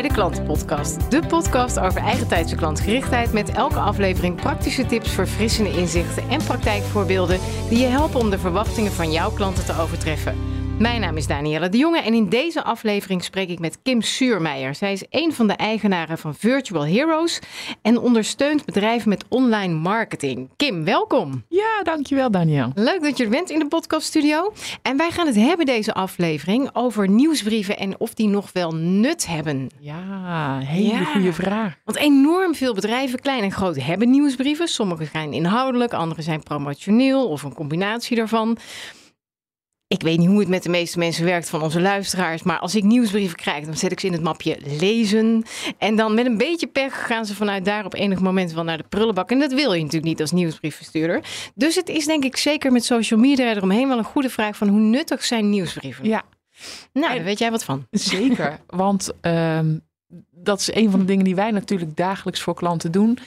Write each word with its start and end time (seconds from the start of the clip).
Bij 0.00 0.08
de 0.08 0.14
Klantenpodcast. 0.14 1.10
De 1.10 1.26
podcast 1.26 1.78
over 1.78 2.00
eigentijdse 2.00 2.56
klantgerichtheid 2.56 3.32
met 3.32 3.50
elke 3.50 3.78
aflevering 3.78 4.34
praktische 4.34 4.86
tips, 4.86 5.10
verfrissende 5.10 5.70
inzichten 5.70 6.28
en 6.28 6.44
praktijkvoorbeelden 6.44 7.40
die 7.68 7.78
je 7.78 7.86
helpen 7.86 8.20
om 8.20 8.30
de 8.30 8.38
verwachtingen 8.38 8.92
van 8.92 9.12
jouw 9.12 9.30
klanten 9.30 9.64
te 9.64 9.80
overtreffen. 9.80 10.36
Mijn 10.78 11.00
naam 11.00 11.16
is 11.16 11.26
Danielle 11.26 11.68
de 11.68 11.78
Jonge 11.78 12.00
en 12.00 12.14
in 12.14 12.28
deze 12.28 12.64
aflevering 12.64 13.24
spreek 13.24 13.48
ik 13.48 13.58
met 13.58 13.78
Kim 13.82 14.02
Suurmeijer. 14.02 14.74
Zij 14.74 14.92
is 14.92 15.04
een 15.10 15.32
van 15.32 15.46
de 15.46 15.52
eigenaren 15.52 16.18
van 16.18 16.34
Virtual 16.34 16.86
Heroes 16.86 17.38
en 17.82 17.98
ondersteunt 17.98 18.64
bedrijven 18.64 19.08
met 19.08 19.24
online 19.28 19.74
marketing. 19.74 20.48
Kim, 20.56 20.84
welkom. 20.84 21.44
Ja, 21.48 21.82
dankjewel 21.82 22.30
Danielle. 22.30 22.72
Leuk 22.74 23.02
dat 23.02 23.16
je 23.18 23.24
er 23.24 23.30
bent 23.30 23.50
in 23.50 23.58
de 23.58 23.66
podcaststudio. 23.68 24.52
En 24.82 24.96
wij 24.96 25.10
gaan 25.10 25.26
het 25.26 25.36
hebben 25.36 25.66
deze 25.66 25.94
aflevering 25.94 26.70
over 26.72 27.08
nieuwsbrieven 27.08 27.76
en 27.78 28.00
of 28.00 28.14
die 28.14 28.28
nog 28.28 28.50
wel 28.52 28.74
nut 28.74 29.26
hebben. 29.26 29.68
Ja, 29.80 30.58
hele 30.58 30.88
Ja. 30.88 31.04
goede 31.04 31.32
vraag. 31.32 31.74
Want 31.84 31.98
enorm 31.98 32.54
veel 32.54 32.74
bedrijven, 32.74 33.20
klein 33.20 33.42
en 33.42 33.52
groot, 33.52 33.76
hebben 33.82 34.10
nieuwsbrieven. 34.10 34.68
Sommige 34.68 35.04
zijn 35.12 35.32
inhoudelijk, 35.32 35.92
andere 35.92 36.22
zijn 36.22 36.42
promotioneel 36.42 37.28
of 37.28 37.42
een 37.42 37.54
combinatie 37.54 38.16
daarvan. 38.16 38.56
Ik 39.88 40.02
weet 40.02 40.18
niet 40.18 40.28
hoe 40.28 40.38
het 40.38 40.48
met 40.48 40.62
de 40.62 40.68
meeste 40.68 40.98
mensen 40.98 41.24
werkt 41.24 41.48
van 41.50 41.62
onze 41.62 41.80
luisteraars, 41.80 42.42
maar 42.42 42.58
als 42.58 42.74
ik 42.74 42.84
nieuwsbrieven 42.84 43.36
krijg, 43.36 43.64
dan 43.64 43.76
zet 43.76 43.92
ik 43.92 44.00
ze 44.00 44.06
in 44.06 44.12
het 44.12 44.22
mapje 44.22 44.58
lezen. 44.80 45.42
En 45.78 45.96
dan 45.96 46.14
met 46.14 46.26
een 46.26 46.36
beetje 46.36 46.66
pech 46.66 47.06
gaan 47.06 47.26
ze 47.26 47.34
vanuit 47.34 47.64
daar 47.64 47.84
op 47.84 47.94
enig 47.94 48.20
moment 48.20 48.52
wel 48.52 48.64
naar 48.64 48.76
de 48.76 48.84
prullenbak. 48.88 49.30
En 49.30 49.38
dat 49.38 49.52
wil 49.52 49.72
je 49.72 49.78
natuurlijk 49.78 50.04
niet 50.04 50.20
als 50.20 50.32
nieuwsbriefverstuurder. 50.32 51.24
Dus 51.54 51.74
het 51.74 51.88
is 51.88 52.06
denk 52.06 52.24
ik 52.24 52.36
zeker 52.36 52.72
met 52.72 52.84
social 52.84 53.20
media 53.20 53.54
eromheen 53.54 53.88
wel 53.88 53.98
een 53.98 54.04
goede 54.04 54.30
vraag 54.30 54.56
van 54.56 54.68
hoe 54.68 54.80
nuttig 54.80 55.24
zijn 55.24 55.50
nieuwsbrieven? 55.50 56.04
Ja, 56.08 56.22
Nou, 56.92 57.14
daar 57.14 57.24
weet 57.24 57.38
jij 57.38 57.50
wat 57.50 57.64
van. 57.64 57.86
zeker. 57.90 58.60
Want 58.66 59.12
ehm, 59.20 59.76
dat 60.30 60.60
is 60.60 60.74
een 60.74 60.90
van 60.90 61.00
de 61.00 61.06
dingen 61.06 61.24
die 61.24 61.34
wij 61.34 61.50
natuurlijk 61.50 61.96
dagelijks 61.96 62.40
voor 62.40 62.54
klanten 62.54 62.92
doen. 62.92 63.18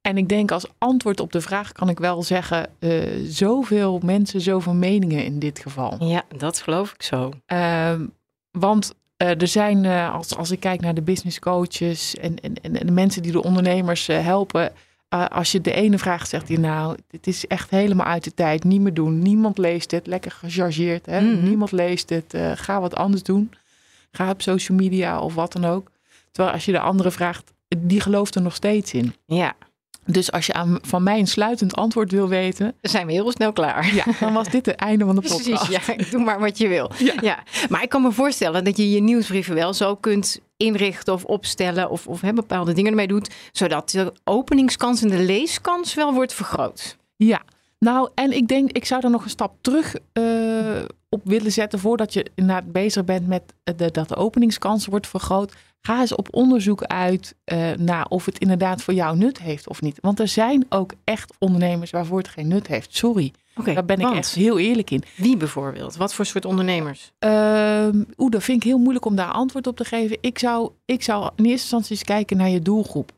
En 0.00 0.16
ik 0.16 0.28
denk 0.28 0.50
als 0.50 0.66
antwoord 0.78 1.20
op 1.20 1.32
de 1.32 1.40
vraag 1.40 1.72
kan 1.72 1.88
ik 1.88 1.98
wel 1.98 2.22
zeggen, 2.22 2.68
eh, 2.78 2.90
zoveel 3.24 4.00
mensen, 4.02 4.40
zoveel 4.40 4.74
meningen 4.74 5.24
in 5.24 5.38
dit 5.38 5.58
geval. 5.58 6.04
Ja, 6.04 6.22
dat 6.36 6.60
geloof 6.60 6.92
ik 6.92 7.02
zo. 7.02 7.32
Ehm, 7.46 8.06
want 8.50 8.94
eh, 9.16 9.40
er 9.40 9.48
zijn, 9.48 9.84
eh, 9.84 10.14
als, 10.14 10.36
als 10.36 10.50
ik 10.50 10.60
kijk 10.60 10.80
naar 10.80 10.94
de 10.94 11.02
business 11.02 11.38
coaches 11.38 12.16
en, 12.16 12.40
en, 12.40 12.54
en 12.62 12.86
de 12.86 12.92
mensen 12.92 13.22
die 13.22 13.32
de 13.32 13.42
ondernemers 13.42 14.06
helpen. 14.06 14.72
als 15.08 15.52
je 15.52 15.60
de 15.60 15.72
ene 15.72 15.98
vraag 15.98 16.26
zegt, 16.26 16.46
die 16.46 16.58
nou, 16.58 16.96
dit 17.08 17.26
is 17.26 17.46
echt 17.46 17.70
helemaal 17.70 18.06
uit 18.06 18.24
de 18.24 18.34
tijd, 18.34 18.64
niet 18.64 18.80
meer 18.80 18.94
doen. 18.94 19.18
Niemand 19.18 19.58
leest 19.58 19.90
het, 19.90 20.06
lekker 20.06 20.30
gechargeerd. 20.30 21.06
Hè? 21.06 21.20
Mhm. 21.20 21.44
Niemand 21.44 21.72
leest 21.72 22.10
het, 22.10 22.36
ga 22.54 22.80
wat 22.80 22.94
anders 22.94 23.22
doen. 23.22 23.50
Ga 24.10 24.30
op 24.30 24.42
social 24.42 24.78
media 24.78 25.20
of 25.20 25.34
wat 25.34 25.52
dan 25.52 25.64
ook. 25.64 25.90
Terwijl 26.30 26.54
als 26.54 26.64
je 26.64 26.72
de 26.72 26.80
andere 26.80 27.10
vraagt, 27.10 27.52
die 27.78 28.00
gelooft 28.00 28.34
er 28.34 28.42
nog 28.42 28.54
steeds 28.54 28.94
in. 28.94 29.14
Ja, 29.26 29.54
Dus 30.12 30.32
als 30.32 30.46
je 30.46 30.52
aan, 30.52 30.78
van 30.82 31.02
mij 31.02 31.18
een 31.18 31.26
sluitend 31.26 31.76
antwoord 31.76 32.10
wil 32.10 32.28
weten, 32.28 32.74
dan 32.80 32.90
zijn 32.90 33.06
we 33.06 33.12
heel 33.12 33.32
snel 33.32 33.52
klaar. 33.52 33.94
ja, 33.94 34.04
dan 34.20 34.32
was 34.32 34.48
dit 34.48 34.66
het 34.66 34.76
einde 34.76 35.04
van 35.04 35.14
de 35.14 35.20
podcast. 35.34 35.66
Precies, 35.66 35.86
ja. 35.86 36.10
Doe 36.10 36.24
maar 36.24 36.40
wat 36.40 36.58
je 36.58 36.68
wil. 36.68 36.90
Ja. 36.98 37.14
Ja. 37.20 37.42
Maar 37.68 37.82
ik 37.82 37.88
kan 37.88 38.02
me 38.02 38.12
voorstellen 38.12 38.64
dat 38.64 38.76
je 38.76 38.90
je 38.90 39.00
nieuwsbrieven 39.00 39.54
wel 39.54 39.74
zo 39.74 39.94
kunt 39.96 40.40
inrichten 40.56 41.12
of 41.12 41.24
opstellen 41.24 41.90
of, 41.90 42.06
of 42.06 42.20
hè, 42.20 42.32
bepaalde 42.32 42.72
dingen 42.72 42.90
ermee 42.90 43.06
doet, 43.06 43.30
zodat 43.52 43.90
de 43.90 44.12
openingskans 44.24 45.02
en 45.02 45.08
de 45.08 45.18
leeskans 45.22 45.94
wel 45.94 46.12
wordt 46.14 46.32
vergroot. 46.32 46.96
Ja, 47.16 47.42
nou 47.78 48.10
en 48.14 48.32
ik 48.32 48.48
denk, 48.48 48.72
ik 48.72 48.84
zou 48.84 49.04
er 49.04 49.10
nog 49.10 49.24
een 49.24 49.30
stap 49.30 49.54
terug 49.60 49.94
eh, 50.12 50.22
op 51.10 51.20
willen 51.24 51.52
zetten 51.52 51.78
voordat 51.78 52.12
je 52.12 52.26
inderdaad 52.34 52.72
bezig 52.72 53.04
bent 53.04 53.26
met 53.26 53.42
de, 53.76 53.90
dat 53.90 54.08
de 54.08 54.16
openingskans 54.16 54.86
wordt 54.86 55.06
vergroot. 55.06 55.54
Ga 55.80 56.00
eens 56.00 56.14
op 56.14 56.28
onderzoek 56.30 56.82
uit 56.82 57.34
eh, 57.44 57.70
naar 57.72 58.06
of 58.08 58.24
het 58.24 58.38
inderdaad 58.38 58.82
voor 58.82 58.94
jou 58.94 59.16
nut 59.16 59.38
heeft 59.38 59.68
of 59.68 59.80
niet. 59.80 59.98
Want 60.00 60.20
er 60.20 60.28
zijn 60.28 60.66
ook 60.68 60.92
echt 61.04 61.34
ondernemers 61.38 61.90
waarvoor 61.90 62.18
het 62.18 62.28
geen 62.28 62.48
nut 62.48 62.66
heeft. 62.66 62.96
Sorry, 62.96 63.32
daar 63.64 63.84
ben 63.84 64.00
ik 64.00 64.14
echt 64.14 64.34
heel 64.34 64.58
eerlijk 64.58 64.90
in. 64.90 65.02
Wie 65.16 65.36
bijvoorbeeld? 65.36 65.96
Wat 65.96 66.14
voor 66.14 66.26
soort 66.26 66.44
ondernemers? 66.44 67.12
Ehm 67.18 68.02
Oeh, 68.16 68.30
dat 68.30 68.42
vind 68.42 68.56
ik 68.56 68.68
heel 68.68 68.78
moeilijk 68.78 69.04
om 69.04 69.14
daar 69.16 69.30
antwoord 69.30 69.66
op 69.66 69.76
te 69.76 69.84
geven. 69.84 70.18
Ik 70.20 70.38
zou, 70.38 70.70
ik 70.84 71.02
zou 71.02 71.22
in 71.24 71.44
eerste 71.44 71.50
instantie 71.50 71.90
eens 71.90 72.04
kijken 72.04 72.36
naar 72.36 72.48
je 72.48 72.60
doelgroep. 72.60 73.12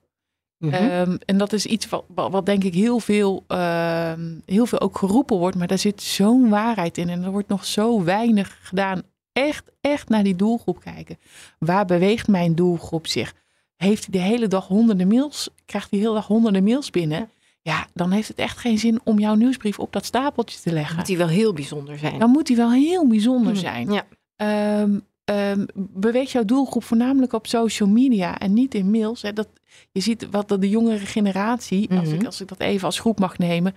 Mhm. 0.62 0.74
Ehm, 0.74 1.16
en 1.24 1.38
dat 1.38 1.52
is 1.52 1.66
iets 1.66 1.88
wat, 1.88 2.04
wat, 2.14 2.46
denk 2.46 2.64
ik 2.64 2.74
heel 2.74 2.98
veel, 2.98 3.44
ehm, 3.46 4.34
heel 4.46 4.66
veel 4.66 4.80
ook 4.80 4.98
geroepen 4.98 5.36
wordt. 5.36 5.56
Maar 5.56 5.66
daar 5.66 5.78
zit 5.78 6.02
zo'n 6.02 6.48
waarheid 6.48 6.98
in. 6.98 7.08
En 7.08 7.22
er 7.24 7.30
wordt 7.30 7.48
nog 7.48 7.64
zo 7.64 8.04
weinig 8.04 8.58
gedaan. 8.62 9.02
Echt, 9.32 9.70
echt 9.80 10.08
naar 10.08 10.22
die 10.22 10.36
doelgroep 10.36 10.80
kijken. 10.80 11.18
Waar 11.58 11.84
beweegt 11.84 12.28
mijn 12.28 12.54
doelgroep 12.54 13.06
zich? 13.06 13.34
Heeft 13.76 14.06
hij 14.10 14.20
de 14.20 14.26
hele 14.28 14.48
dag 14.48 14.66
honderden 14.66 15.08
mails? 15.08 15.48
Krijgt 15.64 15.90
hij 15.90 15.98
de 15.98 16.04
hele 16.04 16.18
dag 16.18 16.26
honderden 16.26 16.64
mails 16.64 16.90
binnen? 16.90 17.30
Ja, 17.62 17.86
dan 17.94 18.10
heeft 18.10 18.28
het 18.28 18.38
echt 18.38 18.58
geen 18.58 18.78
zin 18.78 19.00
om 19.04 19.18
jouw 19.18 19.34
nieuwsbrief 19.34 19.78
op 19.78 19.92
dat 19.92 20.04
stapeltje 20.04 20.60
te 20.60 20.72
leggen. 20.72 20.96
Moet 20.96 21.06
die 21.06 21.16
wel 21.16 21.28
heel 21.28 21.52
bijzonder 21.52 21.98
zijn. 21.98 22.18
Dan 22.18 22.30
moet 22.30 22.46
die 22.46 22.56
wel 22.56 22.72
heel 22.72 23.06
bijzonder 23.06 23.52
Mhm. 23.52 23.60
zijn. 23.60 23.92
Ja. 23.92 24.04
Ehm, 24.36 24.98
ehm, 25.32 25.64
beweegt 25.74 26.30
jouw 26.30 26.44
doelgroep 26.44 26.84
voornamelijk 26.84 27.32
op 27.32 27.46
social 27.46 27.88
media 27.88 28.38
en 28.38 28.52
niet 28.52 28.74
in 28.74 28.90
mails. 28.90 29.22
Hè? 29.22 29.32
Dat, 29.32 29.48
je 29.92 30.00
ziet 30.00 30.30
wat 30.30 30.48
de, 30.48 30.58
de 30.58 30.68
jongere 30.68 31.06
generatie, 31.06 31.90
als, 31.90 32.08
Mhm. 32.08 32.14
ik, 32.14 32.26
als 32.26 32.40
ik 32.40 32.48
dat 32.48 32.60
even 32.60 32.86
als 32.86 32.98
groep 32.98 33.18
mag 33.18 33.38
nemen. 33.38 33.74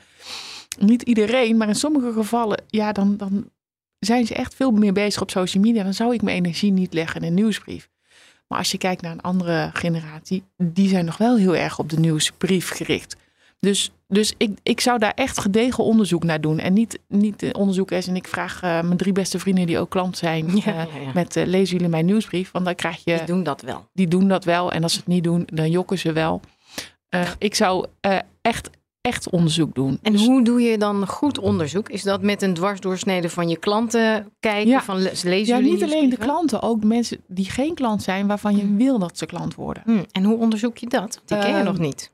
Niet 0.80 1.02
iedereen, 1.02 1.58
maar 1.58 1.68
in 1.68 1.76
sommige 1.76 2.14
gevallen, 2.14 2.64
ja, 2.68 2.92
dan, 2.92 3.18
dan 3.18 3.50
zijn 4.00 4.26
ze 4.26 4.34
echt 4.34 4.56
veel 4.56 4.72
meer 4.72 4.94
bezig 4.94 5.22
op 5.22 5.32
social 5.32 5.64
media. 5.64 5.84
Dan 5.84 5.94
zou 5.94 6.14
ik 6.14 6.22
mijn 6.22 6.38
energie 6.38 6.72
niet 6.72 6.94
leggen 6.94 7.22
in 7.22 7.28
een 7.28 7.34
nieuwsbrief. 7.34 7.90
Maar 8.48 8.58
als 8.58 8.72
je 8.72 8.78
kijkt 8.78 9.02
naar 9.02 9.12
een 9.12 9.22
andere 9.22 9.70
generatie, 9.74 10.44
die 10.58 10.90
zijn 10.90 11.06
nog 11.06 11.18
wel 11.18 11.38
heel 11.38 11.56
erg 11.56 11.80
op 11.80 11.90
de 11.90 12.00
nieuwsbrief 12.00 12.70
gericht. 12.70 13.16
Dus, 13.60 13.92
dus 14.08 14.34
ik, 14.38 14.58
ik 14.64 14.80
zou 14.82 15.00
daar 15.00 15.12
echt 15.16 15.40
gedegen 15.40 15.84
onderzoek 15.84 16.24
naar 16.24 16.42
doen. 16.42 16.60
En 16.60 16.74
niet, 16.74 17.00
niet 17.08 17.44
eh, 17.44 17.50
onderzoek 17.54 17.92
is 17.92 18.08
en 18.08 18.16
ik 18.16 18.28
vraag 18.28 18.62
eh, 18.62 18.70
mijn 18.82 18.98
drie 18.98 19.14
beste 19.14 19.40
vrienden 19.40 19.66
die 19.66 19.80
ook 19.80 19.90
klant 19.90 20.18
zijn. 20.18 20.46
Ja, 20.56 20.62
eh, 20.66 20.76
ja, 20.96 21.02
ja. 21.02 21.12
Met 21.14 21.36
eh, 21.36 21.46
lezen 21.46 21.74
jullie 21.76 21.92
mijn 21.92 22.06
nieuwsbrief? 22.06 22.52
Want 22.52 22.66
dan 22.66 22.76
krijg 22.76 23.02
je, 23.04 23.16
Die 23.18 23.26
doen 23.26 23.44
dat 23.44 23.62
wel. 23.62 23.88
die 23.94 24.08
doen 24.08 24.28
dat 24.28 24.44
wel. 24.44 24.72
En 24.72 24.84
als 24.84 24.92
ze 24.94 24.98
het 25.00 25.08
niet 25.08 25.24
doen, 25.24 25.48
dan 25.54 25.70
jokken 25.72 26.00
ze 26.00 26.12
wel. 26.12 26.42
Ik 27.38 27.56
zou 27.56 27.86
echt, 28.42 28.70
echt 29.02 29.30
onderzoek 29.30 29.76
doen. 29.76 30.00
En 30.02 30.12
Dus- 30.12 30.26
hoe 30.26 30.44
doe 30.44 30.62
je 30.62 30.78
dan 30.78 31.08
goed 31.08 31.40
onderzoek? 31.40 31.90
Is 31.90 32.04
dat 32.04 32.22
met 32.22 32.42
een 32.42 32.54
dwarsdoorsnede 32.54 33.30
van 33.30 33.50
je 33.50 33.58
klanten 33.58 34.32
kijken? 34.40 34.68
Ja. 34.70 34.82
Van 34.82 34.98
le- 35.02 35.12
lezen 35.24 35.56
ja, 35.56 35.62
jullie 35.62 35.72
niet 35.72 35.84
alleen 35.84 36.10
de 36.10 36.18
klanten, 36.18 36.62
ook 36.62 36.84
mensen 36.84 37.18
die 37.28 37.46
geen 37.50 37.74
klant 37.74 38.04
zijn, 38.04 38.28
waarvan 38.28 38.56
je 38.56 38.62
Hmm. 38.62 38.78
wil 38.78 39.00
dat 39.00 39.18
ze 39.18 39.26
klant 39.26 39.56
worden. 39.56 39.84
Hm, 39.86 40.04
En 40.12 40.24
hoe 40.24 40.38
onderzoek 40.38 40.78
je 40.78 40.88
dat? 40.88 41.22
Die 41.26 41.38
ken 41.38 41.50
je 41.50 41.56
Ehm, 41.56 41.66
nog 41.66 41.78
niet. 41.78 42.14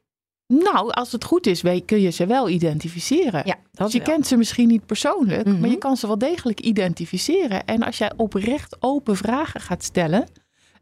Nou, 0.53 0.89
als 0.91 1.11
het 1.11 1.23
goed 1.23 1.47
is, 1.47 1.61
kun 1.85 2.01
je 2.01 2.09
ze 2.09 2.25
wel 2.25 2.49
identificeren. 2.49 3.41
Ja, 3.45 3.55
dat 3.71 3.85
Dus 3.85 3.91
je 3.91 3.97
wel. 4.03 4.07
kent 4.15 4.27
ze 4.27 4.37
misschien 4.37 4.67
niet 4.67 4.85
persoonlijk, 4.85 5.45
Mhm. 5.47 5.59
maar 5.59 5.69
je 5.69 5.77
kan 5.77 5.97
ze 5.97 6.07
wel 6.07 6.17
degelijk 6.17 6.59
identificeren. 6.59 7.65
En 7.65 7.83
als 7.83 7.97
jij 7.97 8.11
oprecht 8.17 8.75
open 8.79 9.15
vragen 9.17 9.61
gaat 9.61 9.83
stellen, 9.83 10.27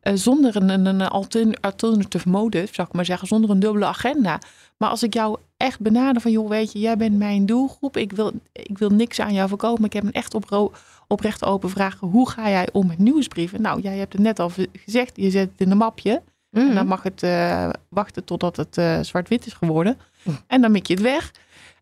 eh, 0.01 0.13
zonder 0.15 0.55
een, 0.55 0.69
een, 0.69 0.85
een 0.85 1.01
altern- 1.07 1.59
alternative 1.59 2.29
motive, 2.29 2.73
zou 2.73 2.87
ik 2.87 2.93
maar 2.93 3.05
zeggen, 3.05 3.27
zonder 3.27 3.49
een 3.49 3.59
dubbele 3.59 3.85
agenda. 3.85 4.39
Maar 4.77 4.89
als 4.89 5.03
ik 5.03 5.13
jou 5.13 5.37
echt 5.57 5.79
benader 5.79 6.21
van, 6.21 6.31
joh, 6.31 6.49
weet 6.49 6.71
je, 6.71 6.79
jij 6.79 6.97
bent 6.97 7.17
mijn 7.17 7.45
doelgroep, 7.45 7.97
ik 7.97 8.11
wil, 8.11 8.31
ik 8.53 8.77
wil 8.77 8.89
niks 8.89 9.19
aan 9.19 9.33
jou 9.33 9.47
verkopen, 9.47 9.77
maar 9.81 9.89
ik 9.89 9.95
heb 9.95 10.03
een 10.03 10.11
echt 10.21 10.33
opro- 10.33 10.71
oprecht 11.07 11.45
open 11.45 11.69
vraag. 11.69 11.97
Hoe 11.99 12.29
ga 12.29 12.49
jij 12.49 12.67
om 12.71 12.87
met 12.87 12.97
nieuwsbrieven? 12.97 13.61
Nou, 13.61 13.81
jij 13.81 13.97
hebt 13.97 14.13
het 14.13 14.21
net 14.21 14.39
al 14.39 14.51
gezegd, 14.85 15.11
je 15.15 15.29
zet 15.29 15.49
het 15.51 15.61
in 15.61 15.71
een 15.71 15.77
mapje. 15.77 16.21
Mhm. 16.49 16.67
En 16.67 16.75
dan 16.75 16.87
mag 16.87 17.03
het 17.03 17.23
eh, 17.23 17.69
wachten 17.89 18.23
totdat 18.23 18.57
het 18.57 18.77
eh, 18.77 18.99
zwart-wit 18.99 19.45
is 19.45 19.53
geworden. 19.53 19.97
Hm. 20.23 20.29
En 20.47 20.61
dan 20.61 20.71
mik 20.71 20.87
je 20.87 20.93
het 20.93 21.03
weg. 21.03 21.31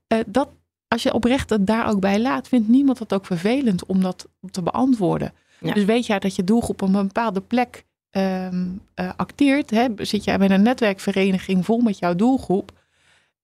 Eh, 0.08 0.19
dat, 0.28 0.50
als 0.88 1.04
je 1.04 1.14
oprecht 1.14 1.50
het 1.50 1.68
daar 1.68 1.88
ook 1.88 2.00
bij 2.00 2.19
laat, 2.19 2.48
vindt 2.48 2.68
niemand 2.68 3.00
het 3.00 3.14
ook 3.14 3.25
vervelend 3.25 3.86
om 3.86 4.02
dat 4.02 4.28
te 4.52 4.62
beantwoorden. 4.62 5.34
Ja. 5.60 5.74
Dus 5.74 5.86
weet 5.86 6.06
jij 6.06 6.19
dat 6.19 6.36
je 6.36 6.44
doelgroep 6.44 6.81
op 6.81 6.94
een 6.94 7.08
bepaalde 7.08 7.42
plek 7.42 7.86
ehm, 8.10 8.66
eh, 8.94 9.10
acteert. 9.16 9.69
Hè? 9.69 9.88
Zit 9.98 10.24
jij 10.24 10.38
bij 10.38 10.50
een 10.50 10.62
netwerkvereniging 10.62 11.66
vol 11.66 11.80
met 11.80 12.00
jouw 12.00 12.16
doelgroep. 12.16 12.72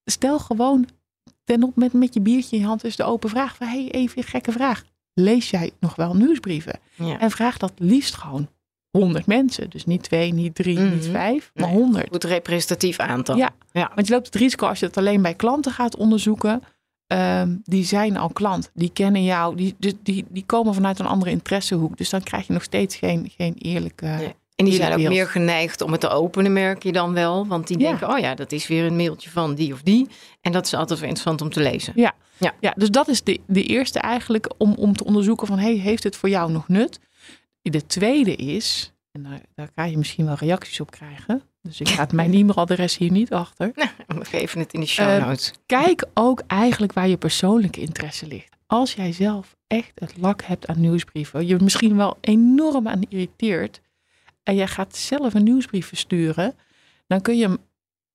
Stel 0.06 0.40
gewoon 0.40 0.88
ten 1.44 1.64
op 1.64 1.76
met, 1.76 1.94
met 1.94 2.14
je 2.14 2.22
biertje 2.22 2.56
in 2.56 2.62
je 2.62 2.68
hand 2.68 2.84
is 2.84 2.96
de 2.96 3.04
open 3.04 3.30
vraag 3.30 3.56
van 3.56 3.68
hey, 3.68 3.92
even 3.92 4.18
een 4.18 4.24
gekke 4.24 4.52
vraag. 4.52 4.84
Lees 5.14 5.50
jij 5.50 5.72
nog 5.80 5.96
wel 5.96 6.16
nieuwsbrieven? 6.16 6.80
Ja. 6.96 7.20
En 7.20 7.32
vraag 7.32 7.58
dat 7.58 7.72
liefst 7.78 8.16
gewoon 8.16 8.48
100 9.00 9.26
mensen. 9.26 9.70
Dus 9.70 9.86
niet 9.86 10.04
twee, 10.04 10.34
niet 10.34 10.56
drie, 10.56 10.80
Mhm. 10.80 10.94
niet 10.94 11.06
vijf, 11.12 11.52
maar 11.54 11.68
Nee, 11.68 11.76
100. 11.78 12.08
Goed 12.12 12.24
representatief 12.24 12.98
aantal. 13.00 13.36
Ja. 13.36 13.50
ja. 13.72 13.92
Want 13.96 14.08
je 14.08 14.14
loopt 14.14 14.26
het 14.26 14.36
risico 14.36 14.68
als 14.68 14.80
je 14.80 14.86
het 14.86 14.98
alleen 14.98 15.22
bij 15.22 15.34
klanten 15.34 15.72
gaat 15.72 15.96
onderzoeken. 15.96 16.62
ehm, 17.08 17.56
die 17.64 17.86
zijn 17.86 18.18
al 18.18 18.30
klant. 18.30 18.72
Die 18.74 18.90
kennen 18.94 19.24
jou. 19.24 19.56
Die, 19.56 19.76
die, 19.78 19.98
die, 20.04 20.26
die 20.30 20.44
komen 20.46 20.74
vanuit 20.74 21.00
een 21.00 21.06
andere 21.06 21.32
interessehoek. 21.32 21.98
Dus 21.98 22.10
dan 22.10 22.24
krijg 22.24 22.48
je 22.48 22.54
nog 22.54 22.64
steeds 22.64 22.96
geen, 22.96 23.32
geen 23.38 23.54
eerlijke... 23.58 24.06
Nee. 24.06 24.36
En 24.56 24.66
die 24.66 24.74
zijn 24.74 24.94
ook 24.94 25.08
meer 25.10 25.28
geneigd 25.28 25.82
om 25.82 25.92
het 25.92 26.02
te 26.02 26.10
openen, 26.10 26.54
merk 26.54 26.84
je 26.84 26.92
dan 26.92 27.14
wel. 27.14 27.48
Want 27.48 27.68
die 27.68 27.80
Ja. 27.80 27.90
denken, 27.90 28.10
oh 28.10 28.18
ja, 28.20 28.36
dat 28.36 28.52
is 28.52 28.68
weer 28.68 28.86
een 28.86 28.96
mailtje 28.96 29.30
van 29.30 29.56
die 29.56 29.74
of 29.74 29.82
die. 29.82 30.08
En 30.42 30.52
dat 30.52 30.66
is 30.66 30.74
altijd 30.74 31.00
wel 31.00 31.10
interessant 31.10 31.42
om 31.42 31.50
te 31.50 31.60
lezen. 31.62 31.94
Ja. 31.96 32.14
Ja. 32.38 32.54
ja, 32.60 32.74
dus 32.78 32.90
dat 32.92 33.08
is 33.08 33.24
de, 33.24 33.40
de 33.48 33.64
eerste 33.64 34.00
eigenlijk 34.00 34.50
om, 34.58 34.74
om 34.74 34.96
te 34.96 35.04
onderzoeken 35.06 35.48
van... 35.48 35.60
Hey, 35.60 35.74
heeft 35.74 36.04
het 36.04 36.16
voor 36.16 36.30
jou 36.30 36.52
nog 36.52 36.68
nut? 36.68 37.00
De 37.72 37.86
tweede 37.86 38.36
is, 38.36 38.94
en 39.12 39.24
daar, 39.24 39.42
daar 39.56 39.70
ga 39.76 39.86
je 39.86 39.98
misschien 39.98 40.26
wel 40.26 40.36
reacties 40.36 40.80
op 40.80 40.92
krijgen... 40.92 41.42
dus 41.62 41.80
ik 41.80 41.90
ga 41.90 42.02
het 42.02 42.12
mijn 42.12 42.34
e-mailadres 42.40 42.98
hier 42.98 43.12
niet 43.12 43.32
achter... 43.34 43.72
We 44.08 44.26
geven 44.26 44.60
het 44.60 44.74
in 44.74 44.80
de 44.80 44.86
show 44.86 45.08
Eh, 45.10 45.26
notes. 45.28 45.52
kijk 45.66 46.06
ook 46.14 46.42
eigenlijk 46.48 46.94
waar 46.94 47.08
je 47.08 47.18
persoonlijke 47.18 47.82
interesse 47.82 48.28
ligt. 48.28 48.56
Als 48.68 48.94
jij 48.94 49.12
zelf 49.12 49.56
echt 49.68 49.92
het 50.00 50.18
lak 50.18 50.42
hebt 50.42 50.68
aan 50.68 50.80
nieuwsbrieven, 50.82 51.48
je 51.48 51.58
misschien 51.62 51.96
wel 51.96 52.18
enorm 52.22 52.88
aan 52.88 53.02
irriteert 53.10 53.82
en 54.44 54.56
jij 54.56 54.68
gaat 54.68 54.96
zelf 54.96 55.34
een 55.34 55.44
nieuwsbrief 55.44 55.88
versturen, 55.88 56.56
dan 57.08 57.22
kun 57.22 57.38
je 57.38 57.44
hem, 57.44 57.58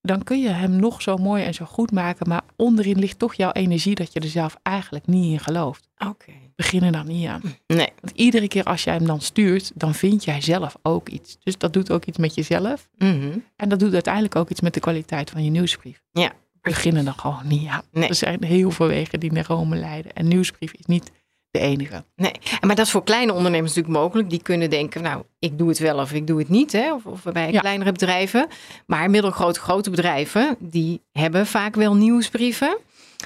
dan 0.08 0.22
kun 0.22 0.40
je 0.40 0.48
hem 0.48 0.76
nog 0.76 1.02
zo 1.02 1.16
mooi 1.16 1.44
en 1.44 1.54
zo 1.54 1.64
goed 1.64 1.92
maken, 1.92 2.28
maar 2.28 2.42
onderin 2.56 2.98
ligt 2.98 3.18
toch 3.18 3.34
jouw 3.34 3.52
energie 3.52 3.94
dat 3.94 4.12
je 4.12 4.20
er 4.20 4.28
zelf 4.28 4.56
eigenlijk 4.62 5.06
niet 5.06 5.32
in 5.32 5.38
gelooft. 5.38 5.88
Oké. 5.98 6.32
Begin 6.56 6.82
er 6.82 6.92
dan 6.92 7.06
niet 7.06 7.26
aan. 7.26 7.42
Nee. 7.66 7.88
Want 8.00 8.12
iedere 8.14 8.48
keer 8.48 8.64
als 8.64 8.84
jij 8.84 8.94
hem 8.94 9.06
dan 9.06 9.20
stuurt, 9.20 9.72
dan 9.74 9.94
vind 9.94 10.24
jij 10.24 10.40
zelf 10.40 10.76
ook 10.82 11.08
iets. 11.08 11.38
Dus 11.42 11.58
dat 11.58 11.72
doet 11.72 11.90
ook 11.90 12.04
iets 12.04 12.18
met 12.18 12.34
jezelf. 12.34 12.88
Mhm. 12.98 13.38
En 13.56 13.68
dat 13.68 13.78
doet 13.78 13.92
uiteindelijk 13.92 14.36
ook 14.36 14.50
iets 14.50 14.60
met 14.60 14.74
de 14.74 14.80
kwaliteit 14.80 15.30
van 15.30 15.44
je 15.44 15.50
nieuwsbrief. 15.50 16.02
Ja. 16.12 16.32
Beginnen 16.60 17.04
dan 17.04 17.14
gewoon 17.14 17.46
niet 17.46 17.68
aan. 17.68 17.82
Nee. 17.92 18.08
Er 18.08 18.14
zijn 18.14 18.44
heel 18.44 18.70
veel 18.70 18.86
wegen 18.86 19.20
die 19.20 19.32
naar 19.32 19.46
Rome 19.46 19.76
leiden. 19.76 20.12
En 20.12 20.28
nieuwsbrief 20.28 20.72
is 20.72 20.86
niet 20.86 21.10
de 21.50 21.58
enige. 21.58 22.04
Nee, 22.16 22.32
maar 22.60 22.76
dat 22.76 22.86
is 22.86 22.90
voor 22.92 23.04
kleine 23.04 23.32
ondernemers 23.32 23.74
natuurlijk 23.74 24.02
mogelijk. 24.02 24.30
Die 24.30 24.42
kunnen 24.42 24.70
denken, 24.70 25.02
nou, 25.02 25.22
ik 25.38 25.58
doe 25.58 25.68
het 25.68 25.78
wel 25.78 25.98
of 25.98 26.12
ik 26.12 26.26
doe 26.26 26.38
het 26.38 26.48
niet. 26.48 26.72
Hè? 26.72 26.92
Of, 26.94 27.06
of 27.06 27.22
bij 27.22 27.52
Ja. 27.52 27.60
kleinere 27.60 27.92
bedrijven. 27.92 28.46
Maar 28.86 29.10
middelgrote, 29.10 29.60
grote 29.60 29.90
bedrijven, 29.90 30.56
die 30.58 31.00
hebben 31.12 31.46
vaak 31.46 31.74
wel 31.74 31.94
nieuwsbrieven. 31.94 32.78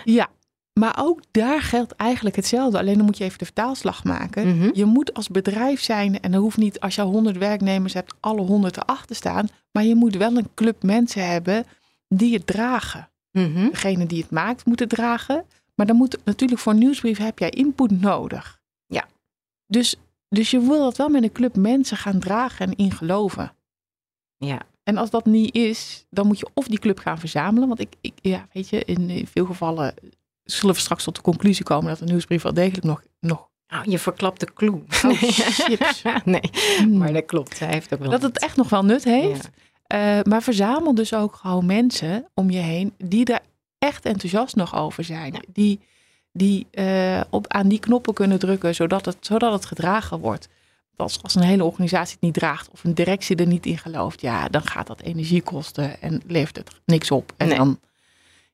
Ja, 0.05 0.29
maar 0.81 0.97
ook 0.99 1.21
daar 1.31 1.61
geldt 1.63 1.93
eigenlijk 1.97 2.37
hetzelfde. 2.37 2.79
Alleen 2.79 2.97
dan 2.97 3.05
moet 3.05 3.19
je 3.19 3.25
even 3.25 3.39
de 3.39 3.45
vertaalslag 3.45 4.05
maken. 4.05 4.57
Mhm. 4.57 4.71
Je 4.73 4.85
moet 4.85 5.15
als 5.15 5.29
bedrijf 5.29 5.81
zijn, 5.83 6.21
en 6.21 6.33
dan 6.33 6.41
hoeft 6.41 6.57
niet 6.57 6.81
als 6.81 6.95
je 6.95 7.03
100 7.03 7.39
werknemers 7.39 7.95
hebt, 7.95 8.15
alle 8.21 8.41
100 8.43 8.77
erachter 8.77 9.17
staan. 9.17 9.49
Maar 9.73 9.85
je 9.85 9.95
moet 9.95 10.17
wel 10.17 10.37
een 10.37 10.49
club 10.55 10.83
mensen 10.83 11.27
hebben 11.29 11.65
die 12.09 12.35
het 12.35 12.47
dragen. 12.47 13.09
Mhm. 13.33 13.69
Degene 13.71 14.07
die 14.07 14.23
het 14.23 14.31
maakt, 14.31 14.65
moet 14.67 14.81
het 14.81 14.89
dragen. 14.89 15.45
Maar 15.83 15.91
dan 15.91 16.01
moet 16.01 16.19
natuurlijk 16.25 16.61
voor 16.61 16.73
een 16.73 16.79
nieuwsbrief 16.79 17.19
heb 17.19 17.39
jij 17.39 17.51
input 17.51 18.01
nodig. 18.01 18.61
Ja. 18.87 19.07
Dus, 19.67 19.97
dus 20.29 20.51
je 20.51 20.61
wil 20.61 20.79
dat 20.79 20.97
wel 20.97 21.09
met 21.09 21.23
een 21.23 21.33
club 21.33 21.57
mensen 21.57 21.97
gaan 21.97 22.19
dragen 22.19 22.67
en 22.67 22.77
in 22.77 22.91
geloven. 22.91 23.55
Ja. 24.37 24.63
En 24.83 24.97
als 24.97 25.11
dat 25.11 25.27
niet 25.27 25.55
is, 25.55 26.07
dan 26.11 26.27
moet 26.27 26.39
je 26.39 26.49
of 26.55 26.67
die 26.67 26.79
club 26.79 26.99
gaan 26.99 27.19
verzamelen. 27.19 27.69
Want 27.69 27.81
ik, 27.81 27.95
ik 28.01 28.13
ja, 28.21 28.49
weet 28.53 28.69
je, 28.69 28.85
in, 28.85 29.11
in 29.11 29.27
veel 29.27 29.47
gevallen 29.47 29.95
zullen 30.45 30.75
we 30.75 30.81
straks 30.81 31.05
tot 31.05 31.17
de 31.17 31.23
conclusie 31.23 31.65
komen 31.65 31.89
dat 31.89 32.01
een 32.01 32.07
nieuwsbrief 32.07 32.43
wel 32.43 32.55
degelijk 32.55 32.85
nog. 32.85 33.03
nog 33.21 33.51
Oh, 33.69 33.85
je 33.85 33.99
verklapt 33.99 34.41
de 34.41 34.53
clue. 34.55 34.83
Oh, 35.05 35.23
chips. 35.23 36.03
nee, 36.25 36.51
Hmm. 36.79 36.97
maar 36.99 37.13
dat 37.13 37.25
klopt. 37.25 37.59
Hij 37.59 37.73
heeft 37.73 37.95
ook 37.95 38.01
wel. 38.01 38.11
dat 38.11 38.23
het 38.23 38.39
echt 38.39 38.57
nog 38.57 38.69
wel 38.69 38.85
nut 38.85 39.05
heeft. 39.05 39.51
Ja. 39.87 40.19
Eh, 40.19 40.25
maar 40.25 40.43
verzamel 40.43 40.95
dus 40.95 41.15
ook 41.15 41.35
gewoon 41.35 41.67
mensen 41.67 42.29
om 42.35 42.51
je 42.51 42.59
heen 42.59 42.95
die 42.99 43.25
daar 43.25 43.43
echt 43.83 44.05
enthousiast 44.05 44.57
nog 44.57 44.75
over 44.75 45.05
zijn. 45.05 45.33
Ja. 45.33 45.41
Die, 45.53 45.81
die 46.33 46.67
eh, 46.71 47.21
op, 47.31 47.47
aan 47.49 47.69
die 47.69 47.79
knoppen 47.79 48.15
kunnen 48.15 48.39
drukken 48.39 48.75
zodat 48.75 49.05
het, 49.05 49.17
zodat 49.21 49.53
het 49.53 49.65
gedragen 49.67 50.19
wordt. 50.19 50.49
Als, 50.97 51.23
als 51.23 51.35
een 51.35 51.43
hele 51.43 51.65
organisatie 51.65 52.13
het 52.15 52.23
niet 52.23 52.35
draagt 52.35 52.71
of 52.71 52.85
een 52.85 52.95
directie 52.95 53.37
er 53.37 53.47
niet 53.47 53.67
in 53.67 53.79
gelooft, 53.79 54.21
ja, 54.21 54.49
dan 54.49 54.63
gaat 54.67 54.87
dat 54.87 55.01
energie 55.01 55.43
kosten 55.43 56.01
en 56.01 56.23
levert 56.27 56.57
het 56.57 56.71
niks 56.85 57.11
op. 57.11 57.33
En 57.37 57.49
Nee. 57.49 57.57
dan 57.57 57.81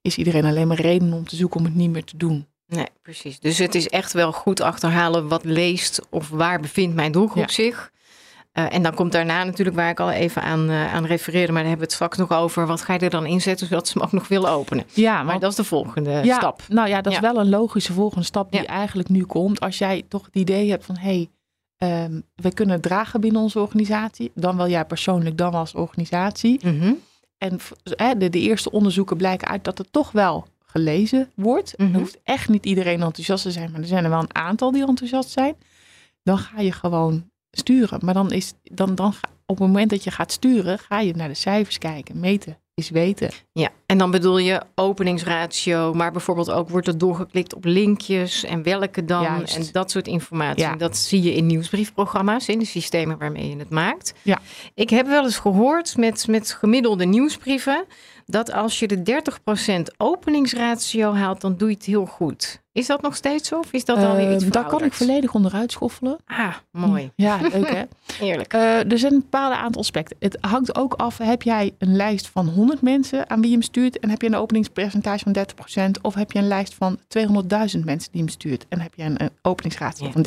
is 0.00 0.16
iedereen 0.16 0.44
alleen 0.44 0.69
maar 0.69 0.80
reden 0.80 1.12
om 1.12 1.26
te 1.26 1.36
zoeken 1.36 1.58
om 1.58 1.64
het 1.66 1.75
niet 1.75 1.90
meer 1.90 2.04
te 2.04 2.16
doen. 2.16 2.46
Nee, 2.66 2.86
precies. 3.02 3.40
Dus 3.40 3.58
het 3.58 3.75
is 3.75 3.88
echt 3.88 4.12
wel 4.12 4.32
goed 4.32 4.60
achterhalen 4.60 5.28
wat 5.28 5.44
leest 5.44 6.00
of 6.10 6.28
waar 6.28 6.60
bevindt 6.60 6.94
mijn 6.94 7.12
doelgroep 7.12 7.46
Ja. 7.48 7.52
zich. 7.52 7.92
Eh, 8.52 8.74
en 8.74 8.82
dan 8.82 8.94
komt 8.94 9.12
daarna 9.12 9.44
natuurlijk 9.44 9.76
waar 9.76 9.90
ik 9.90 10.00
al 10.00 10.10
even 10.10 10.42
aan, 10.42 10.68
eh, 10.70 10.94
aan 10.94 11.04
refereerde, 11.04 11.52
maar 11.52 11.62
daar 11.62 11.70
hebben 11.70 11.78
we 11.78 11.84
het 11.84 11.92
straks 11.92 12.16
nog 12.16 12.32
over. 12.32 12.66
Wat 12.66 12.80
ga 12.82 12.92
je 12.92 12.98
er 12.98 13.10
dan 13.10 13.26
inzetten 13.26 13.66
zodat 13.66 13.88
ze 13.88 13.92
hem 13.98 14.02
ook 14.06 14.12
nog 14.12 14.28
willen 14.28 14.50
openen? 14.50 14.84
Ja, 14.92 15.14
Maar 15.16 15.24
want- 15.26 15.40
dat 15.40 15.50
is 15.50 15.56
de 15.56 15.64
volgende 15.64 16.10
ja, 16.10 16.36
stap. 16.36 16.62
Nou 16.68 16.88
ja, 16.88 17.00
dat 17.00 17.12
is 17.12 17.18
wel 17.18 17.36
een 17.36 17.48
logische 17.48 17.92
volgende 17.92 18.24
stap 18.24 18.50
die 18.52 18.60
Ja. 18.60 18.66
eigenlijk 18.66 19.08
nu 19.08 19.24
komt. 19.24 19.60
Als 19.60 19.78
jij 19.78 20.04
toch 20.08 20.24
het 20.24 20.34
idee 20.34 20.70
hebt 20.70 20.84
van 20.84 20.96
hé, 20.96 21.08
hey, 21.08 21.28
ehm, 22.04 22.20
we 22.34 22.52
kunnen 22.54 22.74
het 22.74 22.82
dragen 22.82 23.20
binnen 23.20 23.42
onze 23.42 23.60
organisatie. 23.60 24.30
Dan 24.34 24.56
wel 24.56 24.68
jij 24.68 24.84
persoonlijk, 24.84 25.36
dan 25.38 25.50
wel 25.50 25.60
als 25.60 25.74
organisatie. 25.74 26.60
Mhm. 26.62 26.92
En 27.38 27.58
de, 28.18 28.28
de 28.30 28.40
eerste 28.40 28.70
onderzoeken 28.70 29.16
blijken 29.16 29.48
uit 29.48 29.64
dat 29.64 29.78
het 29.78 29.92
toch 29.92 30.12
wel 30.12 30.46
gelezen 30.66 31.30
wordt. 31.34 31.74
Mhm. 31.78 31.92
Er 31.92 31.98
hoeft 31.98 32.18
echt 32.24 32.48
niet 32.48 32.66
iedereen 32.66 33.02
enthousiast 33.02 33.42
te 33.42 33.50
zijn, 33.50 33.70
maar 33.70 33.80
er 33.80 33.86
zijn 33.86 34.04
er 34.04 34.10
wel 34.10 34.20
een 34.20 34.34
aantal 34.34 34.72
die 34.72 34.86
enthousiast 34.86 35.30
zijn. 35.30 35.54
Dan 36.22 36.38
ga 36.38 36.60
je 36.60 36.72
gewoon 36.72 37.27
sturen. 37.50 37.98
Maar 38.04 38.14
dan 38.14 38.32
is 38.32 38.54
dan, 38.62 38.94
dan 38.94 39.14
op 39.46 39.58
het 39.58 39.66
moment 39.66 39.90
dat 39.90 40.04
je 40.04 40.10
gaat 40.10 40.32
sturen, 40.32 40.78
ga 40.78 41.00
je 41.00 41.14
naar 41.14 41.28
de 41.28 41.34
cijfers 41.34 41.78
kijken. 41.78 42.20
Meten 42.20 42.58
is 42.74 42.90
weten. 42.90 43.30
Ja, 43.52 43.70
en 43.88 43.99
dan 43.99 44.11
bedoel 44.11 44.38
je 44.38 44.62
openingsratio, 44.75 45.94
maar 45.94 46.12
bijvoorbeeld 46.12 46.50
ook 46.50 46.69
wordt 46.69 46.87
er 46.87 46.99
doorgeklikt 46.99 47.55
op 47.55 47.64
linkjes 47.64 48.44
en 48.44 48.62
welke 48.62 49.05
dan 49.05 49.23
Juist. 49.23 49.56
en 49.56 49.64
dat 49.73 49.90
soort 49.90 50.06
informatie. 50.06 50.62
Ja. 50.62 50.76
Dat 50.76 50.96
zie 50.96 51.23
je 51.23 51.35
in 51.35 51.46
nieuwsbriefprogramma's, 51.46 52.49
in 52.49 52.58
de 52.58 52.64
systemen 52.64 53.19
waarmee 53.19 53.49
je 53.49 53.56
het 53.56 53.70
maakt. 53.70 54.14
Ja. 54.23 54.38
Ik 54.75 54.90
heb 54.90 55.06
wel 55.06 55.25
eens 55.25 55.38
gehoord 55.38 55.96
met, 55.96 56.26
met 56.26 56.52
gemiddelde 56.52 57.05
nieuwsbrieven 57.05 57.85
dat 58.26 58.52
als 58.52 58.79
je 58.79 58.87
de 58.87 59.23
30% 59.93 59.94
openingsratio 59.96 61.12
haalt, 61.14 61.40
dan 61.40 61.56
doe 61.56 61.69
je 61.69 61.75
het 61.75 61.85
heel 61.85 62.06
goed. 62.06 62.61
Is 62.73 62.87
dat 62.87 63.02
nog 63.02 63.17
steeds 63.17 63.49
zo 63.49 63.58
of 63.58 63.73
is 63.73 63.85
dat 63.85 63.96
alweer 63.96 64.32
iets 64.32 64.43
Ehm, 64.44 64.52
daar 64.52 64.62
kan 64.62 64.62
ik 64.62 64.93
verouderd? 64.93 64.94
volledig 64.94 65.35
onderuit 65.35 65.73
schoffelen. 65.73 66.19
Ah, 66.26 66.55
mooi. 66.73 67.12
Ja, 67.17 67.38
leuk 67.52 67.70
hè? 67.70 67.82
Eerlijk. 68.26 68.52
Eh, 68.52 68.93
er 68.93 68.99
zijn 68.99 69.12
een 69.12 69.20
bepaalde 69.20 69.56
aantal 69.56 69.81
aspecten. 69.81 70.17
Het 70.20 70.38
hangt 70.40 70.79
ook 70.79 70.94
af, 70.94 71.19
heb 71.19 71.43
jij 71.43 71.75
een 71.79 71.96
lijst 71.96 72.29
van 72.29 72.49
100 72.49 72.82
mensen 72.82 73.31
aan 73.31 73.40
wie 73.40 73.49
je 73.49 73.52
hem 73.56 73.62
stuurt 73.62 73.76
en 73.86 74.10
heb 74.10 74.20
je 74.22 74.26
een 74.28 74.34
openingspercentage 74.36 75.25
van 75.25 75.36
30%? 75.96 76.00
Of 76.02 76.14
heb 76.14 76.32
je 76.32 76.38
een 76.38 76.48
lijst 76.48 76.75
van 76.75 76.98
200.000 76.98 77.04
mensen 77.84 78.12
die 78.12 78.20
hem 78.20 78.28
stuurt 78.28 78.66
en 78.69 78.80
heb 78.80 78.94
je 78.94 79.02
een, 79.02 79.19
openingsratio 79.42 80.06
Ja. 80.06 80.12
van 80.12 80.23
30%? 80.23 80.26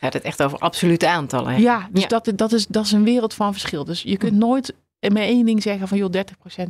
Gaat 0.00 0.12
het 0.12 0.22
echt 0.22 0.42
over 0.42 0.58
absolute 0.58 1.08
aantallen? 1.08 1.52
hè? 1.52 1.58
Ja, 1.58 1.88
dus 1.92 2.02
Ja. 2.02 2.08
Dat, 2.08 2.32
dat, 2.34 2.52
is, 2.52 2.66
dat 2.66 2.84
is 2.84 2.92
een 2.92 3.04
wereld 3.04 3.34
van 3.34 3.52
verschil. 3.52 3.84
Dus 3.84 4.02
je 4.02 4.16
kunt 4.16 4.36
nooit 4.36 4.74
met 5.00 5.16
één 5.16 5.46
ding 5.46 5.62
zeggen 5.62 5.88
van 5.88 5.98
joh, 5.98 6.10
30% 6.12 6.18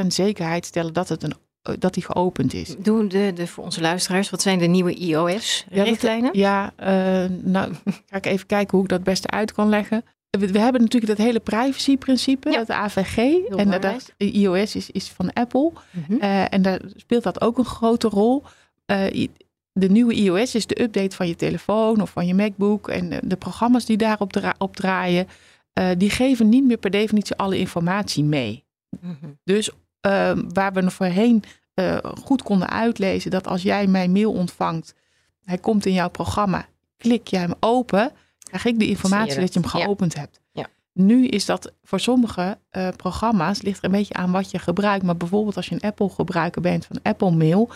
100% 0.04 0.08
zekerheid 0.08 0.66
stellen 0.66 0.94
dat, 0.94 1.10
het 1.10 1.24
een, 1.24 1.34
dat 1.80 1.94
die 1.94 2.04
geopend 2.06 2.54
is. 2.54 2.75
Doe 2.78 3.08
de, 3.08 3.32
de, 3.36 3.48
voor 3.48 3.63
onze 3.63 3.82
luisteraars, 3.82 4.30
wat 4.30 4.42
zijn 4.42 4.60
de 4.60 4.66
nieuwe 4.66 4.89
Ja, 5.08 5.22
dat- 5.24 5.32
iOS-richtlijnen? 5.34 6.30
Ja, 6.34 6.74
eh, 6.75 7.25
nou 7.42 7.74
ga 8.10 8.18
ik 8.18 8.25
even 8.25 8.46
kijken 8.46 8.72
hoe 8.72 8.84
ik 8.84 8.89
dat 8.89 9.00
het 9.00 9.08
beste 9.08 9.28
uit 9.30 9.51
kan 9.54 9.70
leggen. 9.70 10.04
We, 10.30 10.51
we 10.51 10.60
hebben 10.60 10.82
natuurlijk 10.82 11.18
dat 11.18 11.25
hele 11.25 11.39
privacy-principe, 11.39 12.50
Ja. 12.51 12.58
dat 12.58 12.70
AVG. 12.70 13.18
en 13.56 13.82
dat, 13.82 14.13
iOS 14.18 14.75
is, 14.75 14.89
is 14.92 15.08
van 15.10 15.34
Apple. 15.34 15.72
Mhm. 15.92 16.20
Eh, 16.20 16.54
en 16.54 16.62
daar 16.62 16.82
speelt 16.96 17.24
dat 17.24 17.42
ook 17.42 17.58
een 17.58 17.66
grote 17.66 18.08
rol. 18.08 18.44
Eh, 18.86 19.28
de 19.74 19.89
nieuwe 19.89 20.13
iOS 20.13 20.56
is 20.56 20.66
de 20.68 20.82
update 20.82 21.16
van 21.16 21.28
je 21.28 21.36
telefoon 21.36 22.01
of 22.01 22.10
van 22.10 22.28
je 22.28 22.34
MacBook. 22.34 22.88
En 22.88 23.12
eh, 23.12 23.18
de 23.24 23.36
programma's 23.36 23.86
die 23.86 23.98
daarop 23.98 24.32
dra- 24.34 24.56
op 24.58 24.75
draaien, 24.75 25.28
eh, 25.74 25.89
die 25.98 26.10
geven 26.10 26.50
niet 26.50 26.63
meer 26.66 26.78
per 26.78 26.92
definitie 26.92 27.36
alle 27.36 27.58
informatie 27.58 28.24
mee. 28.24 28.63
Mhm. 29.01 29.13
Dus 29.44 29.70
eh, 30.01 30.32
waar 30.53 30.74
we 30.74 30.82
nog 30.82 30.94
voorheen 30.94 31.44
eh, 31.74 31.98
goed 32.24 32.41
konden 32.41 32.70
uitlezen 32.70 33.32
dat 33.32 33.48
als 33.48 33.62
jij 33.62 33.88
mijn 33.88 34.12
mail 34.12 34.32
ontvangt, 34.32 34.96
hij 35.44 35.58
komt 35.58 35.86
in 35.86 35.94
jouw 35.94 36.10
programma, 36.10 36.65
klik 36.98 37.27
jij 37.27 37.41
hem 37.41 37.53
open, 37.60 38.12
krijg 38.44 38.65
ik 38.65 38.79
de 38.79 38.88
informatie 38.88 39.39
dat 39.39 39.53
je 39.53 39.60
hem? 39.60 39.79
Ja. 39.79 39.86
geopend 39.86 40.15
hebt. 40.15 40.41
Ja. 40.51 40.68
Nu 40.94 41.27
is 41.27 41.46
dat 41.46 41.74
voor 41.84 42.00
sommige 42.00 42.58
eh, 42.70 42.88
programma's, 42.96 43.62
ligt 43.62 43.77
er 43.77 43.86
een 43.86 43.91
beetje 43.91 44.13
aan 44.13 44.32
wat 44.32 44.51
je 44.51 44.60
gebruikt. 44.60 45.03
Maar 45.03 45.18
bijvoorbeeld 45.18 45.56
als 45.56 45.68
je 45.68 45.75
een 45.75 45.89
Apple 45.89 46.10
gebruiker 46.10 46.62
bent 46.62 46.86
van 46.86 47.00
Apple 47.03 47.32
Mail. 47.32 47.70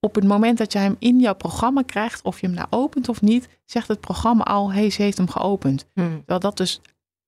Op 0.00 0.14
het 0.14 0.24
moment 0.24 0.58
dat 0.58 0.72
je 0.72 0.78
hem 0.78 0.96
in 0.98 1.20
jouw 1.20 1.34
programma 1.34 1.82
krijgt, 1.82 2.22
of 2.22 2.40
je 2.40 2.46
hem 2.46 2.54
nou 2.54 2.66
opent 2.70 3.08
of 3.08 3.22
niet, 3.22 3.48
zegt 3.64 3.88
het 3.88 4.00
programma 4.00 4.42
al, 4.42 4.72
hey, 4.72 4.90
ze 4.90 5.02
heeft 5.02 5.16
hem 5.16 5.28
geopend. 5.28 5.86
Mhm. 5.94 6.16
Terwijl 6.16 6.40
dat 6.40 6.56
dus 6.56 6.80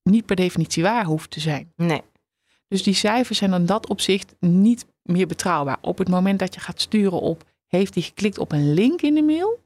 niet 0.03 0.27
per 0.27 0.37
definitie 0.37 0.83
waar 0.83 1.05
hoeft 1.05 1.31
te 1.31 1.41
zijn. 1.41 1.73
Nee. 1.77 2.03
Dus 2.69 2.83
die 2.83 2.95
cijfers 2.95 3.39
zijn 3.39 3.53
in 3.53 3.67
dat 3.67 3.89
opzicht 3.89 4.35
niet 4.41 4.87
meer 5.03 5.27
betrouwbaar. 5.27 5.79
Op 5.81 5.99
het 5.99 6.09
moment 6.09 6.39
dat 6.39 6.55
je 6.55 6.61
gaat 6.61 6.81
sturen 6.81 7.21
op, 7.21 7.45
heeft 7.67 7.95
hij 7.95 8.03
geklikt 8.03 8.39
op 8.39 8.53
een 8.53 8.75
link 8.75 9.03
in 9.03 9.15
de 9.15 9.23
mail? 9.23 9.65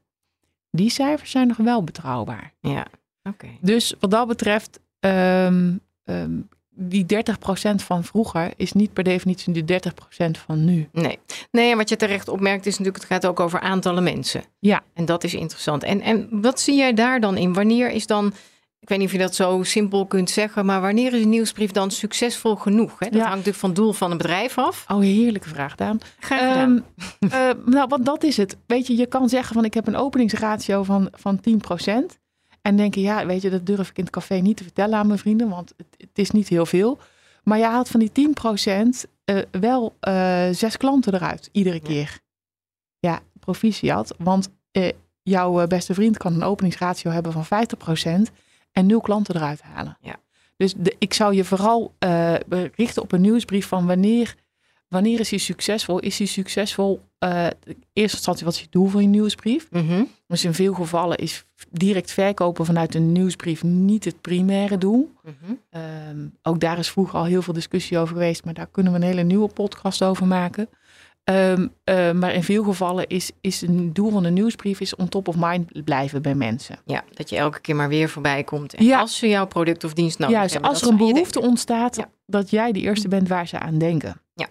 Die 0.71 0.89
cijfers 0.89 1.31
zijn 1.31 1.47
nog 1.47 1.57
wel 1.57 1.83
betrouwbaar. 1.83 2.53
Ja. 2.59 2.87
Oké. 3.23 3.47
Dus 3.61 3.93
wat 3.99 4.11
dat 4.11 4.27
betreft, 4.27 4.79
ehm, 4.99 5.77
ehm, 6.03 6.31
die 6.69 7.05
30% 7.05 7.83
van 7.83 8.03
vroeger 8.03 8.53
is 8.55 8.71
niet 8.73 8.93
per 8.93 9.03
definitie 9.03 9.53
de 9.53 9.65
30% 9.65 10.37
van 10.37 10.65
nu. 10.65 10.89
Nee. 10.91 11.19
nee, 11.51 11.71
en 11.71 11.77
wat 11.77 11.89
je 11.89 11.95
terecht 11.95 12.27
opmerkt 12.27 12.65
is 12.65 12.71
natuurlijk, 12.77 13.03
het 13.03 13.13
gaat 13.13 13.25
ook 13.25 13.39
over 13.39 13.59
aantallen 13.59 14.03
mensen. 14.03 14.43
Ja. 14.59 14.83
En 14.93 15.05
dat 15.05 15.23
is 15.23 15.33
interessant. 15.33 15.83
En, 15.83 16.01
en 16.01 16.41
wat 16.41 16.59
zie 16.59 16.75
jij 16.75 16.93
daar 16.93 17.19
dan 17.19 17.37
in? 17.37 17.53
Wanneer 17.53 17.91
is 17.91 18.07
dan, 18.07 18.33
ik 18.81 18.89
weet 18.89 18.97
niet 18.97 19.07
of 19.07 19.13
je 19.13 19.19
dat 19.19 19.35
zo 19.35 19.63
simpel 19.63 20.05
kunt 20.05 20.29
zeggen, 20.29 20.65
maar 20.65 20.81
wanneer 20.81 21.13
is 21.13 21.23
een 21.23 21.29
nieuwsbrief 21.29 21.71
dan 21.71 21.91
succesvol 21.91 22.55
genoeg? 22.55 22.99
Hè? 22.99 23.05
Dat 23.05 23.13
Ja. 23.13 23.19
hangt 23.19 23.29
natuurlijk 23.35 23.57
van 23.57 23.69
het 23.69 23.77
doel 23.77 23.93
van 23.93 24.11
een 24.11 24.17
bedrijf 24.17 24.57
af. 24.57 24.85
Oh, 24.87 24.99
heerlijke 24.99 25.49
vraag, 25.49 25.75
Daan. 25.75 25.99
Graag 26.19 26.79
eh, 27.19 27.49
nou, 27.65 27.87
want 27.87 28.05
dat 28.05 28.23
is 28.23 28.37
het. 28.37 28.57
Weet 28.65 28.87
je, 28.87 28.95
je 28.97 29.05
kan 29.05 29.29
zeggen 29.29 29.53
van 29.55 29.65
ik 29.65 29.73
heb 29.73 29.87
een 29.87 29.95
openingsratio 29.95 30.83
van, 30.83 31.09
van 31.11 31.39
10%. 31.49 32.19
En 32.61 32.75
denken, 32.75 33.01
ja, 33.01 33.25
weet 33.25 33.41
je, 33.41 33.49
dat 33.49 33.65
durf 33.65 33.89
ik 33.89 33.97
in 33.97 34.03
het 34.03 34.13
café 34.13 34.35
niet 34.35 34.57
te 34.57 34.63
vertellen 34.63 34.97
aan 34.97 35.07
mijn 35.07 35.19
vrienden, 35.19 35.49
want 35.49 35.73
het, 35.77 35.87
het 35.97 36.09
is 36.19 36.31
niet 36.31 36.47
heel 36.47 36.65
veel. 36.65 36.99
Maar 37.43 37.57
je 37.57 37.63
haalt 37.65 37.89
van 37.89 37.99
die 37.99 38.11
10% 38.11 39.09
eh 39.25 39.37
wel 39.51 39.95
eh, 39.99 40.47
zes 40.51 40.77
klanten 40.77 41.13
eruit, 41.13 41.49
iedere 41.51 41.79
keer. 41.79 42.19
Ja, 42.99 43.19
proficiat. 43.39 44.13
Want 44.17 44.49
jouw 45.23 45.67
beste 45.67 45.93
vriend 45.93 46.17
kan 46.17 46.33
een 46.33 46.43
openingsratio 46.43 47.11
hebben 47.11 47.31
van 47.31 47.65
50% 48.29 48.31
en 48.71 48.85
nul 48.85 49.01
klanten 49.01 49.35
eruit 49.35 49.61
halen. 49.61 49.97
Ja. 50.01 50.15
Dus 50.57 50.73
de, 50.73 50.95
ik 50.99 51.13
zou 51.13 51.35
je 51.35 51.43
vooral 51.43 51.95
eh, 51.99 52.33
richten 52.75 53.01
op 53.01 53.11
een 53.11 53.21
nieuwsbrief 53.21 53.67
van 53.67 53.87
wanneer, 53.87 54.35
wanneer 54.87 55.19
is 55.19 55.29
hij 55.29 55.39
succesvol? 55.39 55.99
Is 55.99 56.17
hij 56.17 56.27
succesvol? 56.27 57.01
eh, 57.21 57.45
in 57.63 57.83
eerste 57.93 58.17
instantie, 58.17 58.45
wat 58.45 58.53
is 58.53 58.61
je 58.61 58.67
doel 58.69 58.87
van 58.87 59.01
je 59.01 59.07
nieuwsbrief? 59.07 59.67
Mhm. 59.71 60.03
Dus 60.27 60.45
in 60.45 60.53
veel 60.53 60.73
gevallen 60.73 61.17
is 61.17 61.45
direct 61.69 62.11
verkopen 62.11 62.65
vanuit 62.65 62.95
een 62.95 63.11
nieuwsbrief 63.11 63.63
niet 63.63 64.05
het 64.05 64.21
primaire 64.21 64.77
doel. 64.77 65.11
Mhm. 65.23 65.53
Ehm, 65.69 66.27
ook 66.41 66.59
daar 66.59 66.77
is 66.77 66.89
vroeger 66.89 67.19
al 67.19 67.25
heel 67.25 67.41
veel 67.41 67.53
discussie 67.53 67.97
over 67.97 68.13
geweest, 68.13 68.45
maar 68.45 68.53
daar 68.53 68.67
kunnen 68.67 68.91
we 68.93 68.97
een 68.99 69.05
hele 69.05 69.23
nieuwe 69.23 69.47
podcast 69.47 70.03
over 70.03 70.27
maken. 70.27 70.69
Ehm, 71.23 71.67
eh, 71.83 72.11
maar 72.11 72.33
in 72.33 72.43
veel 72.43 72.63
gevallen 72.63 73.07
is, 73.07 73.31
is 73.41 73.61
een 73.61 73.93
doel 73.93 74.11
van 74.11 74.23
een 74.23 74.33
nieuwsbrief 74.33 74.79
is 74.79 74.95
on 74.95 75.09
top 75.09 75.27
of 75.27 75.35
mind 75.37 75.83
blijven 75.85 76.21
bij 76.21 76.35
mensen. 76.35 76.79
Ja, 76.85 77.03
dat 77.13 77.29
je 77.29 77.35
elke 77.37 77.59
keer 77.59 77.75
maar 77.75 77.89
weer 77.89 78.09
voorbij 78.09 78.43
komt. 78.43 78.73
En 78.73 78.85
Ja. 78.85 78.99
als 78.99 79.17
ze 79.17 79.27
jouw 79.27 79.47
product 79.47 79.83
of 79.83 79.93
dienst 79.93 80.19
nodig 80.19 80.35
Juist, 80.35 80.51
hebben. 80.53 80.69
als 80.69 80.79
dat 80.79 80.89
er 80.91 80.99
een 80.99 81.11
behoefte 81.13 81.41
ontstaat, 81.41 81.95
Ja. 81.95 82.09
dat 82.25 82.49
jij 82.49 82.71
de 82.71 82.79
eerste 82.79 83.07
bent 83.07 83.27
waar 83.27 83.47
ze 83.47 83.59
aan 83.59 83.77
denken. 83.77 84.21
Ja. 84.33 84.47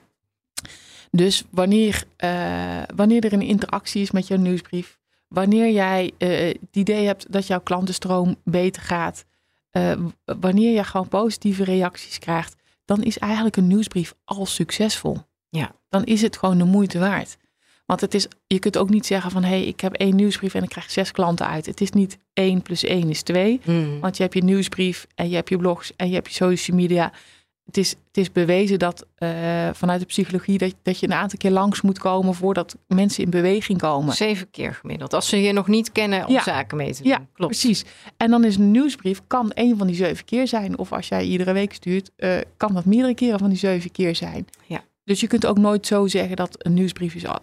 Dus 1.11 1.45
wanneer, 1.51 2.05
eh, 2.17 2.83
wanneer 2.95 3.25
er 3.25 3.33
een 3.33 3.43
interactie 3.43 4.03
is 4.03 4.11
met 4.11 4.27
jouw 4.27 4.39
nieuwsbrief, 4.39 4.99
wanneer 5.29 5.71
jij 5.71 6.11
eh, 6.19 6.29
het 6.47 6.59
idee 6.77 7.07
hebt 7.07 7.33
dat 7.33 7.47
jouw 7.47 7.61
klantenstroom 7.61 8.37
beter 8.45 8.83
gaat, 8.83 9.25
eh, 9.71 9.93
wanneer 10.25 10.73
je 10.75 10.85
gewoon 10.85 11.09
positieve 11.09 11.65
reacties 11.65 12.19
krijgt, 12.19 12.55
dan 12.85 13.03
is 13.03 13.19
eigenlijk 13.19 13.57
een 13.57 13.67
nieuwsbrief 13.67 14.15
al 14.25 14.47
succesvol. 14.47 15.17
Ja. 15.49 15.73
Dan 15.91 16.05
is 16.05 16.23
het 16.23 16.37
gewoon 16.37 16.59
de 16.59 16.65
moeite 16.65 16.99
waard. 16.99 17.37
Want 17.87 18.01
het 18.01 18.15
is, 18.15 18.27
je 18.47 18.59
kunt 18.59 18.77
ook 18.79 18.91
niet 18.91 19.07
zeggen 19.07 19.31
van 19.31 19.43
hé, 19.43 19.49
hey, 19.49 19.65
ik 19.65 19.81
heb 19.81 19.93
één 19.95 20.17
nieuwsbrief 20.17 20.55
en 20.55 20.63
ik 20.63 20.69
krijg 20.69 20.91
zes 20.91 21.11
klanten 21.13 21.47
uit. 21.47 21.67
Het 21.67 21.81
is 21.81 21.91
niet 21.91 22.19
één 22.33 22.63
plus 22.63 22.85
één 22.85 23.09
is 23.11 23.23
twee. 23.23 23.61
Mhm. 23.65 23.99
Want 24.01 24.17
je 24.17 24.23
hebt 24.23 24.35
je 24.35 24.43
nieuwsbrief 24.45 25.07
en 25.15 25.29
je 25.29 25.35
hebt 25.35 25.49
je 25.49 25.57
blogs 25.57 25.93
en 25.97 26.09
je 26.09 26.15
hebt 26.15 26.29
je 26.29 26.35
social 26.35 26.77
media. 26.77 27.13
Het 27.65 27.77
is, 27.77 27.91
het 27.91 28.17
is 28.17 28.33
bewezen 28.33 28.79
dat 28.79 29.07
eh, 29.15 29.29
vanuit 29.73 30.01
de 30.01 30.07
psychologie 30.07 30.59
dat, 30.59 30.75
dat 30.83 31.01
je 31.01 31.07
een 31.07 31.13
aantal 31.13 31.39
keer 31.39 31.51
langs 31.51 31.81
moet 31.81 31.99
komen 31.99 32.35
voordat 32.35 32.77
mensen 32.87 33.25
in 33.25 33.31
beweging 33.31 33.79
komen. 33.79 34.15
Zeven 34.15 34.51
keer 34.51 34.75
gemiddeld. 34.75 35.15
Als 35.15 35.29
ze 35.29 35.43
je 35.43 35.53
nog 35.53 35.67
niet 35.69 35.93
kennen 35.93 36.27
om 36.27 36.33
Ja. 36.33 36.43
zaken 36.43 36.77
mee 36.77 36.93
te 36.95 37.03
doen. 37.03 37.13
Ja, 37.13 37.17
klopt. 37.33 37.59
Precies. 37.59 37.85
En 38.17 38.31
dan 38.31 38.45
is 38.45 38.57
een 38.57 38.71
nieuwsbrief, 38.71 39.21
kan 39.27 39.53
één 39.53 39.79
van 39.79 39.87
die 39.87 39.97
zeven 39.97 40.25
keer 40.25 40.49
zijn. 40.49 40.79
Of 40.79 40.93
als 40.93 41.09
jij 41.09 41.25
iedere 41.25 41.53
week 41.53 41.73
stuurt, 41.73 42.11
eh, 42.17 42.39
kan 42.57 42.75
dat 42.75 42.85
meerdere 42.85 43.15
keren 43.15 43.39
van 43.39 43.49
die 43.49 43.59
zeven 43.59 43.91
keer 43.91 44.17
zijn. 44.17 44.47
Ja. 44.67 44.83
Dus 45.11 45.21
je 45.21 45.27
kunt 45.27 45.47
ook 45.47 45.59
nooit 45.59 45.87
zo 45.87 46.07
zeggen 46.07 46.37
dat 46.37 46.55
een 46.59 46.75
nieuwsbrief 46.75 47.15
is, 47.15 47.27
al- 47.27 47.39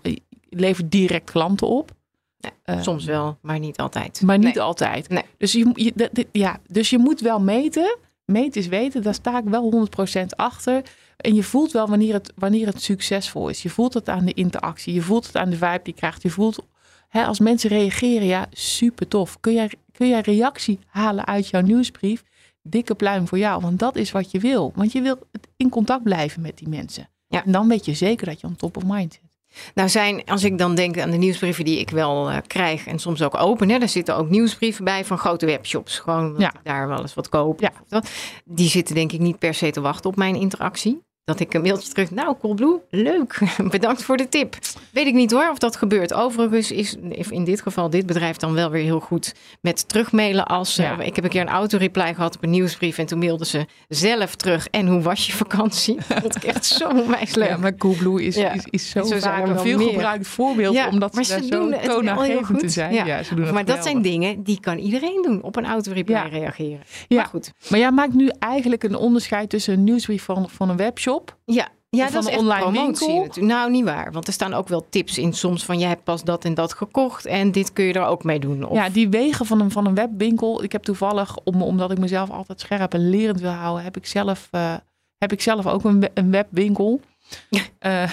levert 0.49 0.91
direct 0.91 1.31
klanten 1.31 1.67
op. 1.67 1.91
Nee, 2.39 2.51
Eh, 2.63 2.81
Soms 2.81 3.05
wel, 3.05 3.37
maar 3.41 3.59
niet 3.59 3.77
altijd. 3.77 4.21
Maar 4.21 4.37
niet 4.37 4.53
Nee. 4.53 4.61
altijd. 4.63 5.09
Nee. 5.09 5.23
Dus, 5.37 5.51
je, 5.51 6.25
ja, 6.31 6.59
dus 6.67 6.89
je 6.89 6.97
moet 6.97 7.21
wel 7.21 7.39
meten. 7.39 7.97
Meten 8.25 8.61
is 8.61 8.67
weten, 8.67 9.01
daar 9.01 9.13
sta 9.13 9.37
ik 9.37 9.43
wel 9.43 9.61
100% 9.61 10.35
achter. 10.35 10.81
En 11.17 11.35
je 11.35 11.43
voelt 11.43 11.71
wel 11.71 11.87
wanneer 11.87 12.13
het, 12.13 12.33
wanneer 12.35 12.65
het 12.67 12.81
succesvol 12.81 13.49
is. 13.49 13.61
Je 13.61 13.69
voelt 13.69 13.93
het 13.93 14.09
aan 14.09 14.25
de 14.25 14.33
interactie. 14.33 14.93
Je 14.93 15.01
voelt 15.01 15.25
het 15.27 15.35
aan 15.35 15.49
de 15.49 15.55
vibe 15.57 15.79
die 15.83 15.93
je 15.93 15.99
krijgt. 15.99 16.21
Je 16.21 16.29
voelt, 16.29 16.65
hè, 17.07 17.25
als 17.25 17.39
mensen 17.39 17.69
reageren, 17.69 18.27
ja, 18.27 18.45
super 18.51 19.07
tof. 19.07 19.39
Kun 19.39 19.53
jij, 19.53 19.71
kun 19.91 20.07
jij 20.07 20.21
reactie 20.21 20.79
halen 20.87 21.25
uit 21.25 21.47
jouw 21.49 21.61
nieuwsbrief? 21.61 22.23
Dikke 22.61 22.95
pluim 22.95 23.27
voor 23.27 23.37
jou, 23.37 23.61
want 23.61 23.79
dat 23.79 23.95
is 23.95 24.11
wat 24.11 24.31
je 24.31 24.39
wil. 24.39 24.71
Want 24.75 24.91
je 24.91 25.01
wil 25.01 25.19
in 25.57 25.69
contact 25.69 26.03
blijven 26.03 26.41
met 26.41 26.57
die 26.57 26.69
mensen. 26.69 27.09
Ja. 27.27 27.45
En 27.45 27.51
dan 27.51 27.67
weet 27.67 27.85
je 27.85 27.93
zeker 27.93 28.25
dat 28.25 28.41
je 28.41 28.47
on 28.47 28.55
top 28.55 28.77
of 28.77 28.83
mind 28.85 29.13
zit. 29.13 29.25
Nou 29.73 29.89
zijn, 29.89 30.25
als 30.25 30.43
ik 30.43 30.57
dan 30.57 30.75
denk 30.75 30.99
aan 30.99 31.11
de 31.11 31.17
nieuwsbrieven 31.17 31.65
die 31.65 31.79
ik 31.79 31.89
wel 31.89 32.29
eh, 32.29 32.37
krijg 32.47 32.87
en 32.87 32.99
soms 32.99 33.21
ook 33.23 33.37
open, 33.37 33.69
hè, 33.69 33.79
daar 33.79 33.89
zitten 33.89 34.15
ook 34.15 34.29
nieuwsbrieven 34.29 34.83
bij 34.83 35.05
van 35.05 35.17
grote 35.17 35.45
webshops. 35.45 35.99
Gewoon 35.99 36.31
dat 36.31 36.41
Ja. 36.41 36.53
daar 36.63 36.87
wel 36.87 37.01
eens 37.01 37.13
wat 37.13 37.29
koop. 37.29 37.59
Ja. 37.59 37.71
Dat. 37.87 38.09
Die 38.45 38.69
zitten 38.69 38.95
denk 38.95 39.11
ik 39.11 39.19
niet 39.19 39.39
per 39.39 39.53
se 39.53 39.69
te 39.71 39.81
wachten 39.81 40.09
op 40.09 40.15
mijn 40.15 40.35
interactie. 40.35 41.05
Dat 41.27 41.39
ik 41.39 41.53
een 41.53 41.61
mailtje 41.61 41.89
terug, 41.93 42.11
nou 42.11 42.35
Coolblue, 42.41 42.79
leuk, 42.89 43.39
bedankt 43.71 44.03
voor 44.03 44.17
de 44.17 44.29
tip. 44.29 44.55
Weet 44.91 45.07
ik 45.07 45.13
niet 45.13 45.31
hoor 45.31 45.49
of 45.51 45.57
dat 45.57 45.75
gebeurt. 45.75 46.13
Overigens 46.13 46.71
is 46.71 46.95
in 47.29 47.43
dit 47.43 47.61
geval 47.61 47.89
dit 47.89 48.05
bedrijf 48.05 48.35
dan 48.37 48.53
wel 48.53 48.69
weer 48.69 48.83
heel 48.83 48.99
goed 48.99 49.33
met 49.61 49.87
terugmailen. 49.89 50.45
Als, 50.45 50.77
eh, 50.77 50.91
ik 50.99 51.15
heb 51.15 51.23
een 51.23 51.29
keer 51.29 51.41
een 51.41 51.47
autoreply 51.47 52.13
gehad 52.13 52.35
op 52.35 52.43
een 52.43 52.49
nieuwsbrief 52.49 52.97
en 52.97 53.05
toen 53.05 53.19
mailden 53.19 53.47
ze 53.47 53.65
zelf 53.87 54.35
terug. 54.35 54.67
En 54.67 54.87
hoe 54.87 55.01
was 55.01 55.25
je 55.25 55.33
vakantie? 55.33 55.95
Dat 56.07 56.19
vond 56.21 56.35
ik 56.35 56.43
echt 56.43 56.65
zo 56.65 56.89
onwijs 56.89 57.35
leuk. 57.35 57.49
Ja, 57.49 57.57
maar 57.57 57.75
Coolblue 57.75 58.23
is, 58.23 58.35
Ja. 58.35 58.51
is, 58.53 58.65
is 58.69 58.89
zo, 58.89 59.03
Zo 59.03 59.17
vaak 59.17 59.47
een 59.47 59.59
veel 59.59 59.79
gebruikt 59.79 60.27
voorbeeld. 60.27 60.73
Ja, 60.73 60.89
omdat 60.89 61.15
ze 61.15 61.23
ze 61.23 61.43
zo 61.43 61.49
doen 61.49 61.73
heel 61.73 61.93
toonaangevend 61.93 62.45
goed. 62.45 62.59
te 62.59 62.69
zijn. 62.69 62.93
Ja. 62.93 63.23
Ze 63.23 63.35
doen 63.35 63.53
maar 63.53 63.65
dat 63.65 63.83
zijn 63.83 64.01
dingen 64.01 64.43
die 64.43 64.59
kan 64.59 64.77
iedereen 64.77 65.21
doen. 65.21 65.41
Op 65.41 65.55
een 65.55 65.65
autoreply 65.65 66.15
reageren. 66.29 66.81
Ja. 67.07 67.15
Maar 67.15 67.25
goed. 67.25 67.53
Maar 67.69 67.79
jij 67.79 67.91
maakt 67.91 68.13
nu 68.13 68.31
eigenlijk 68.39 68.83
een 68.83 68.95
onderscheid 68.95 69.49
tussen 69.49 69.73
een 69.73 69.83
nieuwsbrief 69.83 70.23
van, 70.23 70.49
van 70.49 70.69
een 70.69 70.77
webshop. 70.77 71.15
Ja, 71.45 71.67
ja 71.89 72.03
Van 72.09 72.13
dat 72.13 72.21
is 72.23 72.27
een 72.27 72.31
echt 72.33 72.41
online 72.41 72.71
promotie 72.71 73.19
winkel? 73.19 73.43
Nou, 73.43 73.71
niet 73.71 73.83
waar. 73.83 74.11
Want 74.11 74.27
er 74.27 74.33
staan 74.33 74.53
ook 74.53 74.67
wel 74.67 74.85
tips 74.89 75.17
in 75.17 75.33
soms 75.33 75.65
van... 75.65 75.79
jij 75.79 75.89
hebt 75.89 76.03
pas 76.03 76.23
dat 76.23 76.45
en 76.45 76.53
dat 76.53 76.73
gekocht 76.73 77.25
en 77.25 77.51
dit 77.51 77.73
kun 77.73 77.85
je 77.85 77.93
er 77.93 78.05
ook 78.05 78.23
mee 78.23 78.39
doen. 78.39 78.63
Of, 78.63 78.75
Ja, 78.77 78.89
die 78.89 79.09
wegen 79.09 79.45
van 79.45 79.59
een, 79.61 79.71
van 79.71 79.85
een 79.85 79.95
webwinkel. 79.95 80.63
Ik 80.63 80.71
heb 80.71 80.83
toevallig, 80.83 81.37
om, 81.43 81.61
omdat 81.61 81.91
ik 81.91 81.97
mezelf 81.97 82.29
altijd 82.29 82.59
scherp 82.59 82.93
en 82.93 83.09
lerend 83.09 83.39
wil 83.41 83.51
houden, 83.51 83.83
heb 83.83 83.97
ik 83.97 84.05
zelf, 84.05 84.47
eh, 84.51 84.73
heb 85.17 85.31
ik 85.31 85.41
zelf 85.41 85.67
ook 85.67 85.83
een, 85.83 86.09
een 86.13 86.31
webwinkel. 86.31 87.01
Ja. 87.49 87.61
Eh, 87.79 88.11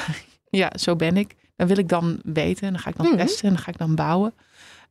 ja, 0.51 0.71
zo 0.75 0.97
ben 0.97 1.17
ik. 1.17 1.35
Dan 1.57 1.67
wil 1.67 1.79
ik 1.79 1.89
dan 1.89 2.21
weten 2.25 2.67
en 2.67 2.73
dan 2.73 2.83
ga 2.83 2.91
ik 2.91 2.97
dan 2.97 3.07
Mhm. 3.07 3.17
testen 3.17 3.49
en 3.49 3.55
dan 3.55 3.63
ga 3.63 3.71
ik 3.71 3.79
dan 3.79 3.95
bouwen. 3.95 4.35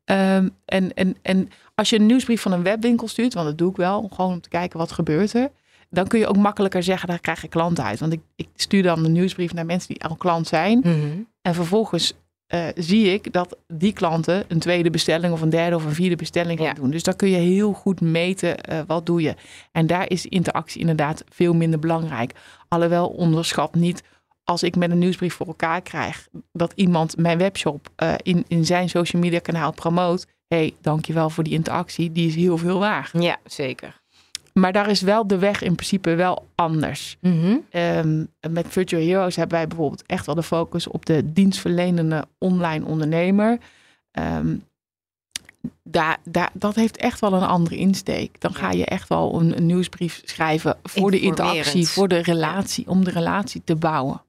Ehm, 0.05 0.50
en, 0.65 0.93
en, 0.93 1.15
en 1.22 1.50
als 1.75 1.89
je 1.89 1.96
een 2.00 2.05
nieuwsbrief 2.05 2.41
van 2.41 2.51
een 2.51 2.63
webwinkel 2.63 3.08
stuurt, 3.08 3.34
want 3.34 3.48
dat 3.48 3.58
doe 3.58 3.70
ik 3.70 3.75
wel, 3.75 4.10
gewoon 4.13 4.32
om 4.32 4.41
te 4.41 4.50
kijken 4.50 4.79
wat 4.79 4.91
gebeurt 4.91 5.34
er. 5.34 5.50
Dan 5.93 6.07
kun 6.07 6.19
je 6.19 6.27
ook 6.27 6.38
makkelijker 6.38 6.83
zeggen, 6.83 7.07
daar 7.07 7.19
krijg 7.19 7.41
je 7.41 7.47
klanten 7.47 7.83
uit. 7.83 8.00
Want 8.00 8.13
ik, 8.13 8.19
ik 8.35 8.47
stuur 8.55 8.83
dan 8.83 9.05
een 9.05 9.12
nieuwsbrief 9.12 9.53
naar 9.53 9.65
mensen 9.65 9.88
die 9.93 10.03
al 10.03 10.15
klant 10.15 10.47
zijn. 10.47 10.79
Mhm. 10.83 10.97
En 11.41 11.53
vervolgens 11.53 12.13
eh, 12.47 12.67
zie 12.75 13.13
ik 13.13 13.33
dat 13.33 13.57
die 13.67 13.93
klanten 13.93 14.43
een 14.47 14.59
tweede 14.59 14.89
bestelling 14.89 15.33
of 15.33 15.41
een 15.41 15.50
derde 15.50 15.75
of 15.75 15.85
een 15.85 15.93
vierde 15.93 16.15
bestelling 16.15 16.57
gaan 16.59 16.67
Ja. 16.67 16.73
doen. 16.73 16.89
Dus 16.89 17.03
dan 17.03 17.15
kun 17.15 17.29
je 17.29 17.38
heel 17.38 17.73
goed 17.73 18.01
meten 18.01 18.62
eh, 18.63 18.79
wat 18.88 19.05
doe 19.05 19.21
je. 19.21 19.35
En 19.71 19.88
daar 19.88 20.09
is 20.09 20.25
interactie 20.25 20.79
inderdaad 20.81 21.23
veel 21.29 21.53
minder 21.53 21.79
belangrijk. 21.79 22.31
Alhoewel 22.67 23.07
onderschat 23.07 23.75
niet 23.75 24.03
als 24.43 24.63
ik 24.63 24.75
met 24.75 24.91
een 24.91 24.97
nieuwsbrief 25.00 25.33
voor 25.33 25.47
elkaar 25.47 25.81
krijg 25.81 26.27
dat 26.51 26.71
iemand 26.75 27.17
mijn 27.17 27.38
webshop 27.38 27.89
eh, 27.95 28.13
in, 28.17 28.45
in 28.47 28.65
zijn 28.65 28.89
social 28.89 29.21
media 29.21 29.39
kanaal 29.39 29.71
promoot. 29.73 30.25
Hé, 30.47 30.57
hey, 30.57 30.73
dankjewel 30.81 31.29
voor 31.29 31.43
die 31.43 31.53
interactie. 31.53 32.12
Die 32.12 32.27
is 32.27 32.35
heel 32.35 32.57
veel 32.57 32.79
waard. 32.79 33.09
ja, 33.19 33.38
zeker. 33.45 34.01
Maar 34.53 34.72
daar 34.72 34.89
is 34.89 35.01
wel 35.01 35.27
de 35.27 35.38
weg 35.38 35.62
in 35.62 35.75
principe 35.75 36.15
wel 36.15 36.48
anders. 36.55 37.17
Mhm. 37.22 37.55
Ehm, 37.69 38.25
met 38.50 38.65
Virtual 38.69 39.01
Heroes 39.01 39.36
hebben 39.36 39.57
wij 39.57 39.67
bijvoorbeeld 39.67 40.03
echt 40.05 40.25
wel 40.25 40.36
de 40.36 40.43
focus 40.43 40.88
op 40.88 41.05
de 41.05 41.33
dienstverlenende 41.33 42.25
online 42.38 42.86
ondernemer. 42.86 43.57
Ehm, 44.12 44.55
daar, 45.83 46.17
daar, 46.24 46.50
dat 46.53 46.75
heeft 46.75 46.98
echt 46.98 47.19
wel 47.19 47.33
een 47.33 47.43
andere 47.43 47.75
insteek. 47.75 48.41
Dan 48.41 48.53
ga 48.53 48.72
je 48.72 48.86
echt 48.86 49.10
wel 49.10 49.39
een, 49.39 49.57
een 49.57 49.65
nieuwsbrief 49.65 50.22
schrijven 50.25 50.77
voor 50.83 51.12
de 51.12 51.19
interactie, 51.19 51.88
voor 51.88 52.07
de 52.07 52.17
relatie, 52.17 52.88
om 52.88 53.03
de 53.03 53.12
relatie 53.12 53.62
te 53.63 53.75
bouwen. 53.75 54.22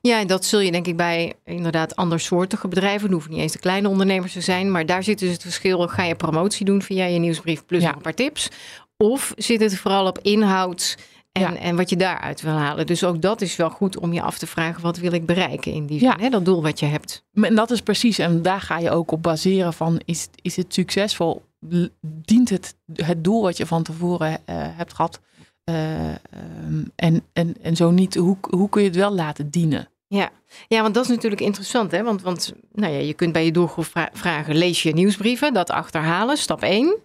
Ja, 0.00 0.20
en 0.20 0.26
dat 0.26 0.44
zul 0.44 0.60
je 0.60 0.72
denk 0.72 0.86
ik 0.86 0.96
bij 0.96 1.34
inderdaad 1.44 1.96
andersoortige 1.96 2.68
bedrijven. 2.68 3.02
Het 3.02 3.12
hoeven 3.12 3.30
niet 3.30 3.40
eens 3.40 3.52
de 3.52 3.58
kleine 3.58 3.88
ondernemers 3.88 4.32
te 4.32 4.40
zijn. 4.40 4.70
Maar 4.70 4.86
daar 4.86 5.02
zit 5.02 5.18
dus 5.18 5.32
het 5.32 5.42
verschil. 5.42 5.88
Ga 5.88 6.02
je 6.02 6.14
promotie 6.14 6.64
doen 6.66 6.82
via 6.82 7.04
je 7.04 7.18
nieuwsbrief 7.18 7.66
plus 7.66 7.82
Ja. 7.82 7.94
een 7.94 8.00
paar 8.00 8.14
tips? 8.14 8.48
Of 8.96 9.32
zit 9.36 9.60
het 9.60 9.78
vooral 9.78 10.06
op 10.06 10.18
inhoud 10.22 10.96
en, 11.32 11.42
Ja. 11.42 11.56
en 11.56 11.76
wat 11.76 11.90
je 11.90 11.96
daaruit 11.96 12.40
wil 12.40 12.52
halen? 12.52 12.86
Dus 12.86 13.04
ook 13.04 13.22
dat 13.22 13.40
is 13.40 13.56
wel 13.56 13.70
goed 13.70 13.98
om 13.98 14.12
je 14.12 14.22
af 14.22 14.38
te 14.38 14.46
vragen. 14.46 14.82
Wat 14.82 14.96
wil 14.98 15.12
ik 15.12 15.26
bereiken 15.26 15.72
in 15.72 15.86
die 15.86 16.00
Ja. 16.00 16.10
zin? 16.12 16.20
Hè? 16.20 16.28
Dat 16.30 16.44
doel 16.44 16.62
wat 16.62 16.80
je 16.80 16.86
hebt. 16.86 17.24
En 17.34 17.54
dat 17.54 17.70
is 17.70 17.80
precies, 17.80 18.18
en 18.18 18.42
daar 18.42 18.60
ga 18.60 18.78
je 18.78 18.90
ook 18.90 19.10
op 19.10 19.22
baseren 19.22 19.72
van, 19.72 20.00
is, 20.04 20.28
is 20.42 20.56
het 20.56 20.74
succesvol? 20.74 21.44
dient 22.00 22.50
het 22.50 22.74
het 22.94 23.24
doel 23.24 23.42
wat 23.42 23.56
je 23.56 23.66
van 23.66 23.82
tevoren 23.82 24.38
eh, 24.44 24.56
hebt 24.58 24.92
gehad? 24.94 25.20
Eh, 25.64 26.08
ehm, 26.08 26.14
en, 26.96 27.22
en, 27.32 27.54
en 27.62 27.76
zo 27.76 27.90
niet, 27.90 28.14
hoe, 28.14 28.36
hoe 28.50 28.68
kun 28.68 28.82
je 28.82 28.88
het 28.88 28.96
wel 28.96 29.14
laten 29.14 29.50
dienen? 29.50 29.88
Ja. 30.08 30.30
ja, 30.68 30.82
want 30.82 30.94
dat 30.94 31.04
is 31.04 31.10
natuurlijk 31.10 31.40
interessant. 31.42 31.90
Hè? 31.90 32.02
Want, 32.02 32.22
want 32.22 32.52
nou 32.72 32.92
ja, 32.92 32.98
je 32.98 33.14
kunt 33.14 33.32
bij 33.32 33.44
je 33.44 33.52
doelgroep 33.52 33.84
vra- 33.84 34.10
vragen, 34.12 34.56
lees 34.56 34.82
je 34.82 34.92
nieuwsbrieven, 34.92 35.52
dat 35.54 35.70
achterhalen, 35.70 36.36
stap 36.38 36.62
1. 36.62 36.96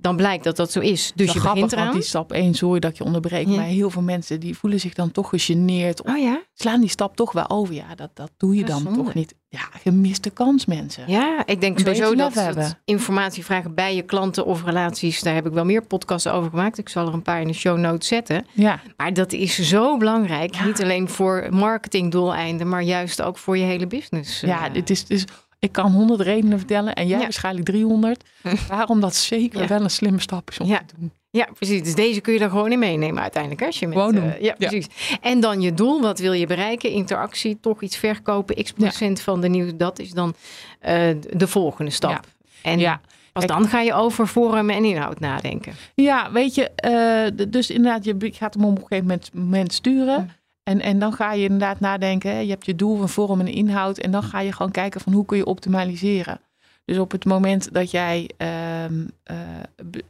Dan 0.00 0.16
blijkt 0.16 0.44
dat 0.44 0.56
dat 0.56 0.72
zo 0.72 0.80
is, 0.80 1.12
dus 1.14 1.32
je 1.32 1.40
grappig, 1.40 1.62
begint 1.62 1.80
eraan. 1.80 1.92
die 1.94 2.02
stap 2.02 2.32
1, 2.32 2.54
sorry 2.54 2.80
dat 2.80 2.96
je 2.96 3.04
onderbreek, 3.04 3.46
Ja. 3.48 3.56
maar 3.56 3.64
heel 3.64 3.90
veel 3.90 4.02
mensen 4.02 4.40
die 4.40 4.56
voelen 4.58 4.80
zich 4.80 4.94
dan 4.94 5.10
toch 5.10 5.28
gegeneerd. 5.28 6.02
Of 6.02 6.10
Oh 6.12 6.18
ja? 6.18 6.42
slaan 6.54 6.80
die 6.80 6.88
stap 6.90 7.16
toch 7.16 7.32
wel 7.32 7.50
over. 7.50 7.74
Ja, 7.74 7.94
dat, 7.94 8.10
dat 8.14 8.30
doe 8.36 8.54
je 8.54 8.60
Ja, 8.60 8.66
dan 8.66 8.80
zonde. 8.80 9.02
toch 9.02 9.14
niet. 9.14 9.34
Ja, 9.48 9.60
gemiste 9.82 10.30
kans 10.30 10.66
mensen. 10.66 11.04
Ja, 11.06 11.42
ik 11.46 11.60
denk 11.60 11.78
sowieso 11.78 12.14
dat 12.14 12.34
het 12.34 12.44
hebben. 12.44 12.78
informatie 12.84 13.44
vragen 13.44 13.74
bij 13.74 13.94
je 13.94 14.02
klanten 14.02 14.46
of 14.46 14.64
relaties, 14.64 15.20
daar 15.22 15.34
heb 15.34 15.46
ik 15.46 15.52
wel 15.52 15.64
meer 15.64 15.82
podcasts 15.86 16.26
over 16.28 16.50
gemaakt. 16.50 16.78
Ik 16.78 16.88
zal 16.88 17.06
er 17.06 17.14
een 17.14 17.22
paar 17.22 17.40
in 17.40 17.46
de 17.46 17.52
show 17.52 17.78
notes 17.78 18.08
zetten. 18.08 18.46
Ja, 18.52 18.80
Maar 18.96 19.12
dat 19.14 19.32
is 19.32 19.54
zo 19.68 19.96
belangrijk, 19.96 20.54
Ja. 20.54 20.64
niet 20.64 20.82
alleen 20.82 21.08
voor 21.08 21.46
marketingdoeleinden, 21.50 22.68
maar 22.68 22.82
juist 22.82 23.22
ook 23.22 23.38
voor 23.38 23.56
je 23.58 23.64
hele 23.64 23.86
business. 23.86 24.40
ja 24.40 24.66
eh. 24.66 24.72
dit 24.74 24.90
is, 24.90 25.04
dit 25.06 25.18
is, 25.18 25.24
ik 25.60 25.72
kan 25.72 25.92
honderd 25.92 26.20
redenen 26.20 26.58
vertellen 26.58 26.94
en 26.94 27.06
jij 27.06 27.16
Ja. 27.18 27.22
waarschijnlijk 27.22 27.64
300. 27.66 28.24
Waarom 28.68 29.00
dat 29.00 29.14
zeker 29.14 29.60
Ja. 29.60 29.66
wel 29.66 29.80
een 29.82 29.90
slimme 29.90 30.20
stap 30.20 30.50
is 30.50 30.58
om 30.58 30.66
Ja. 30.66 30.78
te 30.86 30.94
doen. 30.98 31.12
Ja, 31.30 31.48
precies. 31.54 31.82
Dus 31.82 31.94
deze 31.94 32.20
kun 32.20 32.32
je 32.32 32.38
er 32.40 32.50
gewoon 32.50 32.72
in 32.72 32.78
meenemen 32.78 33.22
uiteindelijk. 33.22 33.60
hè, 33.60 33.66
Als 33.66 33.78
je 33.78 33.86
met, 33.86 33.96
Gewoon 33.98 34.14
doen. 34.14 34.30
eh, 34.32 34.40
ja, 34.40 34.54
Ja. 34.58 34.68
precies. 34.68 34.86
En 35.20 35.40
dan 35.40 35.60
je 35.60 35.74
doel, 35.74 36.00
wat 36.00 36.18
wil 36.18 36.32
je 36.32 36.46
bereiken? 36.46 36.90
Interactie, 36.90 37.58
toch 37.60 37.82
iets 37.82 37.96
verkopen, 37.96 38.62
x 38.64 38.72
procent 38.72 39.20
van 39.20 39.40
de 39.40 39.48
nieuws. 39.48 39.70
Dat 39.76 39.98
is 39.98 40.10
dan 40.10 40.34
eh, 40.80 41.10
de 41.30 41.46
volgende 41.48 41.90
stap. 41.90 42.26
En 42.62 42.78
Ja. 42.78 43.00
pas 43.32 43.46
dan 43.46 43.68
ga 43.68 43.80
je 43.80 43.94
over 43.94 44.26
vorm 44.28 44.70
en 44.70 44.84
inhoud 44.84 45.20
nadenken. 45.20 45.72
Ja, 45.94 46.32
weet 46.32 46.54
je, 46.54 46.70
eh, 46.70 47.46
dus 47.48 47.70
inderdaad, 47.70 48.04
je 48.04 48.16
gaat 48.32 48.54
hem 48.54 48.64
op 48.64 48.70
een 48.70 48.76
gegeven 48.82 49.04
moment, 49.04 49.30
moment 49.34 49.72
sturen. 49.72 50.30
En, 50.70 50.80
en 50.80 50.98
dan 50.98 51.12
ga 51.12 51.32
je 51.32 51.42
inderdaad 51.42 51.80
nadenken, 51.80 52.44
je 52.44 52.50
hebt 52.50 52.66
je 52.66 52.74
doel, 52.74 53.02
een 53.02 53.08
vorm 53.08 53.40
en 53.40 53.46
een 53.46 53.52
inhoud. 53.52 53.98
En 53.98 54.10
dan 54.10 54.22
ga 54.22 54.40
je 54.40 54.52
gewoon 54.52 54.72
kijken 54.72 55.00
van 55.00 55.12
hoe 55.12 55.24
kun 55.24 55.36
je 55.36 55.44
optimaliseren. 55.44 56.40
Dus 56.84 56.98
op 56.98 57.10
het 57.10 57.24
moment 57.24 57.72
dat 57.72 57.90
jij 57.90 58.30
ehm, 58.36 59.06
eh, 59.22 59.36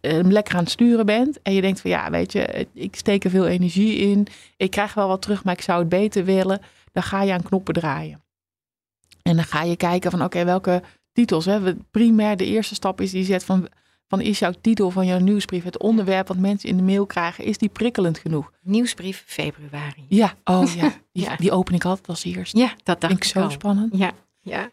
hem 0.01 0.33
lekker 0.33 0.55
aan 0.55 0.63
het 0.63 0.71
sturen 0.71 1.07
bent 1.07 1.43
en 1.43 1.53
je 1.55 1.61
denkt 1.61 1.81
van 1.81 1.91
ja, 1.91 2.11
weet 2.11 2.33
je, 2.33 2.67
ik 2.73 2.97
steek 2.97 3.25
er 3.25 3.31
veel 3.31 3.47
energie 3.47 3.97
in. 3.97 4.27
Ik 4.57 4.71
krijg 4.71 4.95
wel 4.95 5.09
wat 5.09 5.23
terug, 5.23 5.45
maar 5.45 5.55
ik 5.55 5.63
zou 5.63 5.79
het 5.79 5.89
beter 5.89 6.25
willen. 6.25 6.61
Dan 6.93 7.03
ga 7.03 7.23
je 7.23 7.33
aan 7.33 7.43
knoppen 7.43 7.75
draaien. 7.75 8.23
En 9.23 9.37
dan 9.37 9.45
ga 9.45 9.63
je 9.63 9.77
kijken 9.77 10.11
van 10.11 10.25
oké, 10.25 10.45
welke 10.45 10.83
titels. 11.13 11.45
Hè? 11.45 11.75
Primair 11.75 12.37
de 12.37 12.47
eerste 12.47 12.75
stap 12.75 13.01
is 13.01 13.11
die 13.11 13.25
zet 13.25 13.45
van 13.45 13.69
van 14.11 14.21
is 14.21 14.39
jouw 14.39 14.53
titel 14.61 14.91
van 14.91 15.07
jouw 15.07 15.19
nieuwsbrief, 15.19 15.65
het 15.65 15.79
onderwerp 15.79 16.29
wat 16.29 16.37
mensen 16.37 16.69
in 16.69 16.77
de 16.77 16.83
mail 16.83 17.07
krijgen, 17.07 17.45
is 17.45 17.59
die 17.59 17.69
prikkelend 17.69 18.19
genoeg? 18.19 18.51
Nieuwsbrief 18.63 19.23
februari. 19.27 20.05
Ja, 20.09 20.35
oh 20.45 20.75
ja, 20.75 20.93
die, 21.13 21.25
Ja. 21.25 21.37
die 21.37 21.51
open 21.53 21.75
ik 21.75 21.85
altijd 21.85 22.09
als 22.09 22.25
eerst. 22.25 22.57
Ja, 22.57 22.67
dat 22.83 23.01
dacht 23.01 23.13
Vind 23.13 23.13
ik 23.13 23.25
ik 23.25 23.31
zo 23.33 23.41
al. 23.41 23.51
spannend, 23.51 23.97
Ja, 23.97 24.11
ja. 24.41 24.71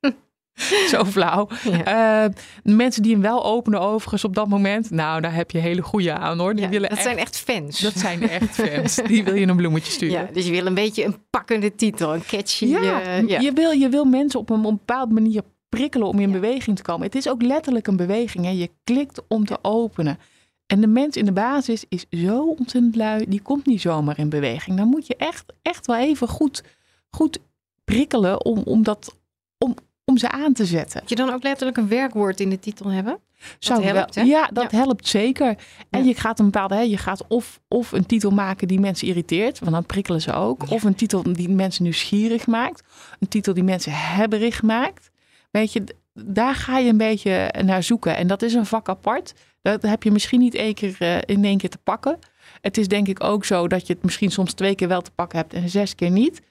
zo 0.90 1.04
flauw. 1.04 1.48
ja. 1.64 2.24
Eh, 2.24 2.30
mensen 2.62 3.02
die 3.02 3.12
hem 3.12 3.20
wel 3.22 3.44
openen 3.44 3.80
overigens 3.80 4.24
op 4.24 4.34
dat 4.34 4.48
moment, 4.48 4.90
nou, 4.90 5.20
daar 5.20 5.34
heb 5.34 5.50
je 5.50 5.58
hele 5.58 5.82
goede 5.82 6.12
aan 6.12 6.38
hoor. 6.38 6.54
Die 6.54 6.64
Ja, 6.64 6.68
willen 6.70 6.88
dat 6.88 6.98
echt, 6.98 7.06
zijn 7.06 7.18
echt 7.18 7.38
fans. 7.38 7.80
dat 7.80 7.92
zijn 7.98 8.28
echt 8.28 8.50
fans. 8.54 8.94
Die 8.94 9.24
wil 9.24 9.34
je 9.34 9.46
een 9.46 9.56
bloemetje 9.56 9.92
sturen. 9.92 10.20
ja, 10.20 10.28
dus 10.32 10.44
je 10.46 10.50
wil 10.50 10.66
een 10.66 10.74
beetje 10.74 11.04
een 11.04 11.16
pakkende 11.30 11.74
titel, 11.74 12.14
een 12.14 12.24
catchy. 12.26 12.66
Ja, 12.66 13.00
eh, 13.02 13.28
ja. 13.28 13.40
Je, 13.40 13.52
wil, 13.52 13.70
je 13.70 13.88
wil 13.88 14.04
mensen 14.04 14.40
op 14.40 14.50
een, 14.50 14.58
op 14.58 14.64
een 14.64 14.76
bepaalde 14.76 15.14
manier 15.14 15.42
prikkelen 15.68 16.06
om 16.08 16.18
in 16.18 16.28
Ja. 16.28 16.34
beweging 16.40 16.76
te 16.76 16.82
komen. 16.82 17.06
Het 17.06 17.14
is 17.14 17.28
ook 17.28 17.42
letterlijk 17.42 17.86
een 17.86 17.96
beweging. 17.96 18.44
Hè? 18.44 18.50
Je 18.50 18.70
klikt 18.84 19.20
om 19.28 19.44
te 19.44 19.58
openen. 19.62 20.18
En 20.66 20.80
de 20.80 20.86
mens 20.86 21.16
in 21.16 21.24
de 21.24 21.32
basis 21.32 21.84
is 21.88 22.06
zo 22.10 22.42
ontzettend 22.58 22.96
lui. 22.96 23.24
Die 23.28 23.42
komt 23.42 23.66
niet 23.66 23.80
zomaar 23.80 24.18
in 24.18 24.28
beweging. 24.28 24.76
Dan 24.76 24.88
moet 24.88 25.06
je 25.06 25.16
echt, 25.16 25.44
echt 25.62 25.86
wel 25.86 25.96
even 25.96 26.28
goed, 26.28 26.62
goed 27.10 27.38
prikkelen 27.84 28.44
om, 28.44 28.58
om, 28.64 28.82
dat, 28.82 29.16
om, 29.58 29.74
om 30.04 30.18
ze 30.18 30.30
aan 30.30 30.52
te 30.52 30.64
zetten. 30.66 31.00
Moet 31.00 31.08
je 31.08 31.16
dan 31.16 31.32
ook 31.32 31.42
letterlijk 31.42 31.76
een 31.78 31.88
werkwoord 31.88 32.40
in 32.40 32.50
de 32.50 32.58
titel 32.58 32.90
hebben? 32.90 33.18
Zou 33.58 33.82
wel- 33.84 33.94
helpt, 33.94 34.14
hè? 34.14 34.22
Ja, 34.22 34.46
dat 34.52 34.70
helpt 34.70 35.06
zeker. 35.08 35.56
En 35.90 36.00
Ja. 36.02 36.08
je 36.08 36.14
gaat 36.14 36.38
een 36.38 36.44
bepaalde, 36.44 36.74
hè, 36.74 36.80
je 36.80 36.96
gaat 36.96 37.24
of, 37.28 37.60
of 37.68 37.92
een 37.92 38.06
titel 38.06 38.30
maken 38.30 38.68
die 38.68 38.80
mensen 38.80 39.08
irriteert, 39.08 39.58
want 39.58 39.72
dan 39.72 39.86
prikkelen 39.86 40.20
ze 40.20 40.32
ook. 40.32 40.62
Ja. 40.66 40.74
Of 40.74 40.82
een 40.82 40.94
titel 40.94 41.22
die 41.32 41.48
mensen 41.48 41.82
nieuwsgierig 41.82 42.46
maakt. 42.46 42.82
Een 43.20 43.28
titel 43.28 43.54
die 43.54 43.62
mensen 43.64 43.92
hebberig 43.94 44.62
maakt. 44.62 45.10
Weet 45.58 45.72
je, 45.72 45.84
daar 46.12 46.54
ga 46.54 46.78
je 46.78 46.90
een 46.90 46.96
beetje 46.96 47.54
naar 47.64 47.82
zoeken. 47.82 48.16
En 48.16 48.26
dat 48.26 48.42
is 48.42 48.54
een 48.54 48.66
vak 48.66 48.88
apart. 48.88 49.34
Dat 49.62 49.82
heb 49.82 50.02
je 50.02 50.10
misschien 50.10 50.40
niet 50.40 50.54
één 50.54 50.74
keer, 50.74 50.96
eh, 50.98 51.16
in 51.26 51.44
één 51.44 51.58
keer 51.58 51.70
te 51.70 51.78
pakken. 51.78 52.18
Het 52.60 52.78
is 52.78 52.88
denk 52.88 53.08
ik 53.08 53.24
ook 53.24 53.44
zo 53.44 53.68
dat 53.68 53.86
je 53.86 53.92
het 53.92 54.02
misschien 54.02 54.30
soms 54.30 54.52
twee 54.52 54.74
keer 54.74 54.88
wel 54.88 55.00
te 55.00 55.10
pakken 55.10 55.38
hebt 55.38 55.52
en 55.52 55.68
zes 55.68 55.94
keer 55.94 56.10
niet. 56.10 56.42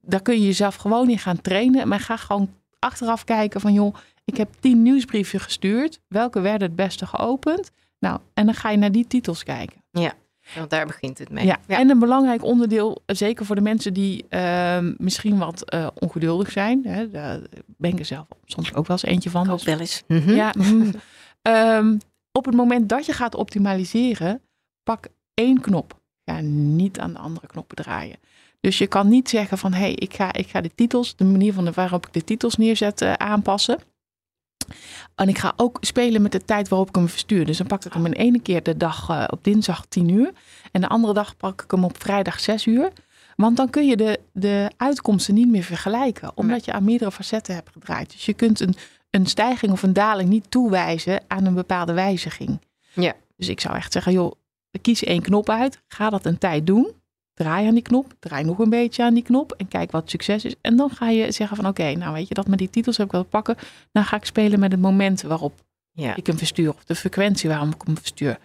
Daar 0.00 0.22
kun 0.22 0.34
je 0.34 0.46
jezelf 0.46 0.74
gewoon 0.74 1.10
in 1.10 1.18
gaan 1.18 1.40
trainen. 1.40 1.88
Maar 1.88 2.00
ga 2.00 2.16
gewoon 2.16 2.50
achteraf 2.78 3.24
kijken 3.24 3.60
van 3.60 3.72
joh, 3.72 3.94
ik 4.24 4.36
heb 4.36 4.48
tien 4.60 4.82
nieuwsbrieven 4.82 5.40
gestuurd. 5.40 6.00
Welke 6.08 6.40
werden 6.40 6.68
het 6.68 6.76
beste 6.76 7.06
geopend? 7.06 7.70
Nou, 7.98 8.20
en 8.34 8.44
dan 8.44 8.54
ga 8.54 8.70
je 8.70 8.76
naar 8.76 8.92
die 8.92 9.06
titels 9.06 9.42
kijken. 9.42 9.82
Want 10.56 10.70
daar 10.70 10.86
begint 10.86 11.18
het 11.18 11.30
mee. 11.30 11.44
Ja. 11.46 11.58
En 11.66 11.90
een 11.90 11.98
belangrijk 11.98 12.42
onderdeel, 12.44 13.02
zeker 13.06 13.46
voor 13.46 13.54
de 13.56 13.62
mensen 13.62 13.94
die 13.94 14.24
ehm, 14.28 14.92
misschien 14.98 15.38
wat 15.38 15.70
eh, 15.70 15.86
ongeduldig 15.98 16.50
zijn. 16.50 16.84
Hè, 16.86 17.10
daar 17.10 17.40
ben 17.66 17.90
ik 17.92 17.98
er 17.98 18.04
zelf 18.04 18.26
soms 18.44 18.74
ook 18.74 18.86
wel 18.86 18.96
eens 19.02 19.04
eentje 19.12 19.30
van. 19.30 19.50
ook 19.50 19.56
Dus- 19.56 19.66
wel 19.66 19.78
eens. 19.78 20.02
Mhm. 20.08 20.34
ja, 20.34 20.52
mm. 20.58 20.90
Ehm, 21.42 21.96
op 22.32 22.44
het 22.44 22.54
moment 22.54 22.88
dat 22.88 23.06
je 23.06 23.12
gaat 23.12 23.34
optimaliseren, 23.34 24.40
pak 24.82 25.06
één 25.34 25.60
knop. 25.60 26.00
Ga 26.24 26.40
niet 26.40 26.98
aan 26.98 27.12
de 27.12 27.18
andere 27.18 27.46
knoppen 27.46 27.76
draaien. 27.76 28.16
Dus 28.60 28.78
je 28.78 28.86
kan 28.86 29.08
niet 29.08 29.28
zeggen 29.28 29.58
van 29.58 29.72
hé, 29.72 29.80
hey, 29.80 29.92
ik, 29.92 30.14
ga, 30.14 30.32
ik 30.32 30.48
ga 30.48 30.60
de 30.60 30.70
titels, 30.74 31.16
de 31.16 31.24
manier 31.24 31.52
van 31.52 31.64
de, 31.64 31.72
waarop 31.72 32.06
ik 32.06 32.12
de 32.12 32.24
titels 32.24 32.56
neerzet, 32.56 33.00
eh, 33.00 33.12
aanpassen. 33.12 33.78
En 35.14 35.28
ik 35.28 35.38
ga 35.38 35.52
ook 35.56 35.78
spelen 35.80 36.22
met 36.22 36.32
de 36.32 36.44
tijd 36.44 36.68
waarop 36.68 36.88
ik 36.88 36.94
hem 36.94 37.08
verstuur. 37.08 37.46
Dus 37.46 37.58
dan 37.58 37.66
pak 37.66 37.84
ik 37.84 37.92
hem 37.92 38.06
in 38.06 38.12
ene 38.12 38.40
keer 38.40 38.62
de 38.62 38.76
dag 38.76 39.08
eh, 39.08 39.24
op 39.30 39.44
dinsdag 39.44 39.86
10 39.86 40.08
uur. 40.08 40.32
En 40.72 40.80
de 40.80 40.88
andere 40.88 41.14
dag 41.14 41.36
pak 41.36 41.62
ik 41.62 41.70
hem 41.70 41.84
op 41.84 42.02
vrijdag 42.02 42.40
6 42.40 42.66
uur. 42.66 42.92
Want 43.36 43.56
dan 43.56 43.70
kun 43.70 43.86
je 43.86 43.96
de, 43.96 44.20
de 44.32 44.70
uitkomsten 44.76 45.34
niet 45.34 45.48
meer 45.48 45.62
vergelijken. 45.62 46.32
Omdat 46.34 46.64
je 46.64 46.72
aan 46.72 46.84
meerdere 46.84 47.12
facetten 47.12 47.54
hebt 47.54 47.70
gedraaid. 47.72 48.12
Dus 48.12 48.26
je 48.26 48.34
kunt 48.34 48.60
een, 48.60 48.74
een 49.10 49.26
stijging 49.26 49.72
of 49.72 49.82
een 49.82 49.92
daling 49.92 50.28
niet 50.28 50.50
toewijzen 50.50 51.20
aan 51.28 51.44
een 51.44 51.54
bepaalde 51.54 51.92
wijziging. 51.92 52.60
Ja. 52.92 53.12
Dus 53.36 53.48
ik 53.48 53.60
zou 53.60 53.76
echt 53.76 53.92
zeggen, 53.92 54.12
joh, 54.12 54.32
kies 54.80 55.04
één 55.04 55.22
knop 55.22 55.48
uit. 55.50 55.80
Ga 55.88 56.10
dat 56.10 56.26
een 56.26 56.38
tijd 56.38 56.66
doen. 56.66 56.92
Draai 57.34 57.66
aan 57.66 57.74
die 57.74 57.82
knop. 57.82 58.14
Draai 58.20 58.44
nog 58.44 58.58
een 58.58 58.70
beetje 58.70 59.02
aan 59.02 59.14
die 59.14 59.22
knop. 59.22 59.52
En 59.52 59.68
kijk 59.68 59.90
wat 59.90 60.10
succes 60.10 60.44
is. 60.44 60.54
En 60.60 60.76
dan 60.76 60.90
ga 60.90 61.08
je 61.08 61.32
zeggen 61.32 61.56
van 61.56 61.66
oké, 61.66 61.92
nou 61.94 62.12
weet 62.14 62.28
je 62.28 62.34
dat 62.34 62.46
met 62.46 62.58
die 62.58 62.70
titels 62.70 62.96
heb 62.96 63.06
ik 63.06 63.12
wel 63.12 63.24
pakken. 63.24 63.56
Dan 63.92 64.04
ga 64.04 64.16
ik 64.16 64.24
spelen 64.24 64.60
met 64.60 64.72
het 64.72 64.80
moment 64.80 65.22
waarop 65.22 65.52
Ja. 65.92 66.16
ik 66.16 66.26
hem 66.26 66.38
verstuur. 66.38 66.68
Of 66.68 66.84
de 66.84 66.94
frequentie 66.94 67.48
waarom 67.48 67.68
ik 67.70 67.82
hem 67.84 67.96
verstuur. 67.98 68.38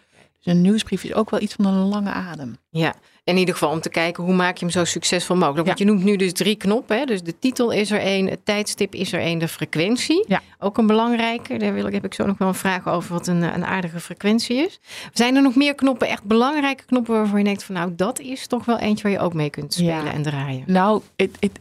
Dus 0.44 0.54
een 0.54 0.62
nieuwsbrief 0.62 1.04
is 1.04 1.14
ook 1.14 1.30
wel 1.30 1.42
iets 1.42 1.54
van 1.54 1.66
een 1.66 1.88
lange 1.88 2.10
adem. 2.12 2.58
ja. 2.70 2.96
In 3.24 3.38
ieder 3.38 3.54
geval 3.54 3.70
om 3.70 3.82
te 3.82 3.90
kijken 3.90 4.24
hoe 4.24 4.34
maak 4.34 4.58
je 4.58 4.66
hem 4.66 4.74
zo 4.74 4.84
succesvol 4.84 5.36
mogelijk. 5.36 5.66
Want 5.68 5.80
Ja. 5.80 5.86
je 5.86 5.92
noemt 5.92 6.04
nu 6.04 6.16
dus 6.16 6.34
drie 6.34 6.56
knoppen. 6.56 6.98
Hè? 6.98 7.06
Dus 7.06 7.22
de 7.22 7.40
titel 7.40 7.72
is 7.72 7.92
er 7.92 8.00
één, 8.00 8.28
het 8.28 8.46
tijdstip 8.46 8.94
is 8.96 9.14
er 9.14 9.20
één, 9.20 9.40
de 9.40 9.48
frequentie. 9.48 10.26
Ja. 10.28 10.42
Ook 10.60 10.78
een 10.78 10.88
belangrijke. 10.88 11.58
Daar 11.58 11.74
wil 11.74 11.86
ik, 11.86 11.94
heb 11.94 12.06
ik 12.06 12.14
zo 12.14 12.26
nog 12.26 12.38
wel 12.38 12.48
een 12.48 12.54
vraag 12.54 12.88
over 12.88 13.14
wat 13.14 13.28
een, 13.28 13.42
een 13.42 13.66
aardige 13.66 14.00
frequentie 14.00 14.58
is. 14.58 14.80
Zijn 15.14 15.36
er 15.36 15.42
nog 15.42 15.56
meer 15.56 15.76
knoppen, 15.76 16.08
echt 16.08 16.24
belangrijke 16.24 16.86
knoppen 16.86 17.14
waarvan 17.16 17.38
je 17.40 17.44
denkt 17.46 17.64
van 17.64 17.76
nou 17.76 17.96
dat 17.96 18.20
is 18.20 18.48
toch 18.48 18.66
wel 18.66 18.78
eentje 18.80 19.04
waar 19.04 19.12
je 19.12 19.20
ook 19.20 19.34
mee 19.34 19.50
kunt 19.50 19.74
spelen 19.74 20.04
Ja. 20.06 20.12
en 20.14 20.22
draaien. 20.24 20.64
Nou, 20.68 21.02
het, 21.16 21.38
het, 21.40 21.60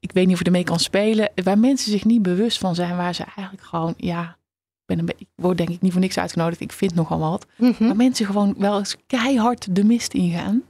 ik 0.00 0.12
weet 0.12 0.24
niet 0.24 0.32
of 0.34 0.38
je 0.40 0.44
ermee 0.46 0.64
kan 0.64 0.78
spelen. 0.80 1.30
Waar 1.44 1.58
mensen 1.58 1.90
zich 1.90 2.04
niet 2.04 2.22
bewust 2.22 2.58
van 2.58 2.74
zijn, 2.74 2.96
waar 2.96 3.14
ze 3.14 3.24
eigenlijk 3.36 3.66
gewoon, 3.66 3.94
ja, 3.96 4.36
ben 4.96 4.98
een 5.08 5.14
ik 5.18 5.26
word 5.34 5.56
denk 5.58 5.68
ik 5.68 5.80
niet 5.80 5.92
voor 5.92 6.00
niks 6.00 6.18
uitgenodigd. 6.18 6.60
Ik 6.60 6.72
vind 6.72 6.94
nogal 6.94 7.18
wat. 7.18 7.46
Mhm. 7.56 7.86
Maar 7.86 7.96
mensen 7.96 8.26
gewoon 8.26 8.54
wel 8.58 8.78
eens 8.78 8.96
keihard 9.06 9.74
de 9.74 9.84
mist 9.84 10.14
ingaan. 10.14 10.62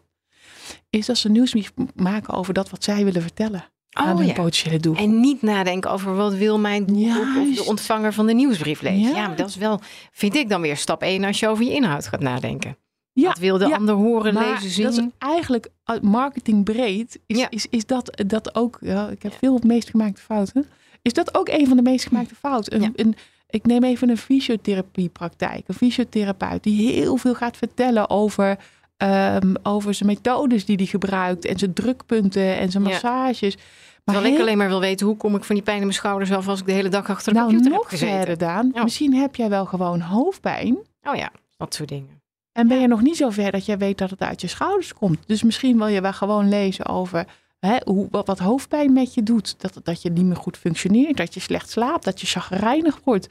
Is 0.91 1.07
dat 1.07 1.17
ze 1.17 1.29
nieuwsbrief 1.31 1.73
maken 1.95 2.35
over 2.35 2.55
dat 2.55 2.71
wat 2.71 2.85
zij 2.85 3.05
willen 3.05 3.23
vertellen 3.23 3.65
aan 3.91 4.13
Oh 4.13 4.19
hun 4.19 4.27
ja. 4.27 4.33
potentiële 4.33 4.79
doel. 4.79 4.97
En 4.97 5.21
niet 5.21 5.43
nadenken 5.43 5.91
over 5.91 6.15
wat 6.15 6.35
wil 6.35 6.59
mijn 6.59 6.85
doelgroep 6.87 7.27
of 7.27 7.35
Juist. 7.35 7.57
de 7.57 7.65
ontvanger 7.65 8.13
van 8.13 8.27
de 8.27 8.33
nieuwsbrief 8.33 8.81
lezen. 8.81 9.01
Ja. 9.11 9.17
Ja. 9.17 9.27
maar 9.27 9.37
dat 9.37 9.49
is 9.49 9.57
wel, 9.57 9.81
vind 10.13 10.35
ik 10.37 10.49
dan 10.49 10.61
weer 10.61 10.77
stap 10.77 11.03
1 11.03 11.25
als 11.25 11.39
je 11.41 11.49
over 11.49 11.65
je 11.65 11.73
inhoud 11.75 12.07
gaat 12.07 12.21
nadenken. 12.21 12.77
Ja, 13.13 13.27
wat 13.29 13.39
wil 13.39 13.59
de 13.59 13.67
ja. 13.67 13.77
ander 13.77 13.95
horen, 13.95 14.35
Maar 14.35 14.53
lezen, 14.53 14.71
zien? 14.71 14.85
dat 14.85 14.93
is 14.95 15.05
eigenlijk 15.19 15.69
uh, 15.91 16.01
marketing 16.01 16.65
breed. 16.65 17.19
Is, 17.27 17.39
Ja. 17.39 17.47
is, 17.51 17.67
is 17.71 17.87
dat, 17.87 18.23
dat 18.27 18.55
ook, 18.55 18.79
ja, 18.81 19.09
ik 19.09 19.23
heb 19.23 19.33
veel 19.39 19.61
meest 19.65 19.91
gemaakte 19.91 20.21
fouten. 20.23 20.67
Is 21.03 21.13
dat 21.13 21.35
ook 21.35 21.49
een 21.49 21.67
van 21.67 21.77
de 21.77 21.83
meest 21.83 22.07
gemaakte 22.07 22.35
fouten? 22.35 22.75
Een, 22.75 22.83
Ja. 22.83 22.91
een, 22.95 23.15
ik 23.51 23.67
neem 23.67 23.85
even 23.85 24.09
een 24.11 24.17
fysiotherapiepraktijk. 24.17 25.63
Een 25.69 25.75
fysiotherapeut 25.75 26.63
die 26.63 26.93
heel 26.93 27.17
veel 27.17 27.35
gaat 27.35 27.57
vertellen 27.57 28.11
over, 28.11 28.59
ehm, 28.97 29.55
over 29.63 29.95
zijn 29.95 30.09
methodes 30.09 30.65
die 30.65 30.77
hij 30.77 30.87
gebruikt. 30.87 31.45
En 31.45 31.59
zijn 31.59 31.73
drukpunten 31.73 32.59
en 32.59 32.71
zijn 32.71 32.83
Ja. 32.85 32.89
massages. 32.89 33.57
Terwijl 34.05 34.35
ik 34.35 34.41
alleen 34.41 34.59
maar 34.59 34.69
wil 34.69 34.81
weten 34.81 35.07
hoe 35.07 35.17
kom 35.17 35.35
ik 35.37 35.45
van 35.45 35.55
die 35.55 35.65
pijn 35.65 35.77
in 35.77 35.83
mijn 35.83 35.95
schouders 35.95 36.33
af 36.33 36.49
als 36.49 36.61
ik 36.61 36.67
de 36.67 36.73
hele 36.73 36.89
dag 36.89 37.11
achter 37.11 37.33
de 37.33 37.39
nou, 37.39 37.51
computer 37.51 37.73
heb 37.73 37.81
nog 37.83 37.91
gezeten. 37.91 38.17
verder, 38.17 38.39
Daan. 38.39 38.71
Ja. 38.75 38.83
Misschien 38.83 39.15
heb 39.15 39.37
jij 39.37 39.49
wel 39.49 39.65
gewoon 39.67 40.01
hoofdpijn. 40.01 40.77
Oh 41.03 41.15
ja, 41.17 41.31
dat 41.57 41.75
soort 41.75 41.89
dingen. 41.89 42.21
En 42.53 42.69
ben 42.69 42.81
je 42.81 42.87
nog 42.87 43.03
niet 43.03 43.17
zo 43.17 43.31
ver 43.31 43.53
dat 43.53 43.67
jij 43.67 43.79
weet 43.79 43.99
dat 43.99 44.11
het 44.11 44.21
uit 44.21 44.41
je 44.41 44.47
schouders 44.47 44.95
komt. 44.95 45.19
Dus 45.27 45.43
misschien 45.43 45.79
wil 45.79 45.87
je 45.87 46.01
wel 46.01 46.13
gewoon 46.13 46.49
lezen 46.49 46.87
over 46.87 47.25
hè, 47.61 47.77
hoe, 47.85 48.09
wat, 48.11 48.27
wat 48.27 48.39
hoofdpijn 48.39 48.93
met 48.93 49.15
je 49.15 49.23
doet. 49.23 49.61
Dat, 49.61 49.81
dat 49.83 50.03
je 50.03 50.11
niet 50.11 50.25
meer 50.25 50.37
goed 50.37 50.57
functioneert, 50.57 51.17
dat 51.17 51.35
je 51.35 51.41
slecht 51.41 51.71
slaapt, 51.71 52.05
dat 52.05 52.21
je 52.21 52.27
chagrijnig 52.27 53.01
wordt. 53.05 53.29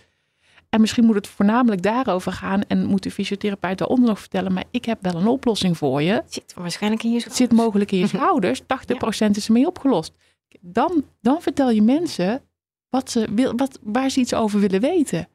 En 0.69 0.82
misschien 0.82 1.05
moet 1.05 1.15
het 1.15 1.27
voornamelijk 1.27 1.82
daarover 1.82 2.32
gaan 2.32 2.62
en 2.67 2.86
moet 2.86 3.03
de 3.03 3.12
fysiotherapeut 3.12 3.77
daaronder 3.77 4.10
nog 4.10 4.19
vertellen. 4.19 4.53
Maar 4.53 4.63
ik 4.71 4.86
heb 4.86 4.97
wel 5.01 5.15
een 5.15 5.27
oplossing 5.27 5.77
voor 5.77 6.01
je. 6.01 6.12
Het 6.12 6.34
zit 6.34 6.53
waarschijnlijk 6.55 7.03
in 7.03 7.12
je 7.12 7.21
Het 7.23 7.36
zit 7.36 7.51
mogelijk 7.51 7.91
in 7.91 7.97
je 7.97 8.08
schouders. 8.17 8.62
80% 8.62 8.65
is 9.32 9.47
ermee 9.47 9.67
opgelost. 9.67 10.13
Dan, 10.60 11.03
dan 11.21 11.41
vertel 11.41 11.69
je 11.71 11.82
mensen 11.82 12.41
wat 12.89 13.12
ze 13.12 13.27
wil, 13.36 13.53
wat, 13.55 13.79
waar 13.84 14.10
ze 14.10 14.19
iets 14.19 14.34
over 14.34 14.60
willen 14.60 14.82
weten. 14.82 15.27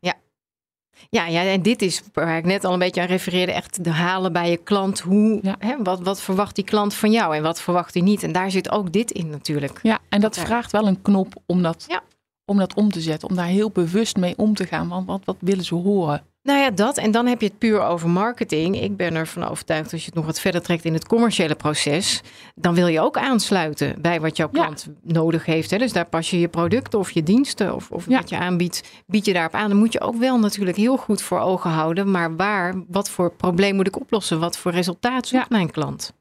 Ja, 1.10 1.26
ja, 1.26 1.42
en 1.44 1.62
dit 1.62 1.82
is 1.82 2.02
waar 2.12 2.36
ik 2.36 2.44
net 2.44 2.64
al 2.64 2.72
een 2.72 2.78
beetje 2.78 3.00
aan 3.00 3.06
refereerde. 3.06 3.52
Echt 3.52 3.84
de 3.84 3.90
halen 3.90 4.32
bij 4.32 4.50
je 4.50 4.56
klant. 4.56 5.00
Hoe, 5.00 5.38
Ja. 5.42 5.56
hè, 5.58 5.76
wat, 5.82 6.00
wat 6.00 6.20
verwacht 6.20 6.54
die 6.54 6.64
klant 6.64 6.94
van 6.94 7.10
jou 7.10 7.36
en 7.36 7.42
wat 7.42 7.60
verwacht 7.60 7.94
hij 7.94 8.02
niet? 8.02 8.22
En 8.22 8.32
daar 8.32 8.50
zit 8.50 8.70
ook 8.70 8.92
dit 8.92 9.10
in 9.10 9.30
natuurlijk. 9.30 9.78
Ja, 9.82 9.98
en 10.08 10.20
dat 10.20 10.36
Ja. 10.36 10.44
vraagt 10.44 10.72
wel 10.72 10.86
een 10.86 11.02
knop 11.02 11.34
om 11.46 11.62
dat, 11.62 11.84
Ja. 11.88 12.02
Om 12.46 12.58
dat 12.58 12.74
om 12.74 12.90
te 12.90 13.00
zetten. 13.00 13.28
Om 13.28 13.36
daar 13.36 13.46
heel 13.46 13.70
bewust 13.70 14.16
mee 14.16 14.34
om 14.36 14.54
te 14.54 14.66
gaan. 14.66 14.88
Want 14.88 15.06
wat, 15.06 15.20
wat 15.24 15.36
willen 15.40 15.64
ze 15.64 15.74
horen? 15.74 16.22
Nou 16.42 16.58
ja, 16.58 16.70
dat. 16.70 16.98
En 16.98 17.10
dan 17.10 17.26
heb 17.26 17.40
je 17.40 17.46
het 17.46 17.58
puur 17.58 17.82
over 17.82 18.08
marketing. 18.08 18.80
Ik 18.80 18.96
ben 18.96 19.14
ervan 19.14 19.44
overtuigd 19.48 19.92
als 19.92 20.00
je 20.00 20.06
het 20.06 20.14
nog 20.14 20.26
wat 20.26 20.40
verder 20.40 20.62
trekt 20.62 20.84
in 20.84 20.92
het 20.92 21.06
commerciële 21.06 21.54
proces. 21.54 22.20
Dan 22.54 22.74
wil 22.74 22.86
je 22.86 23.00
ook 23.00 23.16
aansluiten 23.18 24.02
bij 24.02 24.20
wat 24.20 24.36
jouw 24.36 24.48
Ja. 24.52 24.60
klant 24.62 24.86
nodig 25.02 25.44
heeft. 25.46 25.70
Hè? 25.70 25.78
Dus 25.78 25.92
daar 25.92 26.06
pas 26.06 26.30
je 26.30 26.40
je 26.40 26.48
producten 26.48 26.98
of 26.98 27.10
je 27.10 27.22
diensten 27.22 27.74
of, 27.74 27.90
of 27.90 28.08
Ja. 28.08 28.18
wat 28.18 28.28
je 28.28 28.38
aanbiedt, 28.38 29.02
bied 29.06 29.24
je 29.24 29.32
daarop 29.32 29.54
aan. 29.54 29.68
Dan 29.68 29.78
moet 29.78 29.92
je 29.92 30.00
ook 30.00 30.16
wel 30.16 30.38
natuurlijk 30.38 30.76
heel 30.76 30.96
goed 30.96 31.22
voor 31.22 31.40
ogen 31.40 31.70
houden. 31.70 32.10
Maar 32.10 32.36
waar, 32.36 32.74
wat 32.88 33.10
voor 33.10 33.32
probleem 33.32 33.74
moet 33.74 33.86
ik 33.86 34.00
oplossen? 34.00 34.40
Wat 34.40 34.56
voor 34.58 34.72
resultaat 34.72 35.26
zoekt 35.26 35.42
Ja. 35.48 35.56
mijn 35.56 35.70
klant? 35.70 36.12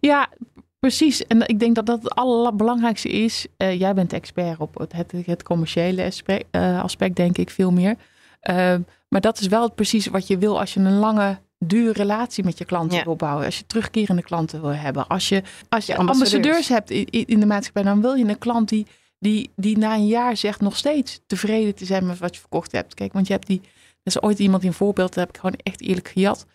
Ja, 0.00 0.28
precies. 0.78 1.26
En 1.26 1.48
ik 1.48 1.58
denk 1.60 1.74
dat 1.74 1.86
dat 1.86 2.02
het 2.02 2.14
allerbelangrijkste 2.14 3.08
is. 3.08 3.46
Eh, 3.56 3.78
jij 3.78 3.94
bent 3.94 4.12
expert 4.12 4.58
op 4.58 4.78
het, 4.78 4.92
het, 5.26 5.42
commerciële 5.42 6.04
aspect, 6.04 6.44
eh, 6.50 6.82
aspect, 6.82 7.16
denk 7.16 7.38
ik, 7.38 7.50
veel 7.50 7.70
meer. 7.72 7.96
Eh, 8.40 8.74
maar 9.08 9.20
dat 9.20 9.40
is 9.40 9.46
wel 9.46 9.70
precies 9.72 10.06
wat 10.06 10.26
je 10.26 10.38
wil 10.38 10.58
als 10.60 10.74
je 10.74 10.80
een 10.80 10.98
lange, 10.98 11.38
dure 11.58 11.92
relatie 11.92 12.44
met 12.44 12.58
je 12.58 12.64
klanten 12.64 12.98
Ja. 12.98 13.04
wil 13.04 13.16
bouwen. 13.16 13.44
Als 13.44 13.58
je 13.58 13.66
terugkerende 13.66 14.22
klanten 14.22 14.60
wil 14.60 14.74
hebben. 14.74 15.06
Als 15.06 15.28
je, 15.28 15.42
als 15.68 15.86
je 15.86 15.92
Ja, 15.92 15.98
ambassadeurs. 15.98 16.34
ambassadeurs. 16.46 16.68
hebt 16.68 16.90
in, 16.90 17.06
in 17.10 17.26
in 17.26 17.40
de 17.40 17.46
maatschappij, 17.46 17.82
dan 17.82 18.00
wil 18.00 18.14
je 18.14 18.24
een 18.24 18.38
klant 18.38 18.68
die, 18.68 18.86
die, 19.18 19.50
die 19.56 19.78
na 19.78 19.94
een 19.94 20.06
jaar 20.06 20.36
zegt 20.36 20.60
nog 20.60 20.76
steeds 20.76 21.20
tevreden 21.26 21.74
te 21.74 21.84
zijn 21.84 22.06
met 22.06 22.18
wat 22.18 22.34
je 22.34 22.40
verkocht 22.40 22.72
hebt. 22.72 22.94
Kijk, 22.94 23.12
want 23.12 23.26
je 23.26 23.32
hebt 23.32 23.46
die. 23.46 23.60
Er 24.02 24.14
is 24.14 24.22
ooit 24.22 24.38
iemand 24.38 24.64
een 24.64 24.72
voorbeeld, 24.72 25.14
dat 25.14 25.24
heb 25.24 25.28
ik 25.34 25.40
gewoon 25.40 25.58
echt 25.62 25.80
eerlijk 25.80 26.08
gejat. 26.08 26.46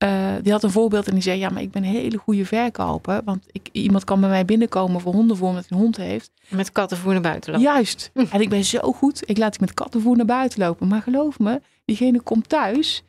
Eh, 0.00 0.34
die 0.42 0.52
had 0.52 0.62
een 0.62 0.70
voorbeeld 0.70 1.06
en 1.06 1.12
die 1.14 1.22
zei: 1.22 1.38
Ja, 1.38 1.48
maar 1.48 1.62
ik 1.62 1.70
ben 1.70 1.84
een 1.84 1.90
hele 1.90 2.16
goede 2.16 2.44
verkoper. 2.46 3.20
Want 3.24 3.46
ik, 3.52 3.68
iemand 3.72 4.04
kan 4.04 4.20
bij 4.20 4.28
mij 4.28 4.44
binnenkomen 4.44 5.00
voor 5.00 5.12
hondenvoer 5.12 5.48
omdat 5.48 5.64
hij 5.68 5.76
een 5.78 5.82
hond 5.84 5.96
heeft. 5.96 6.30
Met 6.48 6.72
kattenvoer 6.72 7.12
naar 7.12 7.20
buiten 7.22 7.52
lopen. 7.52 7.66
Juist. 7.66 8.10
En 8.32 8.40
ik 8.40 8.48
ben 8.48 8.64
zo 8.64 8.92
goed. 8.92 9.22
Ik 9.30 9.38
laat 9.38 9.50
die 9.50 9.60
met 9.60 9.74
kattenvoer 9.74 10.16
naar 10.16 10.26
buiten 10.26 10.58
lopen. 10.60 10.88
Maar 10.88 11.02
geloof 11.02 11.38
me, 11.38 11.60
diegene 11.84 12.20
komt 12.20 12.48
thuis 12.48 13.02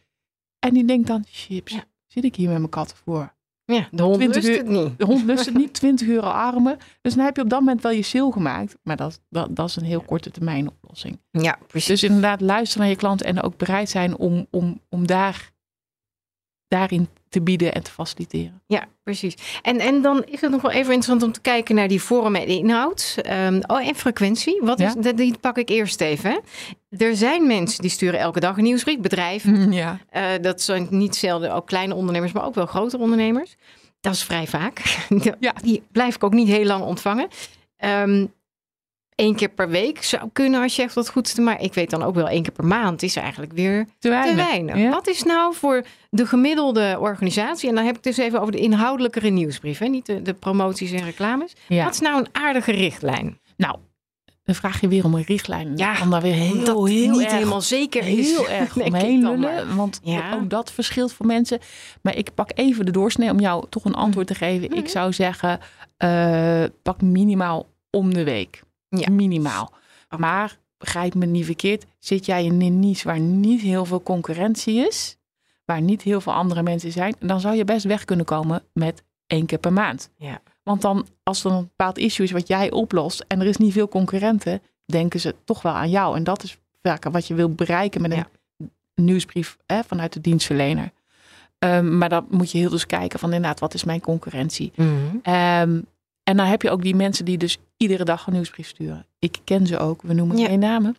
en 0.59 0.73
die 0.73 0.85
denkt 0.85 1.07
dan: 1.07 1.23
Chips, 1.27 1.73
Ja. 1.73 1.83
zit 2.07 2.23
ik 2.23 2.35
hier 2.35 2.49
met 2.49 2.57
mijn 2.57 2.69
kattenvoer? 2.69 3.33
Ja, 3.65 3.87
de 3.91 4.03
hond 4.03 4.15
20 4.17 4.35
lust 4.43 4.47
uur- 4.49 4.57
het 4.57 4.67
niet. 4.67 4.97
De 4.99 5.05
hond 5.05 5.23
lust 5.25 5.45
het 5.45 5.55
niet, 5.55 5.73
20 5.79 6.07
euro 6.07 6.27
armen. 6.27 6.77
Dus 7.01 7.13
dan 7.15 7.25
heb 7.25 7.35
je 7.35 7.41
op 7.41 7.49
dat 7.49 7.59
moment 7.59 7.81
wel 7.81 7.91
je 7.91 8.01
sale 8.01 8.31
gemaakt. 8.31 8.77
Maar 8.83 8.95
dat, 8.95 9.19
dat, 9.29 9.55
dat 9.55 9.67
is 9.69 9.75
een 9.75 9.83
heel 9.83 10.01
korte 10.01 10.31
termijn 10.31 10.67
oplossing. 10.69 11.19
Ja, 11.31 11.57
precies. 11.67 11.87
Dus 11.87 12.03
inderdaad 12.03 12.41
luisteren 12.41 12.81
naar 12.81 12.89
je 12.91 12.97
klant 12.99 13.21
en 13.21 13.41
ook 13.41 13.57
bereid 13.57 13.89
zijn 13.89 14.17
om, 14.17 14.47
om, 14.49 14.79
om 14.89 15.07
daar, 15.07 15.51
daarin 16.71 17.07
te 17.29 17.41
bieden 17.41 17.73
en 17.73 17.83
te 17.83 17.91
faciliteren. 17.91 18.61
Ja, 18.67 18.85
precies. 19.03 19.35
En, 19.61 19.79
en 19.79 20.01
dan 20.01 20.23
is 20.25 20.41
het 20.41 20.51
nog 20.51 20.61
wel 20.61 20.71
even 20.71 20.93
interessant 20.93 21.23
om 21.23 21.31
te 21.31 21.41
kijken 21.41 21.75
naar 21.75 21.87
die 21.87 22.01
vorm 22.01 22.35
en 22.35 22.47
inhoud. 22.47 23.15
Ehm, 23.21 23.61
oh, 23.67 23.87
en 23.87 23.95
frequentie. 23.95 24.59
Wat 24.61 24.79
is, 24.79 24.93
Ja. 24.93 25.01
dat, 25.01 25.17
die 25.17 25.37
pak 25.41 25.57
ik 25.57 25.69
eerst 25.69 26.01
even. 26.01 26.29
Hè. 26.31 26.37
Er 27.05 27.15
zijn 27.15 27.47
mensen 27.47 27.81
die 27.81 27.89
sturen 27.91 28.19
elke 28.19 28.39
dag 28.39 28.57
een 28.57 28.63
nieuwsbrief, 28.63 28.99
bedrijven. 28.99 29.71
Ja. 29.81 29.99
Eh, 30.09 30.23
dat 30.41 30.61
zijn 30.61 30.87
niet 30.89 31.15
zelden 31.15 31.53
ook 31.53 31.67
kleine 31.67 31.95
ondernemers, 31.95 32.31
maar 32.31 32.45
ook 32.45 32.55
wel 32.55 32.65
grotere 32.65 33.01
ondernemers. 33.03 33.55
Dat 34.01 34.13
is 34.13 34.23
vrij 34.23 34.47
vaak. 34.47 34.81
Ja. 35.39 35.53
Die 35.63 35.83
blijf 35.91 36.15
ik 36.15 36.23
ook 36.23 36.33
niet 36.33 36.47
heel 36.47 36.65
lang 36.65 36.83
ontvangen. 36.83 37.27
Ehm 37.77 38.25
Eén 39.15 39.35
keer 39.35 39.49
per 39.49 39.69
week 39.69 40.03
zou 40.03 40.29
kunnen 40.33 40.61
als 40.61 40.75
je 40.75 40.81
echt 40.81 40.93
wat 40.93 41.09
goeds 41.09 41.33
te 41.33 41.41
Maar 41.41 41.61
ik 41.61 41.73
weet 41.73 41.89
dan 41.89 42.03
ook 42.03 42.15
wel 42.15 42.27
één 42.29 42.43
keer 42.43 42.51
per 42.51 42.65
maand 42.65 43.03
is 43.03 43.15
eigenlijk 43.15 43.53
weer 43.53 43.87
Te 43.99 44.09
weinig. 44.09 44.31
te 44.31 44.49
weinig. 44.49 44.77
Ja. 44.77 44.89
Wat 44.89 45.07
is 45.07 45.23
nou 45.23 45.55
voor 45.55 45.85
de 46.09 46.25
gemiddelde 46.25 46.97
organisatie, 46.99 47.69
en 47.69 47.75
dan 47.75 47.85
heb 47.85 47.95
ik 47.97 48.03
dus 48.03 48.17
even 48.17 48.39
over 48.39 48.51
de 48.51 48.59
inhoudelijkere 48.59 49.29
nieuwsbrief, 49.29 49.77
hè? 49.77 49.85
niet 49.87 50.05
de, 50.05 50.21
de 50.21 50.33
promoties 50.33 50.91
en 50.91 51.03
reclames. 51.03 51.53
Ja. 51.67 51.83
Wat 51.83 51.93
is 51.93 51.99
nou 51.99 52.17
een 52.19 52.27
aardige 52.31 52.71
richtlijn? 52.71 53.39
Nou, 53.57 53.75
dan 54.43 54.55
vraag 54.55 54.81
je 54.81 54.87
weer 54.87 55.03
om 55.05 55.13
een 55.13 55.23
richtlijn. 55.27 55.77
Ja, 55.77 55.97
Dan 55.99 56.09
daar 56.09 56.21
weer 56.21 56.33
heel, 56.33 56.63
dat 56.63 56.87
heel 56.87 57.11
niet 57.11 57.21
erg, 57.21 57.31
helemaal 57.31 57.61
zeker 57.61 58.07
is. 58.07 58.29
heel 58.29 58.49
erg 58.49 58.77
omheen 58.85 59.21
lullen. 59.23 59.75
Want 59.75 59.99
Ja. 60.03 60.33
ook 60.33 60.49
dat 60.49 60.71
verschilt 60.71 61.13
voor 61.13 61.25
mensen. 61.25 61.59
Maar 62.01 62.15
ik 62.15 62.33
pak 62.33 62.51
even 62.53 62.85
de 62.85 62.91
doorsnee 62.91 63.29
om 63.29 63.39
jou 63.39 63.65
toch 63.69 63.85
een 63.85 63.93
antwoord 63.95 64.27
te 64.27 64.35
geven. 64.35 64.69
Mhm. 64.69 64.77
Ik 64.79 64.87
zou 64.89 65.13
zeggen, 65.13 65.59
eh, 65.97 66.63
pak 66.83 67.01
minimaal 67.01 67.67
om 67.89 68.13
de 68.13 68.23
week. 68.23 68.61
Ja. 68.99 69.09
Minimaal. 69.11 69.71
Maar, 70.17 70.57
begrijp 70.77 71.15
me 71.15 71.25
niet 71.25 71.45
verkeerd, 71.45 71.85
zit 71.99 72.25
jij 72.25 72.45
in 72.45 72.61
een 72.61 72.79
niche 72.79 73.07
waar 73.07 73.19
niet 73.19 73.61
heel 73.61 73.85
veel 73.85 74.03
concurrentie 74.03 74.87
is, 74.87 75.17
waar 75.65 75.81
niet 75.81 76.01
heel 76.01 76.21
veel 76.21 76.33
andere 76.33 76.63
mensen 76.63 76.91
zijn, 76.91 77.15
dan 77.19 77.39
zou 77.39 77.55
je 77.55 77.63
best 77.63 77.85
weg 77.85 78.05
kunnen 78.05 78.25
komen 78.25 78.63
met 78.73 79.03
één 79.27 79.45
keer 79.45 79.57
per 79.57 79.73
maand. 79.73 80.09
Ja. 80.15 80.41
Want 80.63 80.81
dan, 80.81 81.07
als 81.23 81.43
er 81.43 81.51
een 81.51 81.61
bepaald 81.63 81.97
issue 81.97 82.25
is 82.25 82.31
wat 82.31 82.47
jij 82.47 82.71
oplost 82.71 83.25
en 83.27 83.39
er 83.41 83.47
is 83.47 83.57
niet 83.57 83.73
veel 83.73 83.87
concurrenten, 83.87 84.61
denken 84.85 85.19
ze 85.19 85.35
toch 85.43 85.61
wel 85.61 85.73
aan 85.73 85.89
jou. 85.89 86.15
En 86.15 86.23
dat 86.23 86.43
is 86.43 86.57
vaak 86.81 87.03
wat 87.03 87.27
je 87.27 87.33
wil 87.33 87.53
bereiken 87.53 88.01
met 88.01 88.11
een 88.11 88.17
Ja. 88.17 88.27
nieuwsbrief 88.95 89.57
hè, 89.65 89.83
vanuit 89.83 90.13
de 90.13 90.21
dienstverlener. 90.21 90.91
Ehm, 91.59 91.97
maar 91.97 92.09
dan 92.09 92.25
moet 92.29 92.51
je 92.51 92.57
heel 92.57 92.69
dus 92.69 92.85
kijken 92.85 93.19
van 93.19 93.33
inderdaad, 93.33 93.59
wat 93.59 93.73
is 93.73 93.83
mijn 93.83 94.01
concurrentie? 94.01 94.71
Ehm, 95.23 95.81
en 96.31 96.37
dan 96.37 96.45
heb 96.45 96.61
je 96.61 96.69
ook 96.69 96.81
die 96.81 96.95
mensen 96.95 97.25
die 97.25 97.37
dus 97.37 97.57
iedere 97.77 98.03
dag 98.03 98.27
een 98.27 98.33
nieuwsbrief 98.33 98.67
sturen. 98.67 99.05
Ik 99.19 99.37
ken 99.43 99.67
ze 99.67 99.77
ook, 99.77 100.01
we 100.01 100.13
noemen 100.13 100.37
Ja. 100.37 100.45
geen 100.45 100.59
namen. 100.59 100.95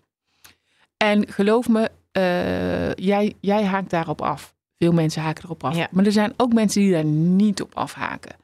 En 0.96 1.28
geloof 1.28 1.68
me, 1.68 1.90
eh, 2.12 2.94
jij, 2.94 3.34
jij 3.40 3.64
haakt 3.64 3.90
daarop 3.90 4.20
af. 4.22 4.54
Veel 4.78 4.92
mensen 4.92 5.22
haken 5.22 5.44
erop 5.44 5.64
af. 5.64 5.76
Ja. 5.76 5.88
Maar 5.90 6.04
er 6.06 6.12
zijn 6.12 6.32
ook 6.36 6.52
mensen 6.52 6.80
die 6.80 6.92
daar 6.92 7.04
niet 7.04 7.62
op 7.62 7.74
afhaken. 7.74 8.36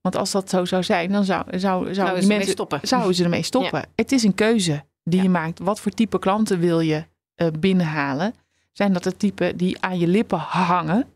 Want 0.00 0.16
als 0.16 0.30
dat 0.30 0.48
zo 0.50 0.64
zou 0.64 0.82
zijn, 0.82 1.12
dan 1.12 1.24
zou, 1.24 1.58
zou, 1.58 1.94
zou 1.94 2.18
die 2.18 2.28
mensen 2.28 2.52
stoppen. 2.52 2.80
zouden 2.82 3.14
ze 3.14 3.24
ermee 3.24 3.42
stoppen. 3.42 3.84
Het 3.94 4.12
is 4.12 4.22
een 4.22 4.34
keuze 4.34 4.84
die 5.04 5.22
je 5.22 5.28
maakt. 5.28 5.58
Wat 5.58 5.80
voor 5.80 5.92
type 5.92 6.18
klanten 6.18 6.58
wil 6.58 6.80
je 6.80 7.04
eh, 7.34 7.46
binnenhalen? 7.58 8.34
Zijn 8.72 8.92
dat 8.92 9.02
de 9.02 9.16
typen 9.16 9.56
die 9.56 9.80
aan 9.80 9.98
je 9.98 10.06
lippen 10.06 10.38
hangen? 10.38 11.06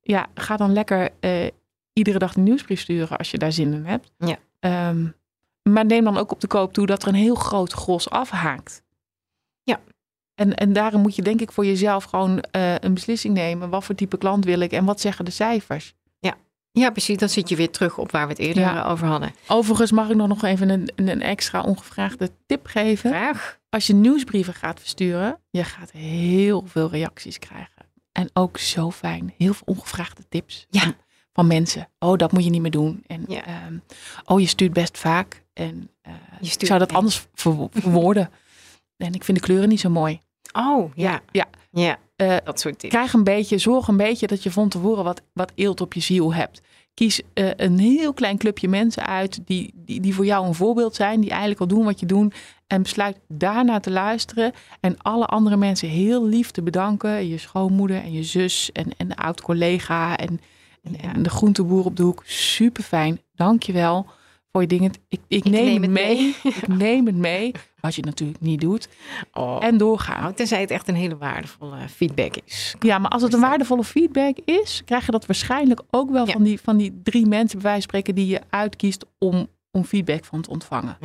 Ja, 0.00 0.26
ga 0.34 0.56
dan 0.56 0.72
lekker 0.72 1.10
eh, 1.20 1.46
iedere 1.94 2.18
dag 2.18 2.34
een 2.36 2.42
nieuwsbrief 2.42 2.80
sturen 2.80 3.18
als 3.18 3.30
je 3.30 3.38
daar 3.38 3.52
zin 3.52 3.72
in 3.72 3.84
hebt. 3.84 4.12
Ja. 4.18 4.36
Ehm, 4.60 5.06
maar 5.62 5.84
neem 5.84 6.04
dan 6.04 6.16
ook 6.18 6.32
op 6.32 6.40
de 6.40 6.46
koop 6.46 6.72
toe 6.72 6.86
dat 6.86 7.02
er 7.02 7.08
een 7.08 7.14
heel 7.14 7.34
groot 7.34 7.72
gros 7.72 8.10
afhaakt. 8.10 8.82
Ja. 9.62 9.80
En, 10.34 10.54
en 10.54 10.72
daarom 10.72 11.00
moet 11.00 11.16
je 11.16 11.22
denk 11.22 11.40
ik 11.40 11.52
voor 11.52 11.66
jezelf 11.66 12.04
gewoon 12.04 12.40
eh, 12.40 12.74
een 12.78 12.94
beslissing 12.94 13.34
nemen. 13.34 13.70
Wat 13.70 13.84
voor 13.84 13.94
type 13.94 14.18
klant 14.18 14.44
wil 14.44 14.60
ik 14.60 14.72
en 14.72 14.84
wat 14.84 15.00
zeggen 15.00 15.24
de 15.24 15.30
cijfers? 15.30 15.94
Ja, 16.76 16.90
precies. 16.90 17.16
Dan 17.16 17.28
zit 17.28 17.48
je 17.48 17.56
weer 17.56 17.70
terug 17.70 17.98
op 17.98 18.10
waar 18.10 18.24
we 18.26 18.32
het 18.32 18.38
eerder 18.42 18.62
Ja. 18.62 18.84
over 18.84 19.06
hadden. 19.06 19.34
Overigens 19.48 19.92
mag 19.92 20.08
ik 20.08 20.16
nog 20.16 20.28
nog 20.28 20.42
even 20.42 20.68
een, 20.68 20.88
een 20.94 21.22
extra 21.22 21.62
ongevraagde 21.62 22.30
tip 22.46 22.66
geven. 22.66 23.10
Vraag. 23.10 23.58
Als 23.70 23.86
je 23.86 23.94
nieuwsbrieven 23.94 24.54
gaat 24.54 24.80
versturen, 24.80 25.40
je 25.50 25.64
gaat 25.64 25.90
heel 25.90 26.64
veel 26.66 26.90
reacties 26.90 27.38
krijgen. 27.38 27.86
En 28.12 28.30
ook 28.32 28.58
zo 28.58 28.90
fijn. 28.90 29.34
Heel 29.38 29.54
veel 29.54 29.66
ongevraagde 29.66 30.22
tips 30.28 30.66
Ja. 30.70 30.94
Van 31.34 31.46
mensen. 31.46 31.88
Oh, 31.98 32.16
dat 32.18 32.32
moet 32.32 32.44
je 32.44 32.50
niet 32.50 32.60
meer 32.62 32.70
doen. 32.70 33.02
En 33.06 33.24
Ja. 33.28 33.44
ehm, 33.44 33.74
oh, 34.24 34.40
je 34.40 34.46
stuurt 34.46 34.72
best 34.72 34.98
vaak. 34.98 35.42
En 35.52 35.90
eh, 36.02 36.12
Je 36.40 36.54
ik 36.58 36.66
zou 36.66 36.78
dat 36.78 36.92
anders 36.92 37.26
ver- 37.34 37.68
verwoorden. 37.72 38.30
en 38.96 39.14
ik 39.14 39.24
vind 39.24 39.38
de 39.38 39.44
kleuren 39.44 39.68
niet 39.68 39.80
zo 39.80 39.90
mooi. 39.90 40.20
Oh, 40.52 40.92
ja. 40.94 41.20
Ja. 41.32 41.46
Ja, 41.70 41.98
Eh, 42.16 42.36
dat 42.44 42.60
soort 42.60 42.78
tips. 42.78 42.92
krijg 42.94 43.12
een 43.12 43.24
beetje, 43.24 43.58
zorg 43.58 43.88
een 43.88 43.96
beetje 43.96 44.26
dat 44.26 44.42
je 44.42 44.50
van 44.50 44.68
tevoren 44.68 45.04
wat, 45.04 45.22
wat 45.32 45.52
eelt 45.54 45.80
op 45.80 45.92
je 45.92 46.00
ziel 46.00 46.34
hebt. 46.34 46.60
Kies 46.94 47.20
eh, 47.34 47.50
een 47.56 47.78
heel 47.78 48.12
klein 48.12 48.38
clubje 48.38 48.68
mensen 48.68 49.06
uit 49.06 49.40
die, 49.46 49.72
die, 49.76 50.00
die 50.00 50.14
voor 50.14 50.24
jou 50.26 50.46
een 50.46 50.54
voorbeeld 50.54 50.94
zijn, 50.94 51.20
die 51.20 51.30
eigenlijk 51.30 51.60
al 51.60 51.66
doen 51.66 51.84
wat 51.84 52.00
je 52.00 52.06
doet. 52.06 52.34
En 52.66 52.82
besluit 52.82 53.18
daarna 53.28 53.80
te 53.80 53.90
luisteren 53.90 54.52
en 54.80 54.96
alle 54.98 55.26
andere 55.26 55.56
mensen 55.56 55.88
heel 55.88 56.26
lief 56.26 56.50
te 56.50 56.62
bedanken. 56.62 57.28
Je 57.28 57.38
schoonmoeder 57.38 58.02
en 58.02 58.12
je 58.12 58.22
zus 58.24 58.72
en, 58.72 58.90
en 58.96 59.08
de 59.08 59.16
oud-collega 59.16 60.16
en, 60.16 60.40
en, 60.84 60.96
Ja. 61.02 61.12
de 61.12 61.30
groenteboer 61.30 61.84
op 61.84 61.96
de 61.96 62.02
hoek. 62.02 62.22
Super 62.26 62.82
fijn, 62.82 63.20
dankjewel 63.34 64.06
voor 64.52 64.60
je 64.60 64.66
dingen. 64.68 64.90
Ik, 65.08 65.20
ik, 65.28 65.44
Ik 65.44 65.50
neem, 65.52 65.64
neem 65.64 65.82
het 65.82 65.90
mee. 65.90 66.16
mee. 66.16 66.52
ik 66.62 66.68
neem 66.68 67.06
het 67.06 67.16
mee. 67.16 67.52
Wat 67.80 67.94
je 67.94 68.02
natuurlijk 68.02 68.40
niet 68.40 68.60
doet. 68.60 68.88
Oh. 69.32 69.64
En 69.64 69.76
doorgaan. 69.76 70.22
Nou, 70.22 70.34
tenzij 70.34 70.60
het 70.60 70.70
echt 70.70 70.88
een 70.88 70.94
hele 70.94 71.16
waardevolle 71.16 71.88
feedback 71.88 72.34
is. 72.44 72.74
Ja, 72.80 72.98
maar 72.98 73.10
als 73.10 73.22
het 73.22 73.32
een 73.32 73.40
waardevolle 73.40 73.84
feedback 73.84 74.36
is, 74.44 74.82
krijg 74.84 75.06
je 75.06 75.12
dat 75.12 75.26
waarschijnlijk 75.26 75.82
ook 75.90 76.10
wel 76.10 76.26
Ja. 76.26 76.32
van, 76.32 76.42
die, 76.42 76.60
van 76.60 76.76
die 76.76 77.00
drie 77.02 77.26
mensen, 77.26 77.58
bij 77.58 77.70
wijze 77.70 77.80
van 77.80 77.82
spreken, 77.82 78.14
die 78.14 78.26
je 78.26 78.40
uitkiest 78.50 79.04
om, 79.18 79.46
om 79.70 79.84
feedback 79.84 80.24
van 80.24 80.40
te 80.42 80.50
ontvangen. 80.50 80.96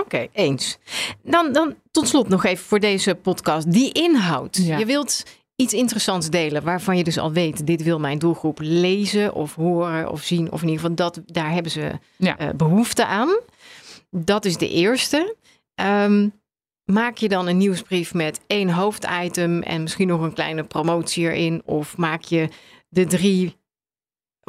Oké, 0.00 0.26
eens. 0.32 0.78
Dan, 1.22 1.52
dan 1.52 1.74
tot 1.90 2.08
slot 2.08 2.28
nog 2.28 2.44
even 2.44 2.64
voor 2.64 2.80
deze 2.80 3.14
podcast. 3.14 3.72
Die 3.72 3.92
inhoud. 3.92 4.56
Ja. 4.56 4.78
Je 4.78 4.86
wilt 4.86 5.22
iets 5.56 5.72
interessants 5.72 6.30
delen 6.30 6.62
waarvan 6.64 6.96
je 6.96 7.04
dus 7.04 7.18
al 7.18 7.32
weet, 7.32 7.66
dit 7.66 7.82
wil 7.82 7.98
mijn 8.00 8.18
doelgroep 8.18 8.58
lezen 8.62 9.34
of 9.34 9.54
horen 9.54 10.10
of 10.10 10.22
zien. 10.22 10.52
Of 10.52 10.62
in 10.62 10.68
ieder 10.68 10.80
geval, 10.82 10.96
dat, 10.96 11.20
daar 11.26 11.52
hebben 11.52 11.72
ze 11.72 11.90
Ja. 12.16 12.38
eh, 12.38 12.48
behoefte 12.56 13.06
aan. 13.06 13.38
Dat 14.10 14.44
is 14.44 14.56
de 14.56 14.68
eerste. 14.68 15.36
Ehm, 15.74 16.28
maak 16.84 17.16
je 17.16 17.28
dan 17.28 17.46
een 17.46 17.56
nieuwsbrief 17.56 18.14
met 18.14 18.40
één 18.46 18.70
hoofditem 18.70 19.62
en 19.62 19.82
misschien 19.82 20.08
nog 20.08 20.20
een 20.20 20.32
kleine 20.34 20.62
promotie 20.64 21.24
erin? 21.24 21.62
Of 21.64 21.96
maak 21.96 22.22
je 22.22 22.48
de 22.88 23.06
drie 23.06 23.56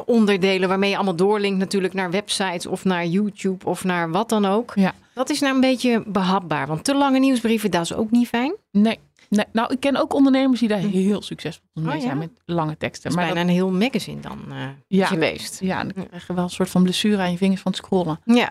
onderdelen 0.06 0.70
waarmee 0.70 0.90
je 0.90 0.96
allemaal 0.96 1.16
doorlinkt 1.16 1.60
natuurlijk 1.60 1.94
naar 1.94 2.12
websites 2.12 2.66
of 2.66 2.84
naar 2.84 3.06
YouTube 3.06 3.66
of 3.66 3.84
naar 3.84 4.12
wat 4.12 4.30
dan 4.30 4.46
ook? 4.46 4.72
Ja. 4.76 4.94
Dat 5.14 5.30
is 5.30 5.40
nou 5.40 5.56
een 5.56 5.62
beetje 5.62 6.04
behapbaar, 6.08 6.68
want 6.68 6.84
te 6.84 6.96
lange 6.96 7.20
nieuwsbrieven, 7.20 7.72
dat 7.72 7.82
is 7.82 7.94
ook 7.94 8.12
niet 8.12 8.28
fijn. 8.28 8.56
Nee, 8.72 9.00
nee. 9.30 9.46
Nou, 9.52 9.74
ik 9.74 9.80
ken 9.80 9.96
ook 9.96 10.14
ondernemers 10.14 10.60
die 10.60 10.70
daar 10.70 10.78
heel 10.78 11.22
succesvol 11.22 11.66
mee 11.74 11.84
Hm. 11.86 11.90
Oh, 11.90 11.96
ja? 11.96 12.02
zijn 12.02 12.18
met 12.18 12.30
lange 12.46 12.78
teksten. 12.78 13.10
is 13.10 13.16
Maar 13.16 13.26
bijna 13.26 13.40
dat, 13.40 13.50
een 13.50 13.56
heel 13.56 13.72
magazine 13.72 14.22
dan, 14.22 14.40
eh 14.50 14.68
Ja. 14.88 15.10
leest. 15.16 15.60
ja, 15.62 15.84
dan 15.84 16.08
krijg 16.08 16.28
je 16.28 16.34
wel 16.34 16.44
een 16.44 16.50
soort 16.50 16.70
van 16.70 16.84
blessure 16.84 17.18
aan 17.22 17.32
je 17.32 17.38
vingers 17.38 17.62
van 17.62 17.72
het 17.72 17.82
scrollen. 17.86 18.20
Ja, 18.26 18.50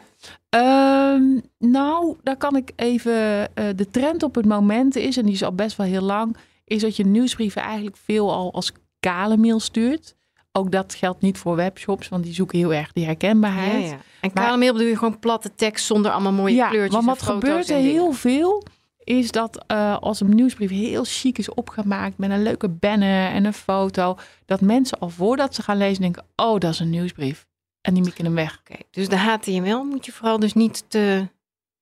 Ehm, 0.49 1.23
nou, 1.59 2.17
daar 2.23 2.37
kan 2.37 2.57
ik 2.57 2.71
even. 2.77 3.13
eh, 3.55 3.65
de 3.77 3.91
trend 3.91 4.23
op 4.23 4.35
het 4.35 4.45
moment 4.47 4.97
is, 4.97 5.17
en 5.17 5.25
die 5.25 5.35
is 5.35 5.43
al 5.45 5.53
best 5.53 5.77
wel 5.77 5.87
heel 5.87 6.03
lang, 6.03 6.37
is 6.65 6.81
dat 6.83 6.97
je 6.97 7.07
nieuwsbrieven 7.07 7.63
eigenlijk 7.63 7.97
veel 8.05 8.33
al 8.33 8.53
als 8.53 8.73
kale 9.01 9.37
mail 9.37 9.61
stuurt. 9.61 10.15
Ook 10.53 10.71
dat 10.73 10.95
geldt 10.95 11.21
niet 11.21 11.39
voor 11.39 11.57
webshops, 11.57 12.09
want 12.09 12.25
die 12.25 12.35
zoeken 12.35 12.59
heel 12.59 12.73
erg 12.73 12.93
die 12.93 13.05
herkenbaarheid. 13.05 13.89
ja. 13.89 13.97
En 14.21 14.33
kale 14.33 14.57
mail 14.57 14.73
bedoel 14.73 14.89
je 14.89 14.97
gewoon 14.97 15.19
platte 15.19 15.55
tekst 15.55 15.87
zonder 15.87 16.11
allemaal 16.11 16.33
mooie 16.33 16.55
Ja, 16.55 16.69
kleurtjes 16.69 17.05
want 17.05 17.05
en 17.05 17.09
wat 17.15 17.19
foto's 17.25 17.41
gebeurt 17.49 17.69
er 17.71 17.77
heel 17.77 18.13
veel, 18.13 18.63
is 19.05 19.31
dat 19.31 19.65
eh, 19.67 19.97
als 20.01 20.21
een 20.21 20.35
nieuwsbrief 20.35 20.71
heel 20.71 21.05
chic 21.07 21.39
is 21.39 21.49
opgemaakt 21.55 22.19
met 22.19 22.31
een 22.31 22.43
leuke 22.43 22.69
banner 22.69 23.31
en 23.31 23.45
een 23.45 23.53
foto, 23.53 24.19
dat 24.47 24.61
mensen 24.61 24.99
al 24.99 25.09
voordat 25.09 25.55
ze 25.55 25.63
gaan 25.63 25.77
lezen 25.77 26.03
denken, 26.03 26.25
oh, 26.37 26.59
dat 26.59 26.73
is 26.73 26.79
een 26.81 26.91
nieuwsbrief. 26.91 27.47
En 27.81 27.95
die 27.95 28.03
mikken 28.03 28.25
hem 28.25 28.35
weg. 28.35 28.59
Oké, 28.61 28.79
dus 28.91 29.09
de 29.09 29.17
HTML 29.19 29.85
moet 29.85 30.07
je 30.07 30.13
vooral 30.13 30.39
dus 30.39 30.53
niet 30.55 30.85
te 30.89 31.29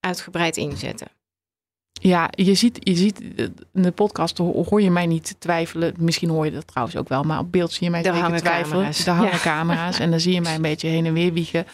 uitgebreid 0.00 0.56
inzetten. 0.56 1.08
Ja, 1.92 2.28
je 2.30 2.54
ziet, 2.54 2.78
je 2.80 2.94
ziet 2.96 3.20
in 3.20 3.82
de 3.82 3.90
podcast 3.90 4.38
ho- 4.38 4.64
hoor 4.68 4.82
je 4.82 4.90
mij 4.90 5.06
niet 5.06 5.36
twijfelen. 5.38 5.94
Misschien 5.98 6.28
hoor 6.28 6.44
je 6.44 6.50
dat 6.50 6.66
trouwens 6.66 6.96
ook 6.96 7.08
wel, 7.08 7.22
maar 7.22 7.38
op 7.38 7.52
beeld 7.52 7.72
zie 7.72 7.84
je 7.84 7.90
mij 7.90 8.02
hangen 8.02 8.38
twijfelen. 8.40 8.70
camera's. 8.72 9.04
Daar 9.04 9.14
hangen 9.14 9.32
Ja. 9.32 9.38
camera's 9.58 9.98
en 9.98 10.10
dan 10.10 10.20
zie 10.20 10.32
je 10.34 10.40
mij 10.40 10.54
een 10.54 10.62
beetje 10.62 10.88
heen 10.88 11.06
en 11.06 11.12
weer 11.12 11.32
wiegen. 11.32 11.66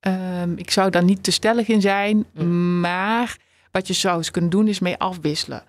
Ehm, 0.00 0.52
ik 0.56 0.70
zou 0.70 0.90
daar 0.90 1.04
niet 1.04 1.22
te 1.22 1.30
stellig 1.30 1.68
in 1.68 1.80
zijn, 1.80 2.24
Mm. 2.34 2.80
maar 2.80 3.36
wat 3.72 3.86
je 3.86 3.92
zou 3.92 4.16
eens 4.16 4.30
kunnen 4.30 4.50
doen 4.50 4.68
is 4.68 4.78
mee 4.78 4.96
afwisselen. 4.96 5.62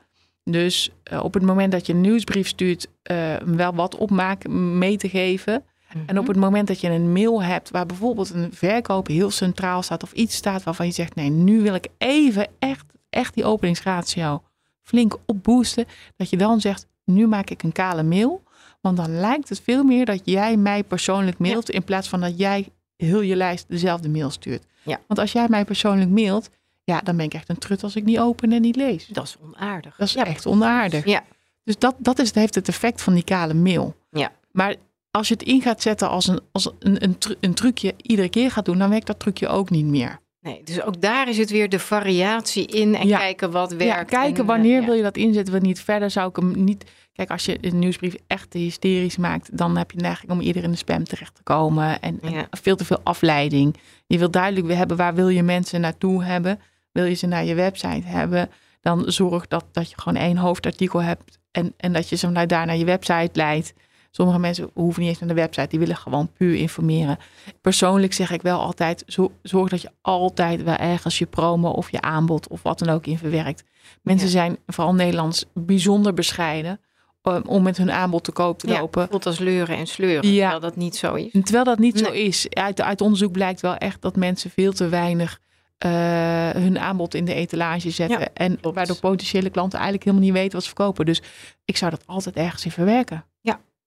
Dus 0.43 0.91
eh, 1.03 1.23
op 1.23 1.33
het 1.33 1.43
moment 1.43 1.71
dat 1.71 1.85
je 1.85 1.93
een 1.93 2.01
nieuwsbrief 2.01 2.47
stuurt, 2.47 2.87
eh, 3.03 3.35
wel 3.35 3.75
wat 3.75 3.95
opmaak 3.95 4.47
mee 4.47 4.97
te 4.97 5.09
geven. 5.09 5.63
En 6.05 6.19
op 6.19 6.27
het 6.27 6.37
moment 6.37 6.67
dat 6.67 6.81
je 6.81 6.89
een 6.89 7.11
mail 7.11 7.43
hebt 7.43 7.69
waar 7.69 7.85
bijvoorbeeld 7.85 8.29
een 8.29 8.53
verkoop 8.53 9.07
heel 9.07 9.31
centraal 9.31 9.81
staat 9.81 10.03
of 10.03 10.11
iets 10.11 10.35
staat 10.35 10.63
waarvan 10.63 10.85
je 10.85 10.91
zegt, 10.91 11.15
nee, 11.15 11.29
nu 11.29 11.61
wil 11.61 11.73
ik 11.73 11.87
even 11.97 12.47
echt, 12.59 12.85
echt 13.09 13.33
die 13.33 13.45
openingsratio 13.45 14.43
flink 14.81 15.17
opboosten, 15.25 15.85
dat 16.15 16.29
je 16.29 16.37
dan 16.37 16.61
zegt, 16.61 16.87
nu 17.05 17.27
maak 17.27 17.49
ik 17.49 17.63
een 17.63 17.71
kale 17.71 18.03
mail. 18.03 18.43
Want 18.81 18.97
dan 18.97 19.19
lijkt 19.19 19.49
het 19.49 19.61
veel 19.61 19.83
meer 19.83 20.05
dat 20.05 20.21
jij 20.23 20.57
mij 20.57 20.83
persoonlijk 20.83 21.37
mailt 21.37 21.69
in 21.69 21.83
plaats 21.83 22.09
van 22.09 22.19
dat 22.19 22.37
jij 22.37 22.69
heel 22.95 23.21
je 23.21 23.35
lijst 23.35 23.65
dezelfde 23.67 24.09
mail 24.09 24.29
stuurt. 24.29 24.65
Ja. 24.83 24.99
Want 25.07 25.19
als 25.19 25.31
jij 25.31 25.47
mij 25.49 25.65
persoonlijk 25.65 26.09
mailt, 26.09 26.49
ja, 26.83 26.99
dan 27.01 27.15
ben 27.17 27.25
ik 27.25 27.33
echt 27.33 27.49
een 27.49 27.57
trut 27.57 27.83
als 27.83 27.95
ik 27.95 28.03
niet 28.03 28.19
open 28.19 28.51
en 28.51 28.61
niet 28.61 28.75
lees. 28.75 29.07
Dat 29.07 29.23
is 29.23 29.37
onaardig. 29.41 29.95
Dat 29.95 30.07
is 30.07 30.13
Ja, 30.13 30.25
echt 30.25 30.45
onaardig. 30.45 31.05
Ja. 31.05 31.23
Dus 31.63 31.77
dat, 31.77 31.95
dat 31.97 32.19
is, 32.19 32.33
heeft 32.33 32.55
het 32.55 32.67
effect 32.67 33.01
van 33.01 33.13
die 33.13 33.23
kale 33.23 33.53
mail. 33.53 33.95
Ja. 34.09 34.31
Maar 34.51 34.75
als 35.11 35.27
je 35.27 35.33
het 35.33 35.43
in 35.43 35.61
gaat 35.61 35.81
zetten 35.81 36.09
als 36.09 36.27
een, 36.27 36.39
als 36.51 36.69
een, 36.79 37.03
een, 37.03 37.17
een 37.39 37.53
trucje 37.53 37.93
iedere 37.97 38.29
keer 38.29 38.51
gaat 38.51 38.65
doen, 38.65 38.77
dan 38.77 38.89
werkt 38.89 39.07
dat 39.07 39.19
trucje 39.19 39.47
ook 39.47 39.69
niet 39.69 39.85
meer. 39.85 40.21
Nee, 40.39 40.61
dus 40.63 40.81
ook 40.81 41.01
daar 41.01 41.29
is 41.29 41.37
het 41.37 41.49
weer 41.49 41.69
de 41.69 41.79
variatie 41.79 42.65
in 42.65 42.95
en 42.95 43.07
Ja. 43.07 43.17
kijken 43.17 43.51
wat 43.51 43.71
werkt. 43.71 44.11
Ja, 44.11 44.19
kijken 44.19 44.39
en, 44.39 44.45
wanneer 44.45 44.79
ja. 44.79 44.85
wil 44.85 44.93
je 44.95 45.01
dat 45.01 45.17
inzetten, 45.17 45.53
wanneer 45.53 45.71
niet. 45.71 45.81
Verder 45.81 46.11
zou 46.11 46.29
ik 46.29 46.35
hem 46.35 46.63
niet... 46.63 46.91
Kijk, 47.13 47.29
als 47.31 47.45
je 47.45 47.57
een 47.61 47.79
nieuwsbrief 47.79 48.15
echt 48.27 48.53
hysterisch 48.53 49.17
maakt, 49.17 49.57
dan 49.57 49.77
heb 49.77 49.91
je 49.91 49.97
de 49.97 50.03
neiging 50.03 50.31
om 50.31 50.39
ieder 50.39 50.63
in 50.63 50.71
de 50.71 50.77
spam 50.77 51.03
terecht 51.03 51.35
te 51.35 51.43
komen. 51.43 52.01
En, 52.01 52.19
en 52.21 52.47
veel 52.51 52.75
te 52.75 52.85
veel 52.85 52.99
afleiding. 53.03 53.75
Je 54.07 54.17
wil 54.17 54.31
duidelijk 54.31 54.73
hebben, 54.73 54.97
waar 54.97 55.15
wil 55.15 55.29
je 55.29 55.43
mensen 55.43 55.81
naartoe 55.81 56.23
hebben? 56.23 56.59
Wil 56.93 57.05
je 57.05 57.13
ze 57.13 57.27
naar 57.27 57.45
je 57.45 57.55
website 57.55 58.07
hebben? 58.07 58.49
Dan 58.81 59.03
zorg 59.11 59.47
dat, 59.47 59.65
dat 59.71 59.89
je 59.89 59.95
gewoon 60.01 60.21
één 60.23 60.37
hoofdartikel 60.37 61.01
hebt 61.01 61.39
en, 61.51 61.73
en 61.77 61.93
dat 61.93 62.09
je 62.09 62.15
ze 62.15 62.27
naar, 62.29 62.47
daar 62.47 62.65
naar 62.65 62.77
je 62.77 62.85
website 62.85 63.29
leidt. 63.33 63.73
Sommige 64.11 64.39
mensen 64.39 64.69
hoeven 64.73 65.01
niet 65.01 65.09
eens 65.09 65.19
naar 65.19 65.29
de 65.29 65.35
website, 65.41 65.67
die 65.67 65.79
willen 65.79 65.95
gewoon 65.97 66.31
puur 66.33 66.55
informeren. 66.55 67.17
Persoonlijk 67.61 68.13
zeg 68.13 68.31
ik 68.31 68.41
wel 68.41 68.59
altijd, 68.59 69.03
zo- 69.07 69.31
zorg 69.41 69.69
dat 69.69 69.81
je 69.81 69.89
altijd 70.01 70.63
wel 70.63 70.75
ergens 70.75 71.17
je 71.17 71.25
promo 71.25 71.69
of 71.69 71.91
je 71.91 72.01
aanbod 72.01 72.47
of 72.47 72.61
wat 72.63 72.79
dan 72.79 72.89
ook 72.89 73.05
in 73.05 73.17
verwerkt. 73.17 73.63
Mensen 74.01 74.27
Ja. 74.27 74.33
zijn, 74.33 74.57
vooral 74.67 74.93
Nederlands, 74.93 75.45
bijzonder 75.53 76.13
bescheiden 76.13 76.79
um, 77.23 77.41
om 77.45 77.63
met 77.63 77.77
hun 77.77 77.91
aanbod 77.91 78.23
te 78.23 78.31
koop 78.31 78.59
te 78.59 78.67
Ja, 78.67 78.79
lopen. 78.79 79.07
voelt 79.09 79.25
als 79.25 79.39
leuren 79.39 79.77
en 79.77 79.87
sleuren, 79.87 80.29
Ja. 80.31 80.39
terwijl 80.41 80.59
dat 80.59 80.75
niet 80.75 80.95
zo 80.95 81.13
is. 81.13 81.31
Terwijl 81.31 81.63
dat 81.63 81.79
niet 81.79 81.99
zo 81.99 82.11
is. 82.11 82.47
Uit, 82.49 82.81
uit 82.81 83.01
onderzoek 83.01 83.31
blijkt 83.31 83.61
wel 83.61 83.75
echt 83.75 84.01
dat 84.01 84.15
mensen 84.15 84.49
veel 84.49 84.73
te 84.73 84.87
weinig 84.89 85.31
eh, 85.33 85.41
hun 85.89 86.79
aanbod 86.79 87.13
in 87.13 87.25
de 87.25 87.33
etalage 87.33 87.89
zetten. 87.89 88.19
Ja, 88.19 88.27
en 88.33 88.57
waardoor 88.73 88.99
potentiële 88.99 89.49
klanten 89.49 89.79
eigenlijk 89.79 90.07
helemaal 90.07 90.27
niet 90.27 90.37
weten 90.37 90.51
wat 90.53 90.61
ze 90.61 90.67
verkopen. 90.67 91.05
Dus 91.05 91.21
ik 91.65 91.77
zou 91.77 91.91
dat 91.91 92.03
altijd 92.07 92.35
ergens 92.35 92.65
in 92.65 92.71
verwerken. 92.71 93.25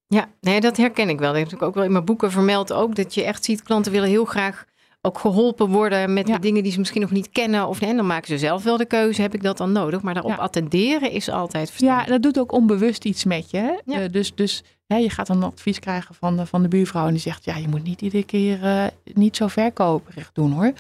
Ja, 0.09 0.27
nee, 0.41 0.61
dat 0.61 0.77
herken 0.77 1.09
ik 1.09 1.19
wel. 1.19 1.33
Dat 1.33 1.43
heb 1.43 1.53
ik 1.53 1.63
ook 1.63 1.75
wel 1.75 1.85
in 1.85 1.93
mijn 1.93 2.05
boeken 2.05 2.31
vermeld 2.31 2.73
ook. 2.73 2.95
Dat 2.95 3.15
je 3.15 3.25
echt 3.25 3.45
ziet, 3.45 3.63
klanten 3.63 3.93
willen 3.93 4.09
heel 4.09 4.25
graag 4.25 4.65
ook 5.03 5.19
geholpen 5.19 5.69
worden 5.69 6.13
met 6.13 6.29
Ja. 6.29 6.35
de 6.35 6.41
dingen 6.41 6.63
die 6.63 6.73
ze 6.73 6.79
misschien 6.79 7.01
nog 7.01 7.11
niet 7.11 7.31
kennen. 7.31 7.67
Of 7.69 7.81
nee, 7.81 7.95
dan 7.95 8.07
maken 8.07 8.27
ze 8.27 8.39
zelf 8.39 8.63
wel 8.63 8.77
de 8.77 8.85
keuze. 8.87 9.23
Heb 9.23 9.35
ik 9.35 9.43
dat 9.43 9.57
dan 9.57 9.73
nodig? 9.73 10.03
Maar 10.03 10.15
daarop 10.15 10.33
Ja. 10.33 10.37
attenderen 10.39 11.11
is 11.11 11.29
altijd 11.31 11.65
Ja, 11.67 11.71
verstandig. 11.71 12.05
en 12.07 12.13
dat 12.13 12.23
doet 12.23 12.39
ook 12.39 12.53
onbewust 12.53 13.05
iets 13.05 13.25
met 13.25 13.51
je. 13.51 13.57
Hè? 13.59 13.73
Ja. 13.95 14.01
Eh, 14.01 14.13
dus 14.13 14.35
dus 14.35 14.63
hè, 14.87 14.97
je 14.97 15.11
gaat 15.11 15.29
een 15.29 15.43
advies 15.43 15.79
krijgen 15.79 16.15
van 16.15 16.37
de, 16.37 16.47
van 16.47 16.63
de 16.63 16.69
buurvrouw. 16.69 17.07
En 17.07 17.13
die 17.13 17.21
zegt, 17.21 17.45
ja, 17.45 17.57
je 17.57 17.69
moet 17.69 17.83
niet 17.85 18.03
iedere 18.03 18.25
keer 18.25 18.63
eh, 18.65 18.85
niet 19.15 19.37
zo 19.37 19.47
verkoperig 19.47 20.31
doen 20.33 20.53
hoor. 20.53 20.73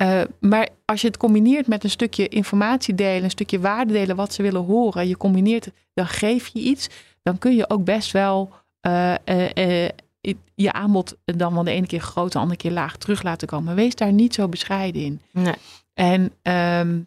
Eh, 0.00 0.20
maar 0.38 0.68
als 0.84 1.00
je 1.00 1.06
het 1.06 1.16
combineert 1.16 1.66
met 1.66 1.84
een 1.84 1.90
stukje 1.90 2.28
informatie 2.28 2.94
delen, 2.94 3.24
een 3.24 3.30
stukje 3.30 3.60
waarde 3.60 3.92
delen, 3.92 4.16
wat 4.16 4.34
ze 4.34 4.42
willen 4.42 4.64
horen, 4.64 5.08
je 5.08 5.16
combineert 5.16 5.64
het, 5.64 5.74
dan 5.94 6.06
geef 6.06 6.46
je 6.46 6.60
iets, 6.60 6.88
dan 7.22 7.38
kun 7.38 7.56
je 7.56 7.70
ook 7.70 7.84
best 7.84 8.12
wel 8.12 8.52
eh, 8.80 9.14
eh, 9.84 9.90
je 10.54 10.72
aanbod 10.72 11.16
dan 11.24 11.54
wel 11.54 11.64
de 11.64 11.70
ene 11.70 11.86
keer 11.86 12.00
groot, 12.00 12.32
de 12.32 12.38
andere 12.38 12.58
keer 12.58 12.70
laag 12.70 12.96
terug 12.96 13.22
laten 13.22 13.48
komen. 13.48 13.74
Wees 13.74 13.94
daar 13.94 14.12
niet 14.12 14.34
zo 14.34 14.48
bescheiden 14.48 15.02
in. 15.02 15.20
Nee. 15.30 15.54
En 15.94 16.32
ehm, 16.42 17.00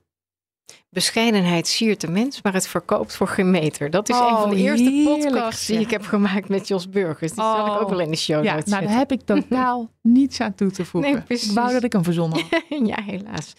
Bescheidenheid 0.94 1.68
siert 1.68 2.02
de 2.02 2.08
mens, 2.08 2.40
maar 2.42 2.54
het 2.54 2.68
verkoopt 2.68 3.16
voor 3.16 3.28
geen 3.28 3.52
meter. 3.52 3.90
Dat 3.90 4.10
is 4.10 4.16
Oh, 4.16 4.28
een 4.30 4.38
van 4.38 4.50
de 4.50 4.56
eerste 4.56 4.90
heerlijk 4.90 5.20
podcasts 5.32 5.66
die 5.66 5.80
ik 5.80 5.90
heb 5.92 6.06
gemaakt 6.06 6.50
met 6.50 6.68
Jos 6.68 6.90
Burgers. 6.90 7.32
Die 7.32 7.44
zal 7.44 7.66
ik 7.66 7.72
Oh. 7.72 7.82
ook 7.82 7.90
wel 7.90 8.00
in 8.00 8.12
de 8.12 8.18
show 8.18 8.44
ja, 8.44 8.54
notes 8.54 8.72
nou, 8.72 8.86
daar 8.86 8.98
heb 8.98 9.12
ik 9.12 9.22
totaal 9.22 9.90
niets 10.02 10.40
aan 10.42 10.56
toe 10.56 10.72
te 10.72 10.86
voegen. 10.86 11.12
Nee, 11.12 11.22
precies. 11.22 11.50
Ik 11.50 11.56
wou 11.56 11.72
dat 11.72 11.84
ik 11.84 11.94
hem 11.94 12.04
verzonnen 12.04 12.40
had. 12.50 12.62
Ja, 12.88 13.02
helaas. 13.06 13.54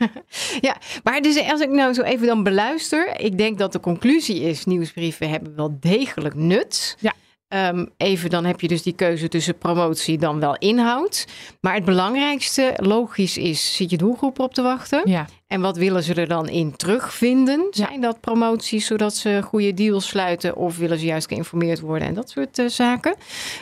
ja, 0.60 0.76
maar 1.04 1.20
dus 1.22 1.50
als 1.50 1.60
ik 1.60 1.70
nou 1.70 1.92
zo 1.92 2.02
even 2.02 2.26
dan 2.26 2.42
beluister, 2.42 3.20
ik 3.20 3.38
denk 3.38 3.58
dat 3.58 3.72
de 3.72 3.80
conclusie 3.80 4.40
is: 4.40 4.64
nieuwsbrieven 4.64 5.30
hebben 5.30 5.56
wel 5.56 5.76
degelijk 5.80 6.34
nut. 6.34 6.96
Ja. 7.00 7.12
Ehm, 7.48 7.86
even, 7.96 8.30
dan 8.30 8.44
heb 8.44 8.60
je 8.60 8.68
dus 8.68 8.82
die 8.82 8.92
keuze 8.92 9.28
tussen 9.28 9.58
promotie 9.58 10.18
dan 10.18 10.40
wel 10.40 10.56
inhoud. 10.58 11.26
Maar 11.60 11.74
het 11.74 11.84
belangrijkste, 11.84 12.72
logisch 12.76 13.36
is, 13.36 13.76
zit 13.76 13.90
je 13.90 13.96
doelgroep 13.96 14.38
op 14.38 14.54
te 14.54 14.62
wachten? 14.62 15.02
Ja. 15.04 15.26
En 15.46 15.60
wat 15.60 15.76
willen 15.76 16.02
ze 16.02 16.14
er 16.14 16.28
dan 16.28 16.48
in 16.48 16.76
terugvinden? 16.76 17.66
Zijn 17.70 18.00
dat 18.00 18.20
promoties 18.20 18.86
zodat 18.86 19.14
ze 19.14 19.40
goede 19.44 19.74
deals 19.74 20.08
sluiten? 20.08 20.56
Of 20.56 20.76
willen 20.76 20.98
ze 20.98 21.06
juist 21.06 21.28
geïnformeerd 21.28 21.80
worden 21.80 22.08
en 22.08 22.14
dat 22.14 22.30
soort 22.30 22.58
eh, 22.58 22.66
zaken? 22.66 23.14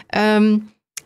Ehm, 0.07 0.59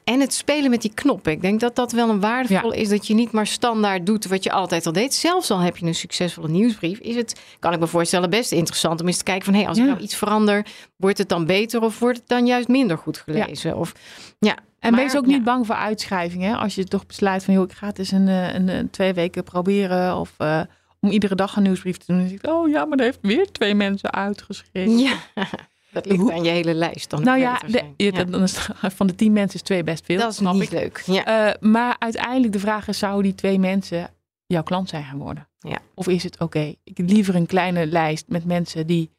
En 0.04 0.20
het 0.20 0.34
spelen 0.34 0.70
met 0.70 0.82
die 0.82 0.94
knoppen. 0.94 1.32
Ik 1.32 1.40
denk 1.40 1.60
dat 1.60 1.76
dat 1.76 1.92
wel 1.92 2.08
een 2.08 2.20
waardevol 2.20 2.72
is. 2.72 2.88
Dat 2.88 3.06
je 3.06 3.14
niet 3.14 3.32
maar 3.32 3.46
standaard 3.46 4.06
doet 4.06 4.26
wat 4.26 4.44
je 4.44 4.52
altijd 4.52 4.86
al 4.86 4.92
deed. 4.92 5.14
Zelfs 5.14 5.50
al 5.50 5.58
heb 5.58 5.76
je 5.76 5.86
een 5.86 5.94
succesvolle 5.94 6.48
nieuwsbrief. 6.48 6.98
Is 6.98 7.16
het, 7.16 7.40
kan 7.58 7.72
ik 7.72 7.80
me 7.80 7.86
voorstellen, 7.86 8.30
best 8.30 8.52
interessant 8.52 9.00
om 9.00 9.06
eens 9.06 9.18
te 9.18 9.24
kijken 9.24 9.44
van... 9.44 9.54
hé, 9.54 9.60
hey, 9.60 9.68
als 9.68 9.78
ik 9.78 9.84
nou 9.84 9.98
iets 9.98 10.16
verander, 10.16 10.66
wordt 10.96 11.18
het 11.18 11.28
dan 11.28 11.46
beter 11.46 11.82
of 11.82 11.98
wordt 11.98 12.18
het 12.18 12.28
dan 12.28 12.46
juist 12.46 12.68
minder 12.68 12.98
goed 12.98 13.18
gelezen? 13.18 13.76
Of, 13.76 13.92
ja, 14.38 14.56
en 14.78 14.94
wees 14.94 15.16
ook 15.16 15.26
niet 15.26 15.44
bang 15.44 15.66
voor 15.66 15.74
uitschrijvingen. 15.74 16.58
Als 16.58 16.74
je 16.74 16.84
toch 16.84 17.06
besluit 17.06 17.44
van, 17.44 17.54
joh, 17.54 17.64
ik 17.64 17.72
ga 17.72 17.86
het 17.86 17.98
eens 17.98 18.12
een, 18.12 18.28
eh, 18.28 18.54
een, 18.54 18.68
een 18.68 18.90
twee 18.90 19.12
weken 19.12 19.44
proberen. 19.44 20.16
Of 20.16 20.34
uh, 20.38 20.60
om 21.00 21.10
iedere 21.10 21.34
dag 21.34 21.56
een 21.56 21.62
nieuwsbrief 21.62 21.96
te 21.96 22.04
doen. 22.06 22.16
En 22.16 22.22
dan 22.22 22.30
zeg 22.30 22.38
ik, 22.38 22.50
oh 22.50 22.68
ja, 22.68 22.84
maar 22.84 22.98
er 22.98 23.04
heeft 23.04 23.18
weer 23.22 23.52
twee 23.52 23.74
mensen 23.74 24.12
uitgeschreven. 24.12 24.98
Ja. 24.98 25.16
Dat 25.92 26.06
ligt 26.06 26.30
aan 26.30 26.44
je 26.44 26.50
hele 26.50 26.74
lijst. 26.74 27.10
Dan 27.10 27.22
nou 27.22 27.38
ja, 27.38 27.60
de, 27.96 28.12
Dan 28.30 28.42
is, 28.42 28.68
van 28.82 29.06
de 29.06 29.14
tien 29.14 29.32
mensen 29.32 29.54
is 29.54 29.62
twee 29.62 29.84
best 29.84 30.04
veel. 30.04 30.18
Dat 30.18 30.32
is 30.32 30.38
niet 30.38 30.62
ik. 30.62 30.70
leuk. 30.70 31.02
Ja. 31.06 31.48
Uh, 31.48 31.70
maar 31.70 31.96
uiteindelijk 31.98 32.52
de 32.52 32.58
vraag 32.58 32.88
is, 32.88 32.98
zouden 32.98 33.22
die 33.22 33.34
twee 33.34 33.58
mensen 33.58 34.10
jouw 34.46 34.62
klant 34.62 34.88
zijn 34.88 35.04
geworden? 35.04 35.48
Ja. 35.58 35.78
Of 35.94 36.08
is 36.08 36.22
het 36.22 36.34
oké, 36.34 36.44
okay, 36.44 36.76
ik 36.84 36.98
liever 36.98 37.34
een 37.34 37.46
kleine 37.46 37.86
lijst 37.86 38.24
met 38.28 38.44
mensen 38.44 38.86
die 38.86 39.10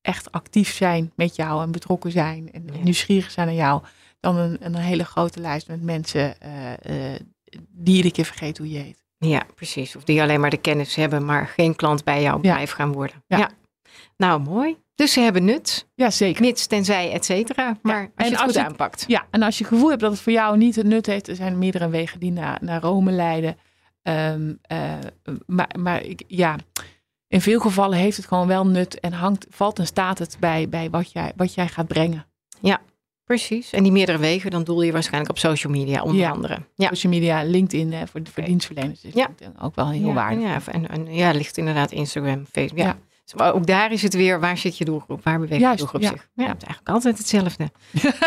echt 0.00 0.32
actief 0.32 0.74
zijn 0.74 1.12
met 1.16 1.36
jou 1.36 1.62
en 1.62 1.72
betrokken 1.72 2.10
zijn 2.10 2.52
en 2.52 2.68
nieuwsgierig 2.82 3.30
zijn 3.30 3.46
naar 3.46 3.56
jou, 3.56 3.82
dan 4.20 4.36
een, 4.36 4.56
een 4.60 4.74
hele 4.74 5.04
grote 5.04 5.40
lijst 5.40 5.68
met 5.68 5.82
mensen 5.82 6.34
uh, 6.42 7.10
uh, 7.12 7.18
die 7.68 7.96
iedere 7.96 8.14
keer 8.14 8.24
vergeten 8.24 8.64
hoe 8.64 8.72
je 8.72 8.78
heet. 8.78 9.04
Ja, 9.18 9.46
precies. 9.54 9.96
Of 9.96 10.04
die 10.04 10.22
alleen 10.22 10.40
maar 10.40 10.50
de 10.50 10.56
kennis 10.56 10.94
hebben, 10.94 11.24
maar 11.24 11.46
geen 11.46 11.76
klant 11.76 12.04
bij 12.04 12.22
jouw 12.22 12.38
bedrijf 12.38 12.70
gaan 12.70 12.92
worden. 12.92 13.22
ja. 13.26 13.50
Nou, 14.16 14.40
mooi. 14.40 14.76
Dus 14.94 15.12
ze 15.12 15.20
hebben 15.20 15.44
nut. 15.44 15.88
Ja, 15.94 16.10
zeker. 16.10 16.42
Mits, 16.42 16.66
tenzij, 16.66 17.12
et 17.12 17.24
cetera. 17.24 17.78
Maar 17.82 18.10
als 18.16 18.28
je 18.28 18.34
het 18.34 18.42
goed 18.42 18.54
je, 18.54 18.64
aanpakt. 18.64 19.04
Ja, 19.06 19.26
en 19.30 19.42
als 19.42 19.58
je 19.58 19.64
het 19.64 19.72
gevoel 19.72 19.88
hebt 19.88 20.00
dat 20.00 20.12
het 20.12 20.20
voor 20.20 20.32
jou 20.32 20.56
niet 20.56 20.76
het 20.76 20.86
nut 20.86 21.06
heeft, 21.06 21.28
er 21.28 21.36
zijn 21.36 21.58
meerdere 21.58 21.88
wegen 21.88 22.20
die 22.20 22.32
naar, 22.32 22.58
naar 22.60 22.80
Rome 22.80 23.10
leiden. 23.10 23.56
Um, 24.02 24.58
uh, 24.72 24.92
maar 25.46 25.70
maar 25.78 26.02
ik, 26.02 26.22
ja, 26.26 26.56
in 27.28 27.40
veel 27.40 27.60
gevallen 27.60 27.98
heeft 27.98 28.16
het 28.16 28.26
gewoon 28.26 28.46
wel 28.46 28.66
nut 28.66 29.00
en 29.00 29.12
hangt, 29.12 29.46
valt 29.50 29.78
en 29.78 29.86
staat 29.86 30.18
het 30.18 30.36
bij, 30.40 30.68
bij 30.68 30.90
wat, 30.90 31.12
jij, 31.12 31.32
wat 31.36 31.54
jij 31.54 31.68
gaat 31.68 31.86
brengen. 31.86 32.26
Ja, 32.60 32.80
Precies. 33.24 33.72
En 33.72 33.82
die 33.82 33.92
meerdere 33.92 34.18
wegen, 34.18 34.50
dan 34.50 34.64
doel 34.64 34.82
je 34.82 34.92
waarschijnlijk 34.92 35.30
op 35.30 35.38
social 35.38 35.72
media 35.72 36.02
onder 36.02 36.20
ja. 36.20 36.30
andere. 36.30 36.58
Ja. 36.74 36.88
Social 36.88 37.12
media, 37.12 37.42
LinkedIn 37.42 37.92
hè, 37.92 38.06
voor, 38.06 38.20
voor 38.32 38.44
dienstverleners 38.44 39.04
is 39.04 39.14
ja. 39.14 39.30
ook 39.60 39.74
wel 39.74 39.90
heel 39.90 40.08
ja, 40.08 40.12
waardevol. 40.12 40.48
Ja, 40.48 40.60
en, 40.66 40.88
en, 40.88 41.14
ja, 41.14 41.30
ligt 41.30 41.56
inderdaad 41.56 41.92
Instagram, 41.92 42.44
Facebook. 42.52 42.78
Ja. 42.78 42.98
Maar 43.36 43.54
ook 43.54 43.66
daar 43.66 43.92
is 43.92 44.02
het 44.02 44.14
weer, 44.14 44.40
waar 44.40 44.58
zit 44.58 44.78
je 44.78 44.84
doelgroep? 44.84 45.24
Waar 45.24 45.40
beweegt 45.40 45.70
je 45.70 45.76
doelgroep 45.76 46.02
zich? 46.02 46.28
Ja, 46.34 46.46
het 46.46 46.56
is 46.56 46.68
eigenlijk 46.68 46.88
altijd 46.88 47.18
hetzelfde. 47.18 47.70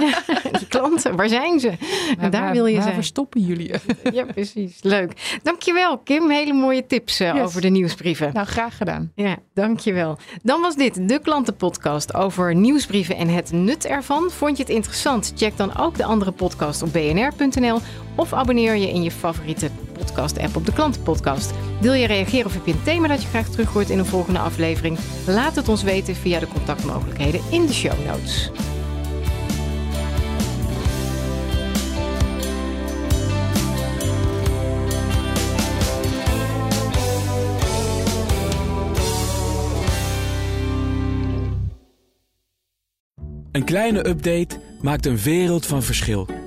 klanten, 0.69 1.15
waar 1.15 1.29
zijn 1.29 1.59
ze? 1.59 1.73
en 2.19 2.31
daar 2.31 2.51
wil 2.51 2.65
je 2.65 2.73
waar 2.73 2.81
zijn. 2.81 2.83
Waar 2.83 2.93
verstoppen 2.93 3.41
jullie? 3.41 3.71
ja, 4.13 4.25
precies. 4.25 4.79
Leuk. 4.81 5.39
Dankjewel, 5.43 5.97
Kim. 5.97 6.29
Hele 6.29 6.53
mooie 6.53 6.85
tips 6.85 7.21
uh, 7.21 7.43
over 7.43 7.61
de 7.61 7.69
nieuwsbrieven. 7.69 8.33
Nou, 8.33 8.47
graag 8.47 8.77
gedaan. 8.77 9.11
Ja, 9.15 9.35
dankjewel. 9.53 10.17
Dan 10.43 10.61
was 10.61 10.75
dit 10.75 11.09
de 11.09 11.19
klantenpodcast 11.19 12.13
over 12.13 12.55
nieuwsbrieven 12.55 13.15
en 13.15 13.27
het 13.27 13.51
nut 13.51 13.85
ervan. 13.85 14.29
Vond 14.31 14.57
je 14.57 14.63
het 14.63 14.71
interessant? 14.71 15.33
Check 15.35 15.57
dan 15.57 15.77
ook 15.77 15.97
de 15.97 16.05
andere 16.05 16.31
podcast 16.31 16.81
op 16.81 16.93
bnr.nl 16.93 17.79
of 18.17 18.33
abonneer 18.33 18.75
je 18.75 18.89
in 18.89 19.03
je 19.03 19.11
favoriete 19.11 19.69
podcast-app 19.93 20.55
op 20.55 20.65
de 20.65 20.73
Klantenpodcast. 20.73 21.53
Wil 21.81 21.93
je 21.93 22.07
reageren 22.07 22.45
of 22.45 22.53
heb 22.53 22.65
je 22.65 22.71
een 22.71 22.83
thema 22.83 23.07
dat 23.07 23.21
je 23.21 23.27
graag 23.27 23.49
terug 23.49 23.69
hoort 23.69 23.89
in 23.89 23.99
een 23.99 24.05
volgende 24.05 24.39
aflevering? 24.39 24.97
Laat 25.27 25.55
het 25.55 25.69
ons 25.69 25.83
weten 25.83 26.15
via 26.15 26.39
de 26.39 26.47
contactmogelijkheden 26.47 27.41
in 27.51 27.65
de 27.65 27.73
show 27.73 28.05
notes. 28.05 28.51
Een 43.51 43.63
kleine 43.63 44.07
update 44.07 44.59
maakt 44.81 45.05
een 45.05 45.17
wereld 45.17 45.65
van 45.65 45.83
verschil. 45.83 46.46